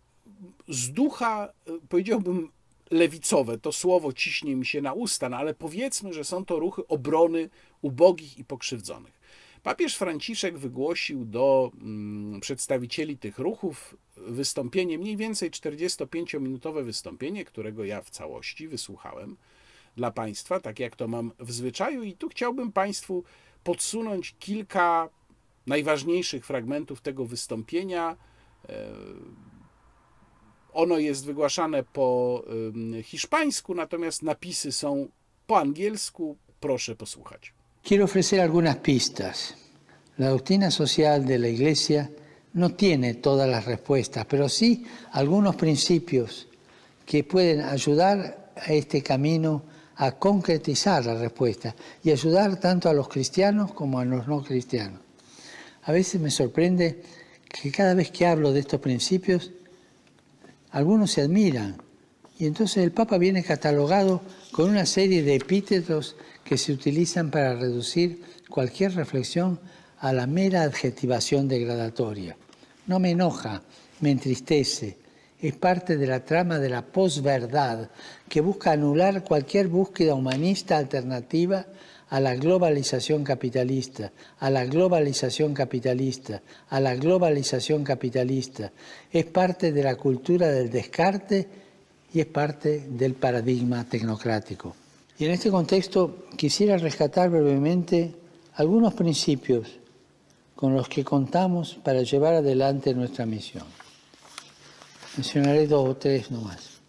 z 0.68 0.92
ducha, 0.92 1.54
powiedziałbym, 1.90 2.52
lewicowe. 2.92 3.58
To 3.58 3.72
słowo 3.72 4.14
ciśnie 4.14 4.56
mi 4.56 4.66
się 4.66 4.82
na 4.82 4.94
usta, 4.94 5.30
no 5.30 5.38
ale 5.38 5.54
powiedzmy, 5.54 6.14
że 6.14 6.24
są 6.24 6.46
to 6.46 6.60
ruchy 6.60 6.88
obrony 6.88 7.50
ubogich 7.82 8.38
i 8.38 8.46
pokrzywdzonych. 8.46 9.19
Papież 9.64 9.98
Franciszek 9.98 10.58
wygłosił 10.58 11.26
do 11.26 11.72
mm, 11.82 12.40
przedstawicieli 12.40 13.18
tych 13.18 13.40
ruchów 13.40 13.98
wystąpienie, 14.18 14.98
mniej 14.98 15.18
więcej 15.18 15.52
45-minutowe 15.52 16.86
wystąpienie, 16.86 17.46
którego 17.46 17.84
ja 17.84 18.02
w 18.02 18.10
całości 18.10 18.68
wysłuchałem 18.68 19.38
dla 19.96 20.12
Państwa, 20.12 20.60
tak 20.60 20.80
jak 20.80 20.96
to 20.96 21.08
mam 21.08 21.32
w 21.40 21.52
zwyczaju, 21.52 22.04
i 22.04 22.14
tu 22.14 22.30
chciałbym 22.30 22.72
Państwu 22.72 23.24
podsunąć 23.64 24.36
kilka 24.40 25.10
najważniejszych 25.68 26.46
fragmentów 26.46 27.02
tego 27.02 27.26
wystąpienia. 27.26 28.18
E, 28.70 28.90
ono 30.74 30.98
jest 30.98 31.26
wygłaszane 31.26 31.84
po 31.84 32.44
hiszpańsku, 33.04 33.76
natomiast 33.76 34.24
napisy 34.24 34.72
są 34.72 35.10
po 35.48 35.58
angielsku. 35.58 36.38
Proszę 36.60 36.96
posłuchać. 36.96 37.59
Quiero 37.84 38.06
ofrecer 38.06 38.40
algunas 38.42 38.78
pistas. 38.78 39.56
La 40.18 40.30
doctrina 40.30 40.70
social 40.70 41.26
de 41.26 41.40
la 41.40 41.48
Iglesia 41.48 42.10
no 42.54 42.72
tiene 42.72 43.16
todas 43.16 43.50
las 43.50 43.66
respuestas, 43.66 44.26
pero 44.26 44.50
sí 44.50 44.86
algunos 45.12 45.56
principios 45.56 46.48
que 47.06 47.24
pueden 47.24 47.62
ayudar 47.62 48.52
a 48.56 48.74
este 48.74 49.02
camino 49.02 49.64
a 49.96 50.12
concretizar 50.12 51.06
la 51.06 51.16
respuesta 51.16 51.76
y 52.04 52.12
ayudar 52.12 52.60
tanto 52.60 52.90
a 52.90 52.94
los 52.94 53.08
cristianos 53.08 53.72
como 53.74 54.00
a 54.00 54.06
los 54.06 54.28
no 54.28 54.44
cristianos. 54.44 55.00
A 55.84 55.92
veces 55.92 56.22
me 56.22 56.32
sorprende 56.32 57.02
que 57.48 57.72
cada 57.72 57.94
vez 57.94 58.12
que 58.12 58.28
hablo 58.28 58.54
de 58.54 58.60
estos 58.60 58.80
principios, 58.80 59.52
algunos 60.72 61.12
se 61.12 61.22
admiran 61.22 61.82
y 62.38 62.46
entonces 62.46 62.84
el 62.84 62.92
Papa 62.92 63.18
viene 63.18 63.44
catalogado 63.44 64.22
con 64.52 64.70
una 64.70 64.86
serie 64.86 65.24
de 65.24 65.36
epítetos 65.36 66.16
que 66.44 66.58
se 66.58 66.72
utilizan 66.72 67.32
para 67.32 67.56
reducir 67.56 68.24
cualquier 68.50 68.96
reflexión 68.96 69.60
a 70.00 70.14
la 70.14 70.28
mera 70.28 70.64
adjetivación 70.64 71.48
degradatoria. 71.48 72.38
No 72.88 73.00
me 73.00 73.12
enoja, 73.12 73.62
me 74.00 74.12
entristece, 74.12 74.98
es 75.42 75.56
parte 75.56 75.98
de 75.98 76.08
la 76.08 76.26
trama 76.26 76.60
de 76.60 76.70
la 76.70 76.86
posverdad 76.86 77.90
que 78.28 78.42
busca 78.42 78.72
anular 78.72 79.24
cualquier 79.24 79.68
búsqueda 79.68 80.14
humanista 80.14 80.78
alternativa 80.78 81.66
a 82.10 82.20
la 82.20 82.36
globalización 82.36 83.24
capitalista, 83.24 84.12
a 84.40 84.50
la 84.50 84.66
globalización 84.66 85.54
capitalista, 85.54 86.42
a 86.70 86.80
la 86.80 86.96
globalización 86.96 87.84
capitalista. 87.84 88.72
Es 89.12 89.26
parte 89.26 89.72
de 89.72 89.84
la 89.84 89.96
cultura 89.96 90.48
del 90.48 90.70
descarte 90.70 91.48
y 92.14 92.20
es 92.20 92.26
parte 92.26 92.88
del 92.90 93.14
paradigma 93.14 93.84
tecnocrático. 93.84 94.76
Y 95.18 95.26
en 95.26 95.32
este 95.32 95.52
contexto 95.52 96.26
quisiera 96.38 96.78
rescatar 96.78 97.30
brevemente 97.30 98.16
algunos 98.56 98.94
principios 98.94 99.68
con 100.56 100.74
los 100.74 100.90
que 100.90 101.04
contamos 101.04 101.78
para 101.84 102.04
llevar 102.04 102.36
adelante 102.36 102.94
nuestra 102.94 103.26
misión. 103.26 103.64
Mencionaré 105.16 105.68
dos 105.68 105.90
o 105.90 105.96
tres 105.96 106.32
nomás. 106.32 106.80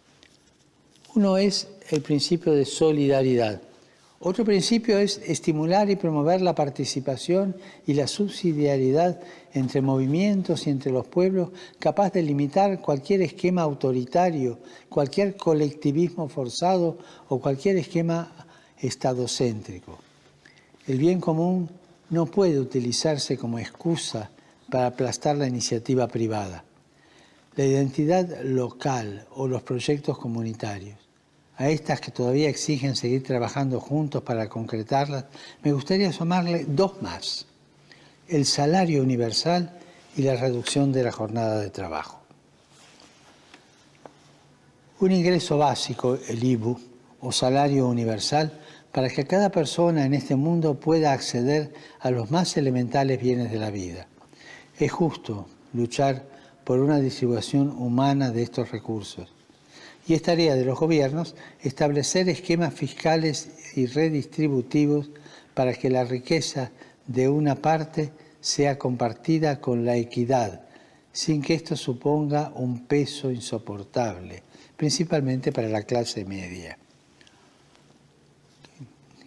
Uno 1.15 1.37
es 1.37 1.69
el 1.91 2.03
principio 2.03 2.53
de 2.53 2.65
solidaridad. 2.65 3.61
Otro 4.23 4.45
principio 4.45 4.99
es 4.99 5.19
estimular 5.25 5.89
y 5.89 5.97
promover 5.97 6.43
la 6.43 6.55
participación 6.55 7.57
y 7.87 7.95
la 7.95 8.07
subsidiariedad 8.07 9.19
entre 9.55 9.81
movimientos 9.81 10.67
y 10.67 10.71
entre 10.71 10.93
los 10.93 11.07
pueblos, 11.07 11.49
capaz 11.79 12.13
de 12.13 12.23
limitar 12.23 12.83
cualquier 12.83 13.23
esquema 13.23 13.63
autoritario, 13.63 14.59
cualquier 14.91 15.37
colectivismo 15.37 16.29
forzado 16.29 16.99
o 17.31 17.41
cualquier 17.41 17.79
esquema 17.79 18.47
estadocéntrico. 18.79 19.99
El 20.87 20.99
bien 20.99 21.19
común 21.19 21.71
no 22.11 22.27
puede 22.27 22.61
utilizarse 22.61 23.39
como 23.39 23.59
excusa 23.59 24.31
para 24.71 24.89
aplastar 24.89 25.37
la 25.37 25.47
iniciativa 25.47 26.07
privada 26.09 26.65
la 27.57 27.65
identidad 27.65 28.43
local 28.43 29.27
o 29.35 29.49
los 29.49 29.63
proyectos 29.63 30.19
comunitarios. 30.19 31.00
A 31.61 31.69
estas 31.69 32.01
que 32.01 32.11
todavía 32.11 32.49
exigen 32.49 32.97
seguir 32.97 33.23
trabajando 33.23 33.81
juntos 33.81 34.23
para 34.23 34.49
concretarlas, 34.49 35.27
me 35.63 35.73
gustaría 35.73 36.11
sumarle 36.11 36.65
dos 36.67 37.03
más, 37.03 37.45
el 38.29 38.47
salario 38.47 39.03
universal 39.03 39.79
y 40.17 40.23
la 40.23 40.37
reducción 40.37 40.91
de 40.91 41.03
la 41.03 41.13
jornada 41.13 41.61
de 41.61 41.69
trabajo. 41.69 42.23
Un 45.01 45.13
ingreso 45.13 45.59
básico, 45.59 46.19
el 46.29 46.43
IBU, 46.43 46.81
o 47.21 47.31
salario 47.31 47.89
universal, 47.89 48.59
para 48.91 49.11
que 49.11 49.27
cada 49.27 49.51
persona 49.51 50.07
en 50.07 50.15
este 50.15 50.37
mundo 50.37 50.81
pueda 50.81 51.13
acceder 51.13 51.75
a 52.01 52.11
los 52.11 52.31
más 52.31 52.57
elementales 52.57 53.21
bienes 53.21 53.53
de 53.53 53.59
la 53.59 53.71
vida. 53.71 54.07
Es 54.79 54.91
justo 54.91 55.47
luchar 55.75 56.25
por 56.65 56.81
una 56.81 56.99
distribución 57.01 57.69
humana 57.69 58.31
de 58.31 58.45
estos 58.45 58.71
recursos. 58.71 59.31
Y 60.11 60.15
es 60.15 60.23
tarea 60.23 60.57
de 60.57 60.65
los 60.65 60.77
gobiernos 60.77 61.37
establecer 61.63 62.29
esquemas 62.29 62.75
fiscales 62.75 63.49
y 63.77 63.87
redistributivos 63.87 65.09
para 65.55 65.73
que 65.73 65.89
la 65.89 66.03
riqueza 66.03 66.73
de 67.07 67.29
una 67.29 67.55
parte 67.55 68.11
sea 68.41 68.77
compartida 68.77 69.61
con 69.61 69.85
la 69.85 69.95
equidad, 69.95 70.63
sin 71.13 71.41
que 71.41 71.55
esto 71.55 71.77
suponga 71.77 72.51
un 72.57 72.89
peso 72.89 73.31
insoportable, 73.31 74.43
principalmente 74.77 75.53
para 75.53 75.69
la 75.69 75.85
clase 75.85 76.25
media. 76.25 76.77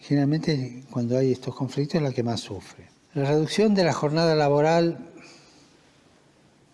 Generalmente 0.02 0.84
cuando 0.90 1.18
hay 1.18 1.32
estos 1.32 1.56
conflictos 1.56 1.96
es 1.96 2.02
la 2.02 2.12
que 2.12 2.24
más 2.24 2.42
sufre. 2.42 2.90
La 3.14 3.30
reducción 3.30 3.74
de 3.74 3.86
la 3.86 3.94
jornada 3.94 4.36
laboral 4.36 5.13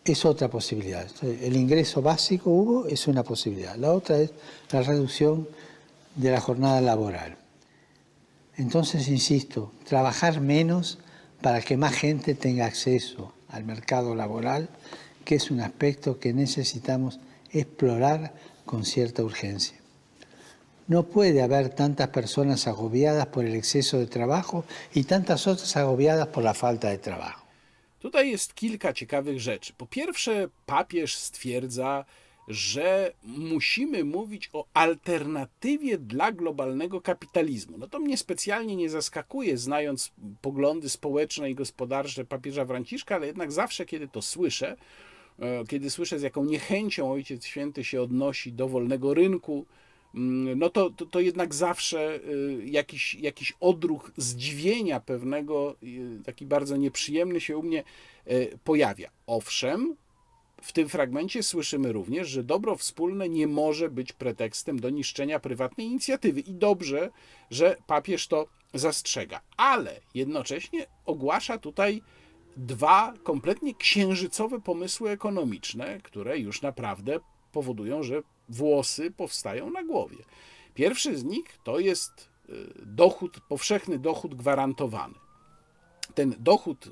es 0.04 0.26
otra 0.26 0.50
posibilidad. 0.50 1.08
El 1.22 1.56
ingreso 1.56 2.02
básico, 2.02 2.50
Hugo, 2.50 2.88
es 2.88 3.08
una 3.08 3.24
posibilidad. 3.24 3.76
La 3.76 3.91
otra 3.91 4.18
es 4.18 4.32
la 4.72 4.82
reducción 4.82 5.47
de 6.16 6.32
la 6.32 6.41
jornada 6.41 6.82
laboral. 6.82 7.38
Entonces, 8.56 9.08
insisto, 9.08 9.72
trabajar 9.88 10.41
menos 10.41 11.00
para 11.41 11.62
que 11.62 11.78
más 11.78 11.93
gente 11.93 12.36
tenga 12.36 12.66
acceso 12.66 13.34
al 13.47 13.64
mercado 13.64 14.16
laboral, 14.16 14.70
que 15.24 15.36
es 15.36 15.52
un 15.52 15.62
aspecto 15.62 16.20
que 16.20 16.34
necesitamos 16.34 17.20
explorar 17.52 18.34
con 18.66 18.86
cierta 18.86 19.24
urgencia. 19.24 19.78
No 20.88 21.04
puede 21.04 21.41
haber 21.41 21.70
tantas 21.70 22.10
personas 22.10 22.68
agobiadas 22.68 23.28
por 23.28 23.45
el 23.45 23.56
exceso 23.56 24.00
de 24.00 24.08
trabajo 24.08 24.66
y 24.93 25.04
tantas 25.04 25.47
otras 25.47 25.78
agobiadas 25.78 26.28
por 26.28 26.43
la 26.43 26.54
falta 26.54 26.89
de 26.89 26.97
trabajo. 26.97 27.49
Tutaj 28.00 28.32
jest 28.32 28.56
kilka 28.56 28.93
ciekawych 28.93 29.39
rzeczy. 29.39 29.74
Po 29.74 29.86
pierwsze, 29.86 30.47
papież 30.66 31.16
stwierdza, 31.16 32.06
że 32.50 33.14
musimy 33.24 34.04
mówić 34.04 34.50
o 34.54 34.66
alternatywie 34.74 35.97
dla 35.97 36.32
globalnego 36.32 37.02
kapitalizmu. 37.02 37.78
No 37.78 37.88
to 37.88 38.00
mnie 38.00 38.18
specjalnie 38.18 38.76
nie 38.76 38.89
zaskakuje, 38.89 39.58
znając 39.58 40.12
poglądy 40.41 40.89
społeczne 40.89 41.52
i 41.52 41.56
gospodarcze 41.56 42.26
papieża 42.26 42.66
Franciszka, 42.66 43.16
ale 43.16 43.28
jednak 43.28 43.52
zawsze, 43.52 43.86
kiedy 43.86 44.08
to 44.08 44.22
słyszę, 44.22 44.78
e, 45.39 45.64
kiedy 45.68 45.89
słyszę, 45.89 46.20
z 46.20 46.22
jaką 46.22 46.45
niechęcią 46.45 47.12
Ojciec 47.12 47.45
Święty 47.45 47.84
się 47.84 48.02
odnosi 48.02 48.54
do 48.54 48.68
wolnego 48.68 49.14
rynku, 49.14 49.66
no 50.14 50.70
to, 50.70 50.89
to, 50.89 51.05
to 51.05 51.20
jednak 51.20 51.55
zawsze 51.55 52.16
e, 52.16 52.20
jakiś, 52.66 53.16
jakiś 53.16 53.53
odruch 53.60 54.12
zdziwienia 54.18 54.99
pewnego, 54.99 55.76
e, 55.84 56.24
taki 56.24 56.45
bardzo 56.45 56.78
nieprzyjemny 56.78 57.41
się 57.41 57.57
u 57.57 57.64
mnie 57.64 57.84
pojawia. 58.64 59.10
Owszem, 59.28 59.95
w 60.62 60.72
tym 60.72 60.89
fragmencie 60.89 61.43
słyszymy 61.43 61.91
również, 61.91 62.30
że 62.30 62.43
dobro 62.43 62.76
wspólne 62.76 63.30
nie 63.30 63.47
może 63.47 63.89
być 63.89 64.14
pretekstem 64.14 64.80
do 64.80 64.89
niszczenia 64.89 65.39
prywatnej 65.39 65.88
inicjatywy. 65.88 66.39
I 66.39 66.53
dobrze, 66.53 67.10
że 67.51 67.76
papież 67.88 68.28
to 68.28 68.47
zastrzega. 68.74 69.41
Ale 69.57 70.01
jednocześnie 70.14 70.86
ogłasza 71.05 71.57
tutaj 71.57 72.01
dwa 72.57 73.14
kompletnie 73.24 73.76
księżycowe 73.76 74.62
pomysły 74.62 75.10
ekonomiczne, 75.10 75.99
które 76.03 76.39
już 76.39 76.62
naprawdę 76.62 77.20
powodują, 77.51 78.03
że 78.03 78.22
włosy 78.50 79.12
powstają 79.12 79.70
na 79.70 79.84
głowie. 79.84 80.18
Pierwszy 80.74 81.18
z 81.18 81.24
nich 81.24 81.60
to 81.64 81.80
jest 81.80 82.30
y, 82.50 82.54
dochód, 82.86 83.39
powszechny 83.39 84.00
dochód 84.00 84.36
gwarantowany 84.36 85.16
ten 86.16 86.36
dochód 86.39 86.88
y, 86.88 86.91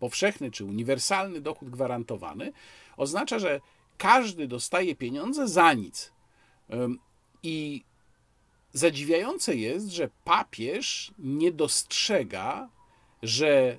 powszechny 0.00 0.50
czy 0.50 0.64
uniwersalny 0.64 1.40
dochód 1.40 1.70
gwarantowany 1.70 2.52
oznacza, 2.96 3.38
że 3.38 3.60
każdy 3.98 4.48
dostaje 4.48 4.96
pieniądze 4.96 5.48
za 5.48 5.72
nic. 5.72 6.12
I 7.42 7.84
zadziwiające 8.72 9.56
jest, 9.56 9.88
że 9.88 10.10
papież 10.24 11.12
nie 11.18 11.52
dostrzega, 11.52 12.68
że 13.22 13.78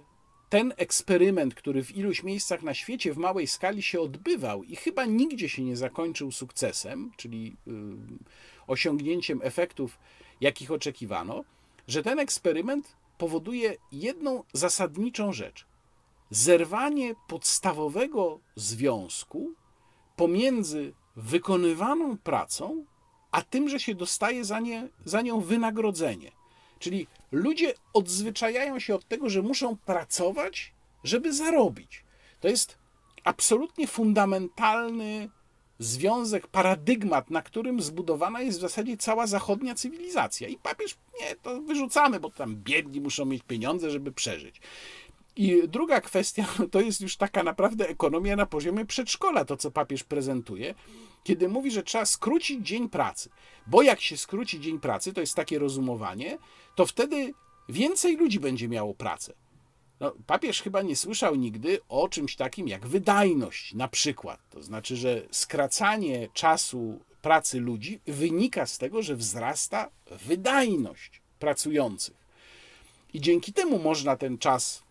ten 0.52 0.74
eksperyment, 0.78 1.56
który 1.56 1.84
w 1.84 1.98
iluś 1.98 2.24
miejscach 2.24 2.64
na 2.64 2.74
świecie 2.74 3.14
w 3.14 3.18
małej 3.18 3.48
skali 3.48 3.84
się 3.84 4.02
odbywał 4.02 4.64
i 4.64 4.76
chyba 4.76 5.06
nigdzie 5.06 5.50
się 5.50 5.64
nie 5.64 5.78
zakończył 5.78 6.32
sukcesem, 6.32 7.12
czyli 7.18 7.56
osiągnięciem 8.68 9.40
efektów, 9.44 10.00
jakich 10.42 10.72
oczekiwano, 10.72 11.44
że 11.88 12.04
ten 12.04 12.20
eksperyment 12.20 12.96
powoduje 13.18 13.76
jedną 13.92 14.44
zasadniczą 14.54 15.34
rzecz: 15.34 15.66
zerwanie 16.30 17.16
podstawowego 17.28 18.40
związku 18.56 19.54
pomiędzy 20.16 20.94
wykonywaną 21.16 22.18
pracą, 22.18 22.86
a 23.32 23.42
tym, 23.42 23.70
że 23.70 23.80
się 23.80 23.96
dostaje 23.96 24.46
za, 24.46 24.60
nie, 24.60 24.90
za 25.06 25.22
nią 25.22 25.42
wynagrodzenie. 25.42 26.32
Czyli 26.82 27.08
ludzie 27.32 27.74
odzwyczajają 27.94 28.80
się 28.80 28.96
od 28.96 29.08
tego, 29.08 29.30
że 29.30 29.42
muszą 29.42 29.78
pracować, 29.78 30.74
żeby 31.04 31.34
zarobić. 31.34 32.04
To 32.40 32.48
jest 32.48 32.78
absolutnie 33.24 33.88
fundamentalny 33.88 35.30
związek, 35.80 36.48
paradygmat, 36.48 37.32
na 37.32 37.42
którym 37.42 37.82
zbudowana 37.82 38.42
jest 38.42 38.58
w 38.58 38.62
zasadzie 38.62 38.98
cała 38.98 39.28
zachodnia 39.28 39.76
cywilizacja. 39.76 40.48
I 40.48 40.58
papież, 40.58 40.98
nie, 41.22 41.36
to 41.36 41.62
wyrzucamy, 41.62 42.20
bo 42.20 42.32
tam 42.32 42.56
biedni 42.56 43.02
muszą 43.02 43.26
mieć 43.26 43.44
pieniądze, 43.44 43.92
żeby 43.92 44.12
przeżyć. 44.12 44.62
I 45.36 45.68
druga 45.68 46.02
kwestia 46.02 46.46
to 46.72 46.82
jest 46.82 47.02
już 47.02 47.18
taka 47.18 47.44
naprawdę 47.44 47.90
ekonomia 47.90 48.36
na 48.36 48.46
poziomie 48.46 48.86
przedszkola, 48.86 49.46
to 49.46 49.58
co 49.58 49.72
papież 49.72 50.04
prezentuje, 50.04 50.76
kiedy 51.24 51.50
mówi, 51.50 51.72
że 51.72 51.84
trzeba 51.84 52.06
skrócić 52.06 52.68
dzień 52.68 52.90
pracy. 52.90 53.30
Bo 53.68 53.82
jak 53.82 54.02
się 54.02 54.18
skróci 54.18 54.60
dzień 54.60 54.80
pracy, 54.80 55.14
to 55.14 55.22
jest 55.22 55.36
takie 55.36 55.60
rozumowanie, 55.60 56.38
to 56.76 56.86
wtedy 56.86 57.34
więcej 57.70 58.18
ludzi 58.18 58.40
będzie 58.40 58.68
miało 58.68 58.94
pracę. 58.94 59.34
No, 60.00 60.14
papież 60.28 60.62
chyba 60.62 60.82
nie 60.82 60.96
słyszał 60.96 61.36
nigdy 61.36 61.80
o 61.90 62.10
czymś 62.10 62.36
takim 62.36 62.68
jak 62.68 62.88
wydajność, 62.88 63.74
na 63.74 63.88
przykład. 63.88 64.40
To 64.50 64.64
znaczy, 64.64 64.96
że 64.96 65.22
skracanie 65.32 66.30
czasu 66.34 67.00
pracy 67.22 67.60
ludzi 67.60 68.00
wynika 68.06 68.66
z 68.66 68.78
tego, 68.78 69.02
że 69.02 69.16
wzrasta 69.16 69.90
wydajność 70.26 71.22
pracujących. 71.40 72.16
I 73.14 73.22
dzięki 73.22 73.54
temu 73.54 73.80
można 73.80 74.16
ten 74.16 74.38
czas 74.38 74.84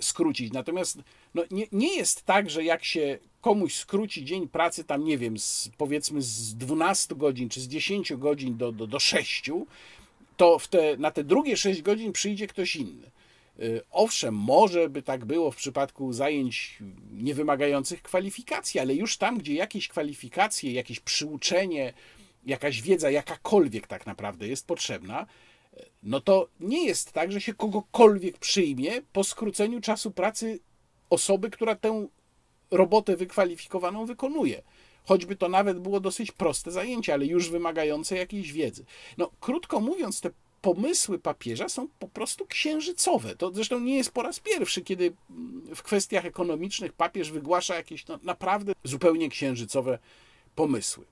skrócić. 0.00 0.52
Natomiast 0.52 0.98
no, 1.34 1.42
nie, 1.50 1.66
nie 1.72 1.96
jest 1.96 2.22
tak, 2.22 2.50
że 2.50 2.64
jak 2.64 2.84
się 2.84 3.18
komuś 3.40 3.74
skróci 3.74 4.24
dzień 4.24 4.48
pracy, 4.48 4.84
tam 4.84 5.04
nie 5.04 5.18
wiem, 5.18 5.38
z, 5.38 5.70
powiedzmy 5.76 6.22
z 6.22 6.54
12 6.54 7.14
godzin 7.14 7.48
czy 7.48 7.60
z 7.60 7.68
10 7.68 8.12
godzin 8.12 8.56
do, 8.56 8.72
do, 8.72 8.86
do 8.86 8.98
6, 8.98 9.50
to 10.36 10.60
te, 10.70 10.96
na 10.96 11.10
te 11.10 11.24
drugie 11.24 11.56
6 11.56 11.82
godzin 11.82 12.12
przyjdzie 12.12 12.46
ktoś 12.46 12.76
inny. 12.76 13.10
Y, 13.60 13.80
owszem, 13.90 14.34
może 14.34 14.88
by 14.88 15.02
tak 15.02 15.24
było 15.24 15.50
w 15.50 15.56
przypadku 15.56 16.12
zajęć 16.12 16.78
niewymagających 17.12 18.02
kwalifikacji, 18.02 18.80
ale 18.80 18.94
już 18.94 19.16
tam, 19.16 19.38
gdzie 19.38 19.54
jakieś 19.54 19.88
kwalifikacje, 19.88 20.72
jakieś 20.72 21.00
przyuczenie, 21.00 21.92
jakaś 22.46 22.82
wiedza, 22.82 23.10
jakakolwiek 23.10 23.86
tak 23.86 24.06
naprawdę 24.06 24.48
jest 24.48 24.66
potrzebna, 24.66 25.26
no 26.02 26.20
to 26.20 26.48
nie 26.60 26.86
jest 26.86 27.12
tak, 27.12 27.32
że 27.32 27.40
się 27.40 27.54
kogokolwiek 27.54 28.38
przyjmie 28.38 29.02
po 29.12 29.24
skróceniu 29.24 29.80
czasu 29.80 30.10
pracy 30.10 30.60
osoby, 31.10 31.50
która 31.50 31.74
tę 31.74 32.06
robotę 32.70 33.16
wykwalifikowaną 33.16 34.06
wykonuje. 34.06 34.62
Choćby 35.04 35.36
to 35.36 35.48
nawet 35.48 35.80
było 35.80 36.00
dosyć 36.00 36.32
proste 36.32 36.70
zajęcie, 36.70 37.14
ale 37.14 37.26
już 37.26 37.50
wymagające 37.50 38.16
jakiejś 38.16 38.52
wiedzy. 38.52 38.84
No, 39.18 39.30
krótko 39.40 39.80
mówiąc, 39.80 40.20
te 40.20 40.30
pomysły 40.62 41.18
papieża 41.18 41.68
są 41.68 41.88
po 41.98 42.08
prostu 42.08 42.46
księżycowe. 42.46 43.36
To 43.36 43.50
zresztą 43.52 43.80
nie 43.80 43.96
jest 43.96 44.10
po 44.10 44.22
raz 44.22 44.40
pierwszy, 44.40 44.82
kiedy 44.82 45.12
w 45.74 45.82
kwestiach 45.82 46.24
ekonomicznych 46.24 46.92
papież 46.92 47.30
wygłasza 47.30 47.74
jakieś 47.74 48.06
no, 48.06 48.18
naprawdę 48.22 48.72
zupełnie 48.84 49.28
księżycowe 49.28 49.98
pomysły. 50.54 51.04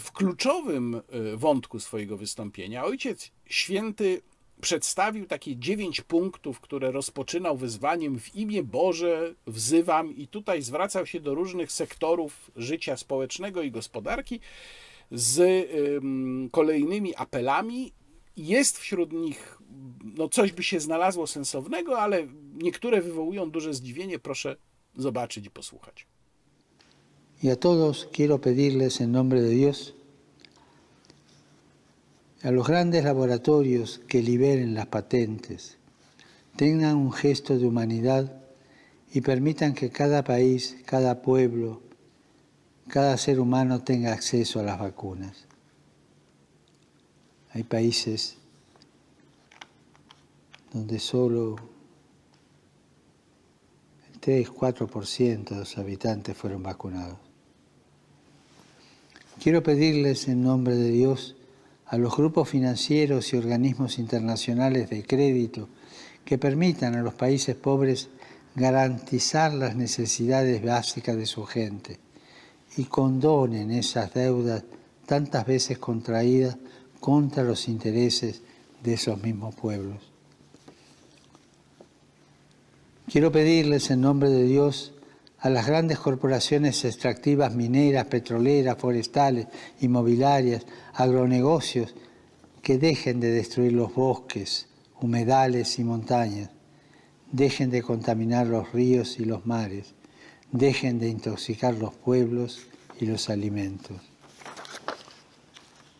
W 0.00 0.12
kluczowym 0.12 0.94
y, 0.94 1.36
wątku 1.36 1.80
swojego 1.80 2.16
wystąpienia 2.16 2.84
ojciec 2.84 3.30
święty 3.46 4.22
przedstawił 4.60 5.26
takie 5.26 5.56
dziewięć 5.56 6.00
punktów, 6.00 6.60
które 6.60 6.90
rozpoczynał 6.90 7.56
wyzwaniem 7.56 8.18
w 8.20 8.36
imię 8.36 8.62
Boże 8.62 9.34
wzywam 9.46 10.16
i 10.16 10.28
tutaj 10.28 10.62
zwracał 10.62 11.06
się 11.06 11.20
do 11.20 11.34
różnych 11.34 11.72
sektorów 11.72 12.50
życia 12.56 12.96
społecznego 12.96 13.62
i 13.62 13.70
gospodarki 13.70 14.40
z 15.10 15.68
kolejnymi 16.50 17.16
apelami. 17.16 17.92
Jest 18.36 18.78
wśród 18.78 19.12
nich, 19.12 19.58
no 20.04 20.28
coś 20.28 20.52
by 20.52 20.62
się 20.62 20.80
znalazło 20.80 21.26
sensownego, 21.26 22.00
ale 22.00 22.26
niektóre 22.54 23.00
wywołują 23.00 23.50
duże 23.50 23.74
zdziwienie. 23.74 24.18
Proszę 24.18 24.56
zobaczyć 24.96 25.46
i 25.46 25.50
posłuchać. 25.50 26.06
Y 27.42 27.50
a 27.50 27.58
todos 27.58 28.08
quiero 28.12 28.40
pedirles 28.40 29.00
en 29.00 29.10
nombre 29.10 29.42
de 29.42 29.50
Dios, 29.50 29.96
a 32.44 32.52
los 32.52 32.68
grandes 32.68 33.02
laboratorios 33.02 34.00
que 34.06 34.22
liberen 34.22 34.74
las 34.74 34.86
patentes, 34.86 35.76
tengan 36.54 36.94
un 36.94 37.12
gesto 37.12 37.58
de 37.58 37.66
humanidad 37.66 38.40
y 39.12 39.22
permitan 39.22 39.74
que 39.74 39.90
cada 39.90 40.22
país, 40.22 40.76
cada 40.86 41.20
pueblo, 41.20 41.82
cada 42.86 43.16
ser 43.16 43.40
humano 43.40 43.82
tenga 43.82 44.12
acceso 44.12 44.60
a 44.60 44.62
las 44.62 44.78
vacunas. 44.78 45.48
Hay 47.50 47.64
países 47.64 48.36
donde 50.72 51.00
solo 51.00 51.56
el 54.12 54.20
3-4% 54.20 55.48
de 55.50 55.56
los 55.56 55.76
habitantes 55.76 56.36
fueron 56.36 56.62
vacunados. 56.62 57.31
Quiero 59.40 59.62
pedirles 59.62 60.28
en 60.28 60.42
nombre 60.42 60.76
de 60.76 60.90
Dios 60.90 61.36
a 61.86 61.98
los 61.98 62.16
grupos 62.16 62.48
financieros 62.48 63.32
y 63.32 63.36
organismos 63.36 63.98
internacionales 63.98 64.88
de 64.90 65.02
crédito 65.02 65.68
que 66.24 66.38
permitan 66.38 66.94
a 66.94 67.02
los 67.02 67.14
países 67.14 67.56
pobres 67.56 68.08
garantizar 68.54 69.52
las 69.52 69.76
necesidades 69.76 70.62
básicas 70.62 71.16
de 71.16 71.26
su 71.26 71.44
gente 71.44 71.98
y 72.76 72.84
condonen 72.84 73.70
esas 73.70 74.14
deudas 74.14 74.64
tantas 75.06 75.46
veces 75.46 75.78
contraídas 75.78 76.56
contra 77.00 77.42
los 77.42 77.68
intereses 77.68 78.42
de 78.82 78.94
esos 78.94 79.22
mismos 79.22 79.54
pueblos. 79.54 79.98
Quiero 83.10 83.32
pedirles 83.32 83.90
en 83.90 84.00
nombre 84.00 84.30
de 84.30 84.44
Dios 84.44 84.92
a 85.42 85.50
las 85.50 85.66
grandes 85.66 85.98
corporaciones 85.98 86.84
extractivas 86.84 87.52
mineras, 87.52 88.06
petroleras, 88.06 88.78
forestales, 88.78 89.48
inmobiliarias, 89.80 90.64
agronegocios, 90.94 91.96
que 92.62 92.78
dejen 92.78 93.18
de 93.18 93.32
destruir 93.32 93.72
los 93.72 93.92
bosques, 93.92 94.68
humedales 95.00 95.80
y 95.80 95.84
montañas, 95.84 96.50
dejen 97.32 97.70
de 97.70 97.82
contaminar 97.82 98.46
los 98.46 98.72
ríos 98.72 99.18
y 99.18 99.24
los 99.24 99.44
mares, 99.44 99.94
dejen 100.52 101.00
de 101.00 101.08
intoxicar 101.08 101.74
los 101.74 101.92
pueblos 101.92 102.68
y 103.00 103.06
los 103.06 103.28
alimentos. 103.28 104.00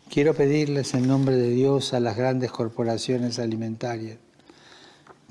Quiero 0.09 0.34
pedirles 0.34 0.95
en 0.95 1.09
nombre 1.09 1.34
de 1.34 1.51
Dios 1.51 1.95
a 1.95 2.01
las 2.01 2.16
grandes 2.16 2.53
corporaciones 2.53 3.40
alimentarias 3.40 4.18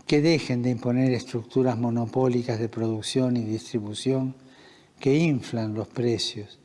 que 0.06 0.22
dejen 0.22 0.62
de 0.62 0.72
imponer 0.72 1.14
estructuras 1.14 1.78
monopólicas 1.78 2.60
de 2.60 2.70
producción 2.70 3.38
y 3.38 3.44
distribución 3.44 4.36
que 5.00 5.16
inflan 5.16 5.74
los 5.74 5.88
precios 5.88 6.60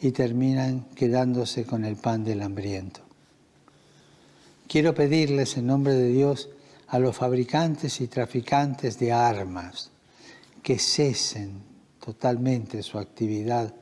y 0.00 0.12
terminan 0.12 0.86
quedándose 0.94 1.64
con 1.64 1.84
el 1.84 1.96
pan 1.96 2.24
del 2.24 2.42
hambriento. 2.42 3.00
Quiero 4.66 4.94
pedirles 4.94 5.56
en 5.56 5.66
nombre 5.66 5.94
de 5.94 6.08
Dios 6.08 6.48
a 6.88 6.98
los 6.98 7.16
fabricantes 7.16 8.00
y 8.00 8.06
traficantes 8.06 8.98
de 8.98 9.12
armas 9.12 9.90
que 10.62 10.78
cesen 10.78 11.62
totalmente 12.04 12.82
su 12.82 12.98
actividad, 12.98 13.74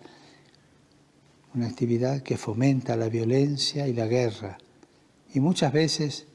una 1.55 1.67
actividad 1.67 2.23
que 2.23 2.37
fomenta 2.37 2.97
la 2.97 3.09
violencia 3.09 3.87
y 3.87 3.93
la 3.93 4.07
guerra, 4.07 4.59
y 5.35 5.41
muchas 5.41 5.73
veces 5.73 6.27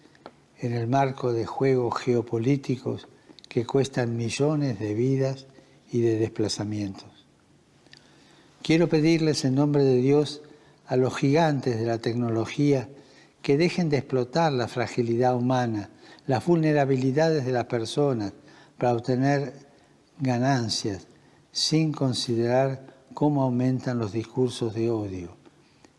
en 0.60 0.74
el 0.74 0.88
marco 0.88 1.34
de 1.34 1.46
juegos 1.46 2.00
geopolíticos 2.00 3.08
que 3.48 3.66
cuestan 3.66 4.18
millones 4.18 4.80
de 4.80 4.94
vidas 4.94 5.48
y 5.92 6.02
de 6.02 6.18
desplazamientos. 6.18 7.26
Quiero 8.62 8.90
pedirles 8.90 9.46
en 9.46 9.56
nombre 9.56 9.84
de 9.84 9.98
Dios 9.98 10.42
a 10.88 10.96
los 10.98 11.16
gigantes 11.16 11.80
de 11.80 11.86
la 11.86 12.00
tecnología 12.00 12.90
que 13.42 13.58
dejen 13.58 13.90
de 13.90 13.98
explotar 13.98 14.52
la 14.52 14.68
fragilidad 14.68 15.36
humana, 15.36 15.90
las 16.26 16.46
vulnerabilidades 16.46 17.46
de 17.46 17.52
las 17.52 17.66
personas 17.66 18.34
para 18.78 18.94
obtener 18.94 19.54
ganancias 20.20 21.08
sin 21.52 21.92
considerar 21.92 22.96
cómo 23.14 23.44
aumentan 23.44 24.00
los 24.00 24.12
discursos 24.12 24.74
de 24.74 24.90
odio, 24.90 25.38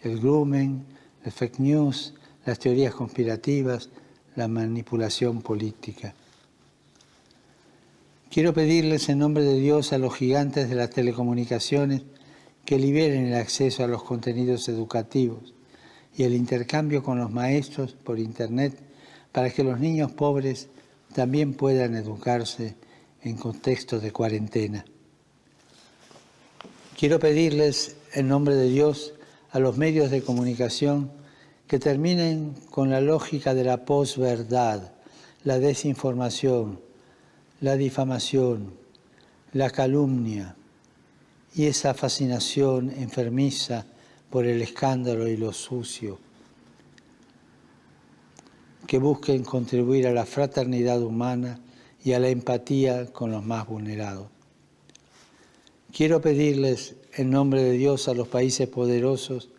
el 0.01 0.21
grooming, 0.21 0.85
el 1.25 1.33
fake 1.33 1.59
news, 1.59 2.15
las 2.45 2.59
teorías 2.59 2.95
conspirativas, 2.95 3.91
la 4.39 4.47
manipulación 4.47 5.43
política. 5.43 6.15
Quiero 8.31 8.55
pedirles 8.55 9.09
en 9.09 9.19
nombre 9.19 9.43
de 9.43 9.59
Dios 9.59 9.93
a 9.93 9.99
los 9.99 10.15
gigantes 10.15 10.69
de 10.69 10.77
las 10.77 10.91
telecomunicaciones 10.91 12.03
que 12.65 12.79
liberen 12.79 13.27
el 13.27 13.35
acceso 13.35 13.83
a 13.83 13.89
los 13.89 14.05
contenidos 14.05 14.69
educativos 14.69 15.55
y 16.17 16.23
el 16.23 16.35
intercambio 16.35 17.03
con 17.03 17.19
los 17.19 17.33
maestros 17.33 17.95
por 17.95 18.21
Internet 18.21 18.79
para 19.33 19.51
que 19.51 19.65
los 19.65 19.81
niños 19.81 20.13
pobres 20.13 20.69
también 21.15 21.55
puedan 21.55 21.97
educarse 21.97 22.77
en 23.23 23.37
contextos 23.37 24.03
de 24.03 24.13
cuarentena. 24.13 24.85
Quiero 26.97 27.19
pedirles 27.19 27.97
en 28.15 28.29
nombre 28.29 28.55
de 28.55 28.69
Dios 28.69 29.15
a 29.51 29.59
los 29.59 29.77
medios 29.77 30.13
de 30.13 30.23
comunicación 30.23 31.11
que 31.69 31.79
terminen 31.79 32.55
con 32.71 32.89
la 32.89 33.03
lógica 33.03 33.55
de 33.55 33.63
la 33.63 33.85
posverdad, 33.85 34.91
la 35.45 35.59
desinformación, 35.59 36.81
la 37.61 37.77
difamación, 37.77 38.73
la 39.53 39.69
calumnia 39.69 40.57
y 41.55 41.67
esa 41.67 41.93
fascinación 41.93 42.91
enfermiza 42.91 43.85
por 44.31 44.47
el 44.47 44.63
escándalo 44.63 45.29
y 45.29 45.37
lo 45.37 45.53
sucio, 45.53 46.19
que 48.87 48.99
busquen 48.99 49.45
contribuir 49.45 50.07
a 50.07 50.13
la 50.13 50.25
fraternidad 50.25 51.03
humana 51.03 51.61
y 52.03 52.13
a 52.13 52.19
la 52.19 52.29
empatía 52.29 53.13
con 53.13 53.31
los 53.31 53.45
más 53.45 53.67
vulnerados. 53.67 54.29
Quiero 55.93 56.23
pedirles 56.23 56.95
en 57.15 57.31
nombre 57.31 57.63
de 57.63 57.73
Dios 57.73 58.09
a 58.09 58.15
los 58.15 58.29
países 58.29 58.69
poderosos 58.69 59.51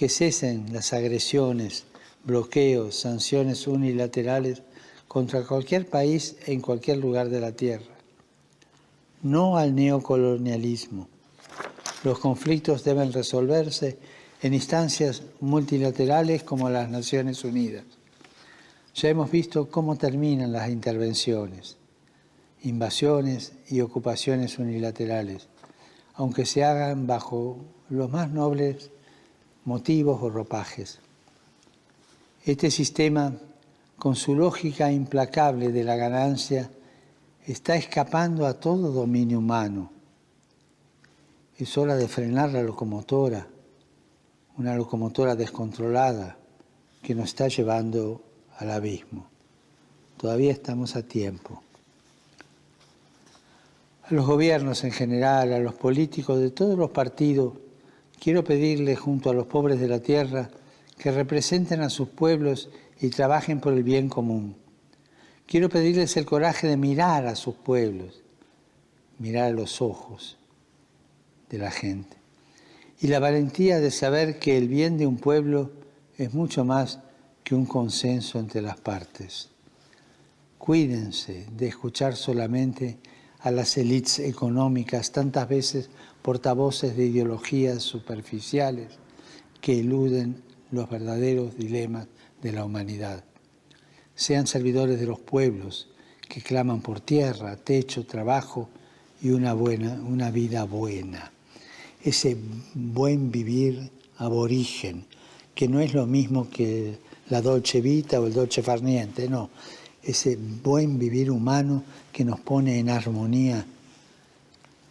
que 0.00 0.08
cesen 0.08 0.72
las 0.72 0.94
agresiones, 0.94 1.84
bloqueos, 2.24 2.94
sanciones 2.94 3.66
unilaterales 3.66 4.62
contra 5.06 5.46
cualquier 5.46 5.90
país 5.90 6.36
en 6.46 6.62
cualquier 6.62 6.96
lugar 6.96 7.28
de 7.28 7.38
la 7.38 7.52
tierra. 7.52 7.98
No 9.20 9.58
al 9.58 9.74
neocolonialismo. 9.74 11.06
Los 12.02 12.18
conflictos 12.18 12.82
deben 12.82 13.12
resolverse 13.12 13.98
en 14.40 14.54
instancias 14.54 15.22
multilaterales 15.40 16.44
como 16.44 16.70
las 16.70 16.88
Naciones 16.88 17.44
Unidas. 17.44 17.84
Ya 18.94 19.10
hemos 19.10 19.30
visto 19.30 19.68
cómo 19.68 19.96
terminan 19.96 20.50
las 20.50 20.70
intervenciones, 20.70 21.76
invasiones 22.62 23.52
y 23.68 23.82
ocupaciones 23.82 24.58
unilaterales, 24.58 25.48
aunque 26.14 26.46
se 26.46 26.64
hagan 26.64 27.06
bajo 27.06 27.58
los 27.90 28.10
más 28.10 28.30
nobles 28.30 28.90
motivos 29.64 30.22
o 30.22 30.30
ropajes. 30.30 31.00
Este 32.44 32.70
sistema, 32.70 33.34
con 33.98 34.16
su 34.16 34.34
lógica 34.34 34.90
implacable 34.90 35.72
de 35.72 35.84
la 35.84 35.96
ganancia, 35.96 36.70
está 37.46 37.76
escapando 37.76 38.46
a 38.46 38.54
todo 38.54 38.92
dominio 38.92 39.38
humano. 39.38 39.90
Es 41.58 41.76
hora 41.76 41.96
de 41.96 42.08
frenar 42.08 42.52
la 42.52 42.62
locomotora, 42.62 43.46
una 44.56 44.74
locomotora 44.74 45.36
descontrolada 45.36 46.38
que 47.02 47.14
nos 47.14 47.26
está 47.26 47.48
llevando 47.48 48.22
al 48.58 48.70
abismo. 48.70 49.26
Todavía 50.16 50.52
estamos 50.52 50.96
a 50.96 51.02
tiempo. 51.02 51.62
A 54.04 54.14
los 54.14 54.26
gobiernos 54.26 54.84
en 54.84 54.92
general, 54.92 55.52
a 55.52 55.58
los 55.58 55.74
políticos 55.74 56.40
de 56.40 56.50
todos 56.50 56.78
los 56.78 56.90
partidos, 56.90 57.54
quiero 58.20 58.44
pedirles 58.44 58.98
junto 58.98 59.30
a 59.30 59.34
los 59.34 59.46
pobres 59.46 59.80
de 59.80 59.88
la 59.88 60.00
tierra 60.00 60.50
que 60.98 61.10
representen 61.10 61.80
a 61.80 61.90
sus 61.90 62.08
pueblos 62.08 62.68
y 63.00 63.08
trabajen 63.08 63.60
por 63.60 63.72
el 63.72 63.82
bien 63.82 64.08
común. 64.08 64.56
Quiero 65.46 65.68
pedirles 65.68 66.16
el 66.16 66.26
coraje 66.26 66.68
de 66.68 66.76
mirar 66.76 67.26
a 67.26 67.34
sus 67.34 67.56
pueblos, 67.56 68.22
mirar 69.18 69.46
a 69.46 69.50
los 69.50 69.82
ojos 69.82 70.36
de 71.48 71.58
la 71.58 71.70
gente 71.70 72.20
y 73.00 73.08
la 73.08 73.18
valentía 73.18 73.80
de 73.80 73.90
saber 73.90 74.38
que 74.38 74.58
el 74.58 74.68
bien 74.68 74.98
de 74.98 75.06
un 75.06 75.16
pueblo 75.16 75.72
es 76.18 76.34
mucho 76.34 76.64
más 76.64 77.00
que 77.42 77.54
un 77.54 77.64
consenso 77.64 78.38
entre 78.38 78.60
las 78.60 78.78
partes. 78.78 79.48
Cuídense 80.58 81.46
de 81.56 81.68
escuchar 81.68 82.14
solamente 82.14 82.98
a 83.40 83.50
las 83.50 83.78
élites 83.78 84.18
económicas, 84.18 85.12
tantas 85.12 85.48
veces 85.48 85.88
portavoces 86.22 86.96
de 86.96 87.06
ideologías 87.06 87.82
superficiales 87.82 88.88
que 89.60 89.80
eluden 89.80 90.42
los 90.70 90.88
verdaderos 90.88 91.56
dilemas 91.56 92.06
de 92.42 92.52
la 92.52 92.64
humanidad. 92.64 93.24
Sean 94.14 94.46
servidores 94.46 95.00
de 95.00 95.06
los 95.06 95.18
pueblos 95.18 95.88
que 96.28 96.42
claman 96.42 96.80
por 96.80 97.00
tierra, 97.00 97.56
techo, 97.56 98.06
trabajo 98.06 98.68
y 99.22 99.30
una 99.30 99.52
buena, 99.52 99.94
una 99.94 100.30
vida 100.30 100.64
buena. 100.64 101.32
Ese 102.02 102.36
buen 102.74 103.30
vivir 103.30 103.90
aborigen, 104.16 105.06
que 105.54 105.68
no 105.68 105.80
es 105.80 105.92
lo 105.94 106.06
mismo 106.06 106.48
que 106.48 106.98
la 107.28 107.42
dolce 107.42 107.80
vita 107.80 108.20
o 108.20 108.26
el 108.26 108.32
dolce 108.32 108.62
farniente, 108.62 109.28
no. 109.28 109.50
Ese 110.02 110.36
buen 110.36 110.98
vivir 110.98 111.30
humano 111.30 111.82
que 112.12 112.24
nos 112.24 112.40
pone 112.40 112.78
en 112.78 112.88
armonía 112.88 113.64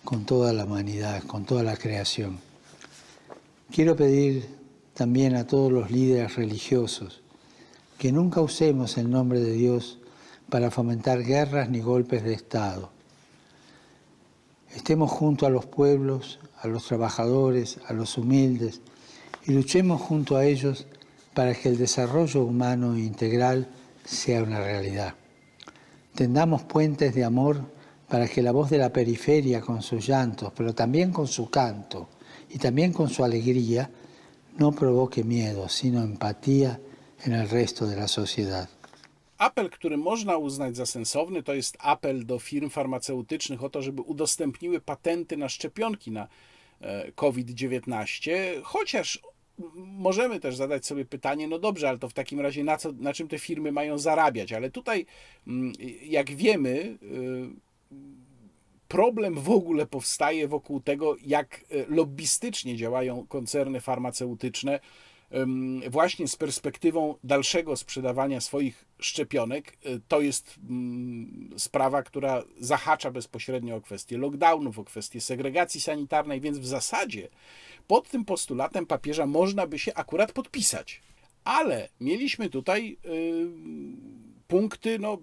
con 0.03 0.25
toda 0.25 0.53
la 0.53 0.65
humanidad, 0.65 1.23
con 1.23 1.45
toda 1.45 1.63
la 1.63 1.77
creación. 1.77 2.39
Quiero 3.71 3.95
pedir 3.95 4.47
también 4.93 5.35
a 5.35 5.45
todos 5.45 5.71
los 5.71 5.91
líderes 5.91 6.35
religiosos 6.35 7.21
que 7.97 8.11
nunca 8.11 8.41
usemos 8.41 8.97
el 8.97 9.09
nombre 9.09 9.39
de 9.39 9.51
Dios 9.51 9.99
para 10.49 10.71
fomentar 10.71 11.23
guerras 11.23 11.69
ni 11.69 11.79
golpes 11.79 12.23
de 12.23 12.33
Estado. 12.33 12.91
Estemos 14.73 15.11
junto 15.11 15.45
a 15.45 15.49
los 15.49 15.65
pueblos, 15.65 16.39
a 16.61 16.67
los 16.67 16.85
trabajadores, 16.85 17.79
a 17.87 17.93
los 17.93 18.17
humildes 18.17 18.81
y 19.45 19.51
luchemos 19.51 20.01
junto 20.01 20.37
a 20.37 20.45
ellos 20.45 20.87
para 21.33 21.53
que 21.53 21.69
el 21.69 21.77
desarrollo 21.77 22.43
humano 22.43 22.97
integral 22.97 23.67
sea 24.05 24.43
una 24.43 24.59
realidad. 24.59 25.15
Tendamos 26.15 26.63
puentes 26.63 27.13
de 27.15 27.23
amor 27.23 27.61
para 28.09 28.27
que 28.27 28.41
la 28.41 28.51
voz 28.51 28.69
de 28.69 28.77
la 28.77 28.89
periferia 28.89 29.61
con 29.61 29.81
sus 29.81 30.07
llantos, 30.07 30.51
pero 30.55 30.73
también 30.73 31.11
con 31.11 31.27
su 31.27 31.49
canto 31.49 32.09
y 32.49 32.57
también 32.57 32.91
con 32.91 33.09
su 33.09 33.23
alegría, 33.23 33.89
no 34.57 34.71
provoque 34.71 35.23
miedo, 35.23 35.69
sino 35.69 36.01
empatía 36.01 36.79
en 37.23 37.33
el 37.33 37.49
resto 37.49 37.85
de 37.85 37.95
la 37.95 38.07
sociedad. 38.07 38.67
Apel, 39.37 39.69
który 39.69 39.97
można 39.97 40.37
uznać 40.37 40.75
za 40.75 40.85
sensowny, 40.85 41.43
to 41.43 41.53
jest 41.53 41.77
apel 41.79 42.25
do 42.25 42.39
firm 42.39 42.69
farmaceutycznych 42.69 43.63
o 43.63 43.69
to, 43.69 43.81
żeby 43.81 44.01
udostępniły 44.01 44.81
patenty 44.81 45.37
na 45.37 45.49
szczepionki 45.49 46.11
na 46.11 46.27
e, 46.81 47.11
COVID-19, 47.11 48.31
chociaż 48.63 49.19
możemy 49.75 50.39
też 50.39 50.55
zadać 50.55 50.85
sobie 50.85 51.05
pytanie, 51.05 51.47
no 51.47 51.59
dobrze, 51.59 51.89
ale 51.89 51.97
to 51.97 52.09
w 52.09 52.13
takim 52.13 52.39
razie 52.39 52.63
na, 52.63 52.77
co, 52.77 52.91
na 52.91 53.13
czym 53.13 53.27
te 53.27 53.39
firmy 53.39 53.71
mają 53.71 53.97
zarabiać? 53.97 54.53
Ale 54.53 54.71
tutaj, 54.71 55.05
mm, 55.47 55.73
jak 56.03 56.31
wiemy, 56.31 56.97
y, 57.03 57.68
problem 58.89 59.35
w 59.35 59.49
ogóle 59.49 59.85
powstaje 59.85 60.47
wokół 60.47 60.79
tego, 60.79 61.15
jak 61.25 61.65
e, 61.71 61.85
lobbystycznie 61.87 62.75
działają 62.75 63.27
koncerny 63.27 63.81
farmaceutyczne, 63.81 64.79
właśnie 65.89 66.27
z 66.27 66.35
perspektywą 66.35 67.15
dalszego 67.23 67.75
sprzedawania 67.75 68.41
swoich 68.41 68.85
szczepionek. 68.99 69.77
E, 69.85 69.99
to 70.07 70.21
jest 70.21 70.59
mm, 70.69 71.49
sprawa, 71.57 72.03
która 72.03 72.43
zahacza 72.59 73.11
bezpośrednio 73.11 73.75
o 73.75 73.81
kwestię 73.81 74.17
lockdownów, 74.17 74.79
o 74.79 74.83
kwestię 74.83 75.21
segregacji 75.21 75.81
sanitarnej, 75.81 76.41
więc 76.41 76.57
w 76.57 76.65
zasadzie 76.65 77.27
pod 77.87 78.09
tym 78.09 78.25
postulatem 78.25 78.85
papieża 78.85 79.25
można 79.25 79.67
by 79.67 79.79
się 79.79 79.93
akurat 79.93 80.31
podpisać. 80.31 81.01
Ale 81.43 81.89
mieliśmy 81.99 82.49
tutaj 82.49 82.97
punkty 84.47 84.99
no, 84.99 85.17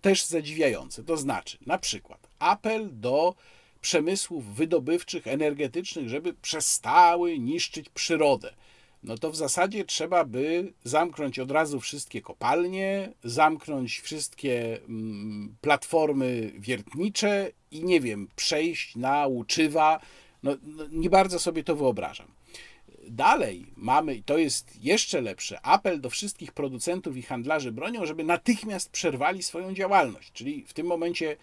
też 0.00 0.24
zadziwiające. 0.24 1.04
To 1.04 1.16
znaczy, 1.16 1.58
na 1.66 1.78
przykład 1.78 2.23
apel 2.38 2.88
do 2.92 3.34
przemysłów 3.80 4.54
wydobywczych, 4.54 5.26
energetycznych, 5.26 6.08
żeby 6.08 6.34
przestały 6.34 7.38
niszczyć 7.38 7.88
przyrodę. 7.88 8.54
No 9.02 9.18
to 9.18 9.30
w 9.30 9.36
zasadzie 9.36 9.84
trzeba 9.84 10.24
by 10.24 10.72
zamknąć 10.84 11.38
od 11.38 11.50
razu 11.50 11.80
wszystkie 11.80 12.22
kopalnie, 12.22 13.12
zamknąć 13.24 14.00
wszystkie 14.00 14.80
mm, 14.88 15.56
platformy 15.60 16.52
wiertnicze 16.58 17.50
i 17.70 17.84
nie 17.84 18.00
wiem, 18.00 18.28
przejść 18.36 18.96
na 18.96 19.26
łuczywa. 19.26 20.00
No, 20.42 20.56
no, 20.62 20.84
nie 20.90 21.10
bardzo 21.10 21.38
sobie 21.38 21.64
to 21.64 21.76
wyobrażam. 21.76 22.26
Dalej 23.08 23.66
mamy, 23.76 24.14
i 24.14 24.22
to 24.22 24.38
jest 24.38 24.84
jeszcze 24.84 25.20
lepsze, 25.20 25.66
apel 25.66 26.00
do 26.00 26.10
wszystkich 26.10 26.52
producentów 26.52 27.16
i 27.16 27.22
handlarzy 27.22 27.72
bronią, 27.72 28.06
żeby 28.06 28.24
natychmiast 28.24 28.90
przerwali 28.90 29.42
swoją 29.42 29.74
działalność. 29.74 30.32
Czyli 30.32 30.64
w 30.66 30.72
tym 30.72 30.86
momencie 30.86 31.36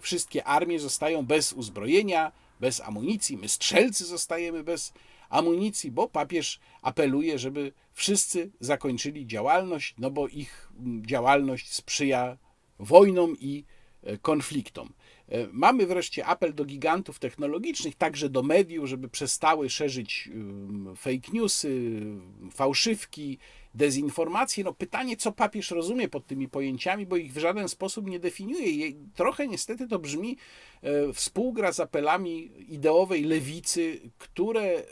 wszystkie 0.00 0.44
armie 0.44 0.80
zostają 0.80 1.26
bez 1.26 1.52
uzbrojenia, 1.52 2.32
bez 2.60 2.80
amunicji, 2.80 3.36
my 3.36 3.48
strzelcy 3.48 4.04
zostajemy 4.04 4.64
bez 4.64 4.92
amunicji, 5.28 5.90
bo 5.90 6.08
papież 6.08 6.60
apeluje, 6.82 7.38
żeby 7.38 7.72
wszyscy 7.92 8.50
zakończyli 8.60 9.26
działalność, 9.26 9.94
no 9.98 10.10
bo 10.10 10.28
ich 10.28 10.72
działalność 11.02 11.72
sprzyja 11.72 12.38
wojnom 12.78 13.36
i 13.40 13.64
e, 14.02 14.18
konfliktom. 14.18 14.92
E, 15.28 15.46
mamy 15.52 15.86
wreszcie 15.86 16.26
apel 16.26 16.54
do 16.54 16.64
gigantów 16.64 17.18
technologicznych, 17.18 17.94
także 17.94 18.28
do 18.28 18.42
mediów, 18.42 18.88
żeby 18.88 19.08
przestały 19.08 19.70
szerzyć 19.70 20.30
fake 20.96 21.32
newsy, 21.32 22.00
fałszywki, 22.50 23.38
dezinformacje. 23.74 24.64
No 24.64 24.72
pytanie, 24.72 25.16
co 25.16 25.32
papież 25.32 25.70
rozumie 25.70 26.08
pod 26.08 26.26
tymi 26.26 26.48
pojęciami, 26.48 27.06
bo 27.06 27.16
ich 27.16 27.32
w 27.32 27.38
żaden 27.38 27.68
sposób 27.68 28.06
nie 28.06 28.20
definiuje. 28.20 28.92
trochę 29.14 29.48
niestety 29.48 29.88
to 29.88 29.98
brzmi 29.98 30.36
e, 30.82 31.12
współgra 31.12 31.72
z 31.72 31.80
apelami 31.80 32.50
ideowej 32.68 33.24
lewicy, 33.24 34.00
które 34.18 34.82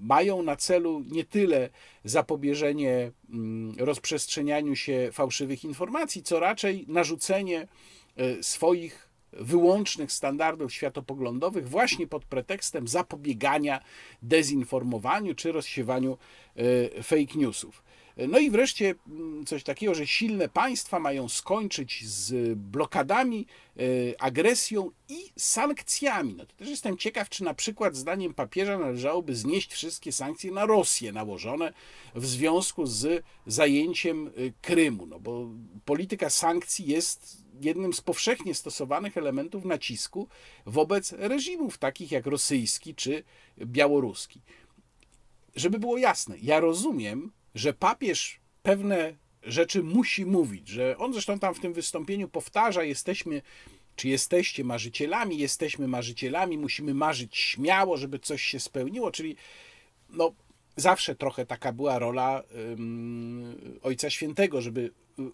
mają 0.00 0.42
na 0.42 0.56
celu 0.56 1.04
nie 1.10 1.24
tyle 1.24 1.70
zapobieżenie 2.04 3.12
rozprzestrzenianiu 3.78 4.76
się 4.76 5.08
fałszywych 5.12 5.64
informacji, 5.64 6.22
co 6.22 6.40
raczej 6.40 6.84
narzucenie 6.88 7.68
e, 8.16 8.42
swoich 8.42 9.08
wyłącznych 9.32 10.12
standardów 10.12 10.72
światopoglądowych 10.72 11.68
właśnie 11.68 12.06
pod 12.06 12.24
pretekstem 12.24 12.88
zapobiegania 12.88 13.80
dezinformowaniu 14.22 15.34
czy 15.34 15.52
rozsiewaniu 15.52 16.18
e, 16.56 17.02
fake 17.02 17.38
newsów. 17.38 17.82
No 18.28 18.38
i 18.38 18.50
wreszcie 18.50 18.94
mm, 19.08 19.46
coś 19.46 19.62
takiego, 19.62 19.94
że 19.94 20.06
silne 20.06 20.48
państwa 20.48 20.98
mają 20.98 21.28
skończyć 21.28 22.06
z 22.06 22.54
blokadami, 22.58 23.46
e, 23.76 23.80
agresją 24.22 24.90
i 25.08 25.32
sankcjami. 25.36 26.34
No 26.34 26.46
to 26.46 26.54
też 26.54 26.68
jestem 26.68 26.98
ciekaw, 26.98 27.28
czy 27.28 27.44
na 27.44 27.54
przykład 27.54 27.96
zdaniem 27.96 28.34
papieża 28.34 28.78
należałoby 28.78 29.34
znieść 29.34 29.72
wszystkie 29.72 30.12
sankcje 30.12 30.52
na 30.52 30.66
Rosję 30.66 31.12
nałożone 31.12 31.72
w 32.14 32.26
związku 32.26 32.86
z 32.86 33.24
zajęciem 33.46 34.26
e, 34.26 34.30
Krymu, 34.62 35.06
no 35.06 35.20
bo 35.20 35.48
polityka 35.84 36.30
sankcji 36.30 36.86
jest 36.86 37.48
jednym 37.60 37.92
z 37.92 38.00
powszechnie 38.00 38.54
stosowanych 38.54 39.16
elementów 39.16 39.64
nacisku 39.64 40.28
wobec 40.66 41.12
reżimów 41.12 41.78
takich 41.78 42.12
jak 42.12 42.26
rosyjski 42.26 42.94
czy 42.94 43.24
białoruski. 43.58 44.40
Żeby 45.56 45.78
było 45.78 45.98
jasne, 45.98 46.36
ja 46.42 46.60
rozumiem, 46.60 47.32
że 47.54 47.72
papież 47.72 48.40
pewne 48.62 49.16
rzeczy 49.42 49.82
musi 49.82 50.26
mówić, 50.26 50.68
że 50.68 50.98
on 50.98 51.12
zresztą 51.12 51.38
tam 51.38 51.54
w 51.54 51.60
tym 51.60 51.72
wystąpieniu 51.72 52.28
powtarza, 52.28 52.82
jesteśmy 52.84 53.42
czy 53.96 54.08
jesteście 54.08 54.64
marzycielami, 54.64 55.38
jesteśmy 55.38 55.88
marzycielami, 55.88 56.58
musimy 56.58 56.94
marzyć 56.94 57.36
śmiało, 57.36 57.96
żeby 57.96 58.18
coś 58.18 58.42
się 58.42 58.60
spełniło, 58.60 59.10
czyli 59.10 59.36
no, 60.10 60.34
zawsze 60.76 61.14
trochę 61.14 61.46
taka 61.46 61.72
była 61.72 61.98
rola 61.98 62.42
um, 62.54 63.78
Ojca 63.82 64.10
Świętego, 64.10 64.60
żeby 64.60 64.90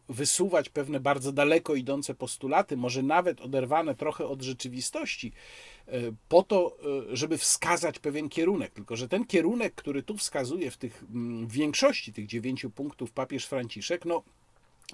wysuwać 0.08 0.68
pewne 0.68 1.00
bardzo 1.00 1.32
daleko 1.32 1.74
idące 1.74 2.14
postulaty, 2.14 2.76
może 2.76 3.02
nawet 3.02 3.40
oderwane 3.40 3.94
trochę 3.94 4.26
od 4.26 4.42
rzeczywistości, 4.42 5.32
e, 5.86 6.00
po 6.28 6.42
to, 6.42 6.76
e, 7.12 7.16
żeby 7.16 7.38
wskazać 7.38 7.98
pewien 7.98 8.28
kierunek. 8.28 8.72
Tylko, 8.72 8.96
że 8.96 9.08
ten 9.08 9.24
kierunek, 9.24 9.74
który 9.74 10.02
tu 10.02 10.16
wskazuje 10.16 10.70
w, 10.70 10.76
tych, 10.76 11.04
w 11.46 11.52
większości 11.52 12.12
tych 12.12 12.26
dziewięciu 12.26 12.70
punktów 12.70 13.12
papież 13.12 13.46
Franciszek, 13.46 14.04
no, 14.04 14.22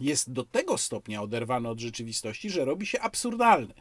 jest 0.00 0.32
do 0.32 0.44
tego 0.44 0.78
stopnia 0.78 1.22
oderwany 1.22 1.68
od 1.68 1.80
rzeczywistości, 1.80 2.50
że 2.50 2.64
robi 2.64 2.86
się 2.86 3.00
absurdalny. 3.00 3.74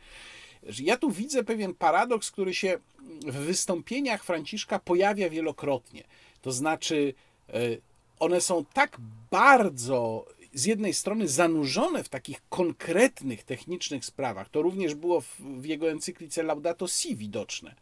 Ja 0.79 0.97
tu 0.97 1.11
widzę 1.11 1.43
pewien 1.43 1.73
paradoks, 1.73 2.31
który 2.31 2.53
się 2.53 2.79
w 3.25 3.35
wystąpieniach 3.35 4.23
Franciszka 4.23 4.79
pojawia 4.79 5.29
wielokrotnie. 5.29 6.03
To 6.41 6.51
znaczy, 6.51 7.13
e, 7.49 7.53
one 8.19 8.41
są 8.41 8.65
tak 8.73 8.97
bardzo 9.31 10.25
z 10.53 10.65
jednej 10.65 10.93
strony 10.93 11.27
zanurzone 11.27 12.03
w 12.03 12.09
takich 12.09 12.41
konkretnych 12.49 13.43
technicznych 13.43 14.05
sprawach, 14.05 14.49
to 14.49 14.61
również 14.61 14.95
było 14.95 15.21
w, 15.21 15.35
w 15.39 15.65
jego 15.65 15.91
encyklice 15.91 16.43
Laudato 16.43 16.87
Si 16.87 17.15
widoczne, 17.15 17.75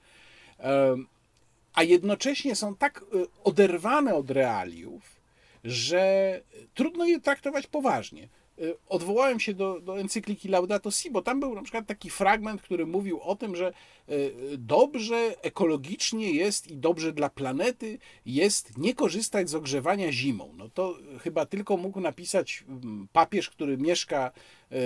a 1.74 1.84
jednocześnie 1.84 2.56
są 2.56 2.76
tak 2.76 3.02
e, 3.02 3.26
oderwane 3.44 4.16
od 4.16 4.32
realiów, 4.32 5.18
że 5.64 6.42
trudno 6.74 7.06
je 7.06 7.20
traktować 7.20 7.68
poważnie. 7.68 8.28
Y, 8.60 8.76
odwołałem 8.90 9.40
się 9.40 9.54
do, 9.54 9.80
do 9.80 10.00
encykliki 10.00 10.48
Laudato 10.48 10.92
Si, 10.92 11.12
bo 11.12 11.22
tam 11.22 11.40
był 11.40 11.56
na 11.56 11.62
przykład 11.62 11.88
taki 11.88 12.10
fragment, 12.10 12.62
który 12.62 12.86
mówił 12.86 13.22
o 13.22 13.36
tym, 13.36 13.56
że 13.56 13.74
y, 14.10 14.34
dobrze 14.58 15.36
ekologicznie 15.42 16.32
jest 16.32 16.72
i 16.72 16.78
dobrze 16.78 17.14
dla 17.14 17.30
planety 17.30 18.00
jest 18.26 18.78
nie 18.78 18.96
korzystać 18.96 19.50
z 19.50 19.56
ogrzewania 19.56 20.12
zimą. 20.12 20.54
No 20.58 20.70
to 20.70 20.98
chyba 21.20 21.46
tylko 21.46 21.78
mógł 21.78 22.00
napisać 22.00 22.64
mm, 22.68 23.08
papież, 23.14 23.50
który 23.50 23.78
mieszka 23.78 24.32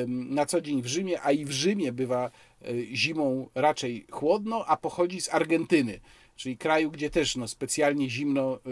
na 0.08 0.46
co 0.46 0.62
dzień 0.62 0.82
w 0.82 0.88
Rzymie, 0.88 1.22
a 1.22 1.32
i 1.32 1.46
w 1.46 1.52
Rzymie 1.52 1.92
bywa 1.92 2.32
y, 2.70 2.88
zimą 2.94 3.50
raczej 3.56 4.06
chłodno, 4.12 4.66
a 4.66 4.78
pochodzi 4.78 5.22
z 5.22 5.34
Argentyny 5.34 6.00
czyli 6.36 6.58
kraju, 6.58 6.92
gdzie 6.92 7.10
też 7.10 7.36
no, 7.36 7.48
specjalnie 7.48 8.10
zimno 8.10 8.56
y, 8.56 8.70
y, 8.70 8.72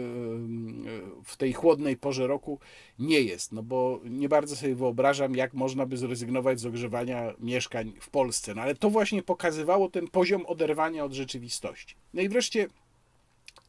w 1.24 1.36
tej 1.36 1.52
chłodnej 1.52 1.96
porze 1.96 2.26
roku 2.26 2.58
nie 2.98 3.20
jest, 3.20 3.52
no 3.52 3.62
bo 3.62 4.00
nie 4.04 4.28
bardzo 4.28 4.56
sobie 4.56 4.74
wyobrażam, 4.74 5.36
jak 5.36 5.54
można 5.54 5.86
by 5.86 5.96
zrezygnować 5.96 6.60
z 6.60 6.66
ogrzewania 6.66 7.34
mieszkań 7.38 7.92
w 8.00 8.10
Polsce, 8.10 8.54
no 8.54 8.62
ale 8.62 8.74
to 8.74 8.90
właśnie 8.90 9.22
pokazywało 9.22 9.88
ten 9.88 10.08
poziom 10.08 10.46
oderwania 10.46 11.04
od 11.04 11.12
rzeczywistości. 11.12 11.94
No 12.14 12.22
i 12.22 12.28
wreszcie 12.28 12.66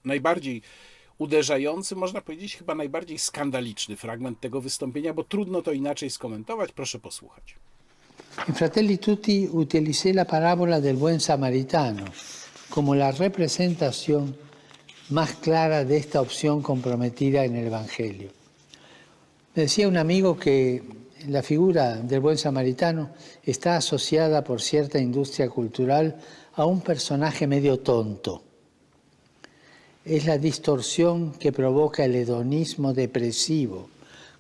najbardziej 0.06 0.62
uderzający, 1.18 1.96
można 1.96 2.22
powiedzieć 2.22 2.58
chyba 2.58 2.76
najbardziej 2.76 3.20
skandaliczny 3.20 3.96
fragment 3.96 4.40
tego 4.40 4.62
wystąpienia, 4.62 5.14
bo 5.14 5.24
trudno 5.24 5.62
to 5.62 5.72
inaczej 5.72 6.10
skomentować, 6.10 6.72
proszę 6.72 7.00
posłuchać. 7.00 7.56
Fratelli 8.56 8.98
tutti 8.98 9.48
utilicé 9.52 10.10
la 10.14 10.26
parabola 10.26 10.82
del 10.82 10.98
buen 10.98 11.20
samaritano. 11.20 12.06
Como 12.72 12.96
la 12.96 13.12
representación 13.12 14.36
más 15.10 15.34
clara 15.34 15.86
de 15.86 15.98
esta 15.98 16.22
opción 16.22 16.62
comprometida 16.64 17.44
en 17.46 17.56
el 17.58 17.68
Evangelio. 17.68 18.32
Decía 19.54 19.88
un 19.88 19.98
amigo 19.98 20.40
que 20.40 20.82
la 21.28 21.44
figura 21.44 21.98
del 21.98 22.22
buen 22.22 22.38
samaritano 22.38 23.12
está 23.44 23.76
asociada 23.76 24.44
por 24.44 24.62
cierta 24.62 24.98
industria 24.98 25.50
cultural 25.50 26.16
a 26.56 26.66
un 26.66 26.82
personaje 26.82 27.46
medio 27.46 27.80
tonto. 27.80 28.42
Es 30.06 30.26
la 30.26 30.38
distorsión 30.38 31.34
que 31.34 31.52
provoca 31.52 32.06
el 32.06 32.16
hedonismo 32.16 32.94
depresivo 32.94 33.90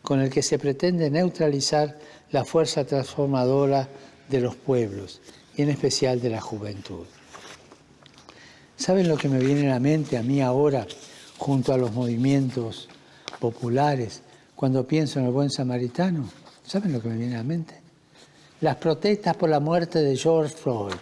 con 0.01 0.21
el 0.21 0.29
que 0.29 0.41
se 0.41 0.57
pretende 0.57 1.11
neutralizar 1.11 1.99
la 2.31 2.45
fuerza 2.45 2.85
transformadora 2.85 3.87
de 4.29 4.39
los 4.39 4.55
pueblos 4.55 5.21
y 5.55 5.61
en 5.61 5.69
especial 5.69 6.21
de 6.21 6.29
la 6.29 6.41
juventud. 6.41 7.05
¿Saben 8.81 9.07
lo 9.07 9.15
que 9.15 9.29
me 9.29 9.37
viene 9.37 9.67
a 9.67 9.75
la 9.75 9.79
mente 9.79 10.17
a 10.17 10.23
mí 10.23 10.41
ahora 10.41 10.87
junto 11.37 11.71
a 11.71 11.77
los 11.77 11.91
movimientos 11.91 12.89
populares 13.39 14.23
cuando 14.55 14.87
pienso 14.87 15.19
en 15.19 15.27
el 15.27 15.31
buen 15.31 15.51
samaritano? 15.51 16.27
¿Saben 16.65 16.91
lo 16.91 16.99
que 16.99 17.09
me 17.09 17.17
viene 17.17 17.35
a 17.35 17.37
la 17.37 17.43
mente? 17.43 17.79
Las 18.59 18.77
protestas 18.77 19.37
por 19.37 19.49
la 19.49 19.59
muerte 19.59 19.99
de 20.01 20.17
George 20.17 20.55
Floyd. 20.55 20.95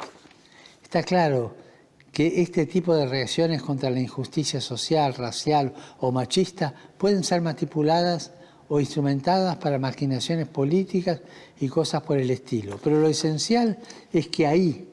Está 0.83 1.03
claro 1.03 1.55
que 2.11 2.41
este 2.41 2.65
tipo 2.65 2.93
de 2.93 3.05
reacciones 3.05 3.61
contra 3.61 3.89
la 3.89 4.01
injusticia 4.01 4.59
social, 4.59 5.13
racial 5.13 5.73
o 6.01 6.11
machista 6.11 6.73
pueden 6.97 7.23
ser 7.23 7.39
manipuladas 7.39 8.31
o 8.67 8.81
instrumentadas 8.81 9.55
para 9.55 9.79
maquinaciones 9.79 10.49
políticas 10.49 11.21
y 11.61 11.69
cosas 11.69 12.01
por 12.01 12.17
el 12.17 12.29
estilo. 12.29 12.77
Pero 12.83 12.99
lo 12.99 13.07
esencial 13.07 13.77
es 14.11 14.27
que 14.27 14.47
ahí, 14.47 14.88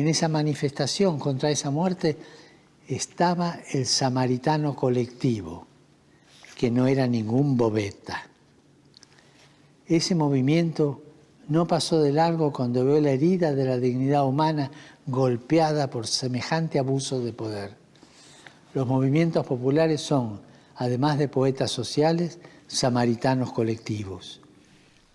en 0.00 0.08
esa 0.08 0.28
manifestación 0.28 1.18
contra 1.18 1.50
esa 1.50 1.70
muerte, 1.70 2.16
estaba 2.88 3.58
el 3.72 3.86
samaritano 3.86 4.74
colectivo, 4.74 5.66
que 6.56 6.70
no 6.70 6.86
era 6.86 7.06
ningún 7.06 7.56
bobeta. 7.56 8.26
Ese 9.86 10.14
movimiento 10.14 11.02
no 11.48 11.66
pasó 11.66 12.00
de 12.00 12.12
largo 12.12 12.52
cuando 12.52 12.84
vio 12.84 13.00
la 13.00 13.10
herida 13.10 13.52
de 13.52 13.64
la 13.64 13.78
dignidad 13.78 14.26
humana 14.26 14.70
golpeada 15.06 15.90
por 15.90 16.06
semejante 16.06 16.78
abuso 16.78 17.20
de 17.20 17.32
poder. 17.32 17.76
Los 18.72 18.86
movimientos 18.86 19.44
populares 19.44 20.00
son, 20.00 20.40
además 20.76 21.18
de 21.18 21.28
poetas 21.28 21.72
sociales, 21.72 22.38
samaritanos 22.68 23.52
kolektywus. 23.52 24.39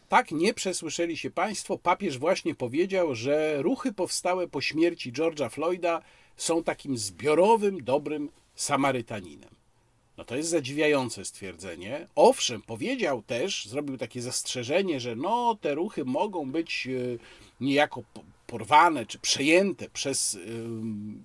Tak 0.09 0.31
nie 0.31 0.53
przesłyszeli 0.53 1.17
się 1.17 1.29
Państwo. 1.29 1.77
Papież 1.77 2.17
właśnie 2.17 2.55
powiedział, 2.55 3.15
że 3.15 3.61
ruchy 3.61 3.93
powstałe 3.93 4.47
po 4.47 4.61
śmierci 4.61 5.13
George'a 5.13 5.49
Floyda 5.49 6.01
są 6.37 6.63
takim 6.63 6.97
zbiorowym, 6.97 7.83
dobrym 7.83 8.29
Samarytaninem. 8.55 9.49
No 10.17 10.25
to 10.25 10.35
jest 10.35 10.49
zadziwiające 10.49 11.25
stwierdzenie. 11.25 12.07
Owszem, 12.15 12.61
powiedział 12.61 13.21
też, 13.21 13.65
zrobił 13.65 13.97
takie 13.97 14.21
zastrzeżenie, 14.21 14.99
że 14.99 15.15
no 15.15 15.57
te 15.61 15.75
ruchy 15.75 16.05
mogą 16.05 16.51
być 16.51 16.87
e, 16.87 17.17
niejako 17.61 18.03
porwane 18.47 19.05
czy 19.05 19.19
przejęte 19.19 19.89
przez 19.89 20.33
y, 20.33 20.63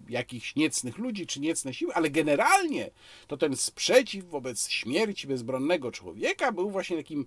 jakichś 0.08 0.56
niecnych 0.56 0.98
ludzi 0.98 1.26
czy 1.26 1.40
niecne 1.40 1.74
siły, 1.74 1.94
ale 1.94 2.10
generalnie 2.10 2.90
to 3.26 3.36
ten 3.36 3.56
sprzeciw 3.56 4.24
wobec 4.24 4.68
śmierci 4.68 5.26
bezbronnego 5.26 5.92
człowieka 5.92 6.52
był 6.52 6.70
właśnie 6.70 6.96
takim 6.96 7.26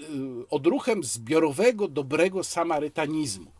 y, 0.00 0.04
odruchem 0.50 1.04
zbiorowego, 1.04 1.88
dobrego 1.88 2.44
samarytanizmu. 2.44 3.52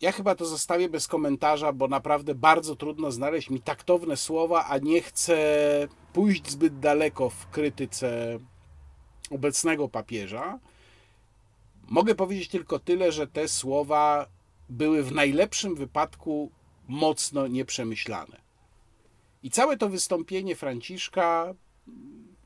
Ja 0.00 0.12
chyba 0.12 0.34
to 0.34 0.46
zostawię 0.46 0.88
bez 0.88 1.08
komentarza, 1.08 1.72
bo 1.72 1.88
naprawdę 1.88 2.34
bardzo 2.34 2.76
trudno 2.76 3.12
znaleźć 3.12 3.50
mi 3.50 3.60
taktowne 3.60 4.16
słowa, 4.16 4.66
a 4.68 4.78
nie 4.78 5.00
chcę 5.00 5.38
pójść 6.12 6.50
zbyt 6.50 6.78
daleko 6.78 7.30
w 7.30 7.46
krytyce 7.46 8.38
obecnego 9.30 9.88
papieża. 9.88 10.58
Mogę 11.88 12.14
powiedzieć 12.14 12.48
tylko 12.48 12.78
tyle, 12.78 13.12
że 13.12 13.26
te 13.26 13.48
słowa 13.48 14.26
były 14.68 15.02
w 15.02 15.12
najlepszym 15.12 15.74
wypadku 15.74 16.50
mocno 16.88 17.46
nieprzemyślane. 17.46 18.40
I 19.42 19.50
całe 19.50 19.76
to 19.76 19.88
wystąpienie 19.88 20.56
Franciszka, 20.56 21.54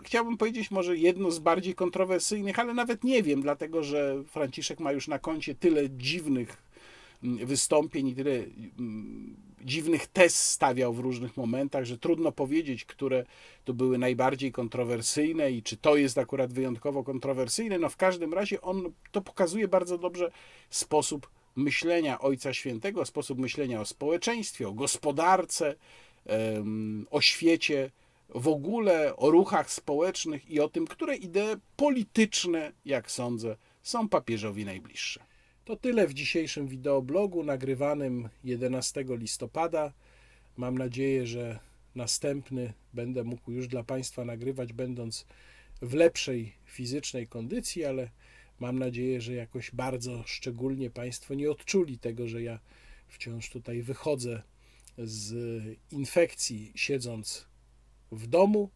chciałbym 0.05 0.37
powiedzieć, 0.37 0.71
może 0.71 0.97
jedno 0.97 1.31
z 1.31 1.39
bardziej 1.39 1.75
kontrowersyjnych, 1.75 2.59
ale 2.59 2.75
nawet 2.75 3.05
nie 3.05 3.23
wiem, 3.23 3.43
dlatego 3.43 3.83
że 3.83 4.25
Franciszek 4.25 4.81
ma 4.81 4.93
już 4.93 5.09
na 5.09 5.19
koncie 5.19 5.55
tyle 5.55 5.91
dziwnych 5.91 6.63
mm, 7.23 7.47
wystąpień 7.47 8.09
i 8.09 8.15
tyle 8.15 8.33
mm, 8.79 9.37
dziwnych 9.65 10.07
tez 10.07 10.51
stawiał 10.51 10.93
w 10.93 10.99
różnych 10.99 11.37
momentach, 11.37 11.85
że 11.85 11.99
trudno 11.99 12.33
powiedzieć, 12.33 12.85
które 12.85 13.25
to 13.65 13.75
były 13.75 13.99
najbardziej 13.99 14.53
kontrowersyjne 14.53 15.51
i 15.53 15.63
czy 15.63 15.77
to 15.77 15.97
jest 15.97 16.19
akurat 16.19 16.53
wyjątkowo 16.53 17.05
kontrowersyjne. 17.05 17.79
No 17.79 17.89
w 17.89 17.97
każdym 17.97 18.35
razie 18.35 18.61
on 18.61 18.93
to 19.13 19.21
pokazuje 19.21 19.69
bardzo 19.69 19.99
dobrze 19.99 20.31
sposób 20.71 21.31
myślenia 21.57 22.21
Ojca 22.21 22.55
Świętego, 22.55 23.05
sposób 23.05 23.39
myślenia 23.39 23.81
o 23.81 23.85
społeczeństwie, 23.85 24.69
o 24.69 24.73
gospodarce, 24.73 25.75
o 27.11 27.21
świecie, 27.21 27.91
w 28.35 28.49
ogóle 28.49 29.17
o 29.17 29.31
ruchach 29.31 29.71
społecznych 29.71 30.51
i 30.51 30.61
o 30.61 30.69
tym, 30.69 30.87
które 30.87 31.17
idee 31.17 31.57
polityczne, 31.77 32.73
jak 32.85 33.11
sądzę, 33.11 33.57
są 33.83 34.09
papieżowi 34.09 34.65
najbliższe. 34.65 35.28
To 35.69 35.77
tyle 35.77 36.07
w 36.07 36.15
dzisiejszym 36.15 36.69
wideoblogu 36.69 37.45
nagrywanym 37.45 38.29
11 38.45 39.05
listopada. 39.09 39.93
Mam 40.57 40.79
nadzieję, 40.79 41.27
że 41.27 41.59
następny 41.95 42.73
będę 42.95 43.25
mógł 43.25 43.53
już 43.53 43.69
dla 43.69 43.85
Państwa 43.85 44.25
nagrywać, 44.25 44.73
będąc 44.73 45.27
w 45.83 45.95
lepszej 45.95 46.53
fizycznej 46.65 47.27
kondycji, 47.27 47.85
ale 47.85 48.11
mam 48.61 48.79
nadzieję, 48.79 49.21
że 49.21 49.35
jakoś 49.35 49.71
bardzo 49.71 50.23
szczególnie 50.27 50.91
Państwo 50.91 51.35
nie 51.35 51.51
odczuli 51.51 51.99
tego, 51.99 52.29
że 52.29 52.43
ja 52.43 52.59
wciąż 53.09 53.51
tutaj 53.51 53.83
wychodzę 53.83 54.43
z 54.99 55.35
infekcji, 55.91 56.73
siedząc 56.75 57.47
w 58.13 58.27
domu. 58.27 58.71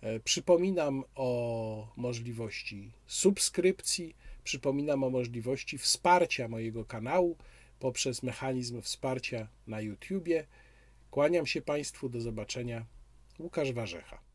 E, 0.00 0.20
przypominam 0.20 1.04
o 1.14 1.92
możliwości 1.96 2.90
subskrypcji 3.06 4.14
Przypominam 4.44 5.04
o 5.04 5.10
możliwości 5.10 5.78
wsparcia 5.78 6.48
mojego 6.48 6.84
kanału 6.84 7.36
poprzez 7.78 8.22
mechanizm 8.22 8.82
wsparcia 8.82 9.48
na 9.66 9.80
YouTubie. 9.80 10.46
Kłaniam 11.10 11.46
się 11.46 11.62
Państwu, 11.62 12.08
do 12.08 12.20
zobaczenia. 12.20 12.86
Łukasz 13.38 13.72
Warzecha. 13.72 14.33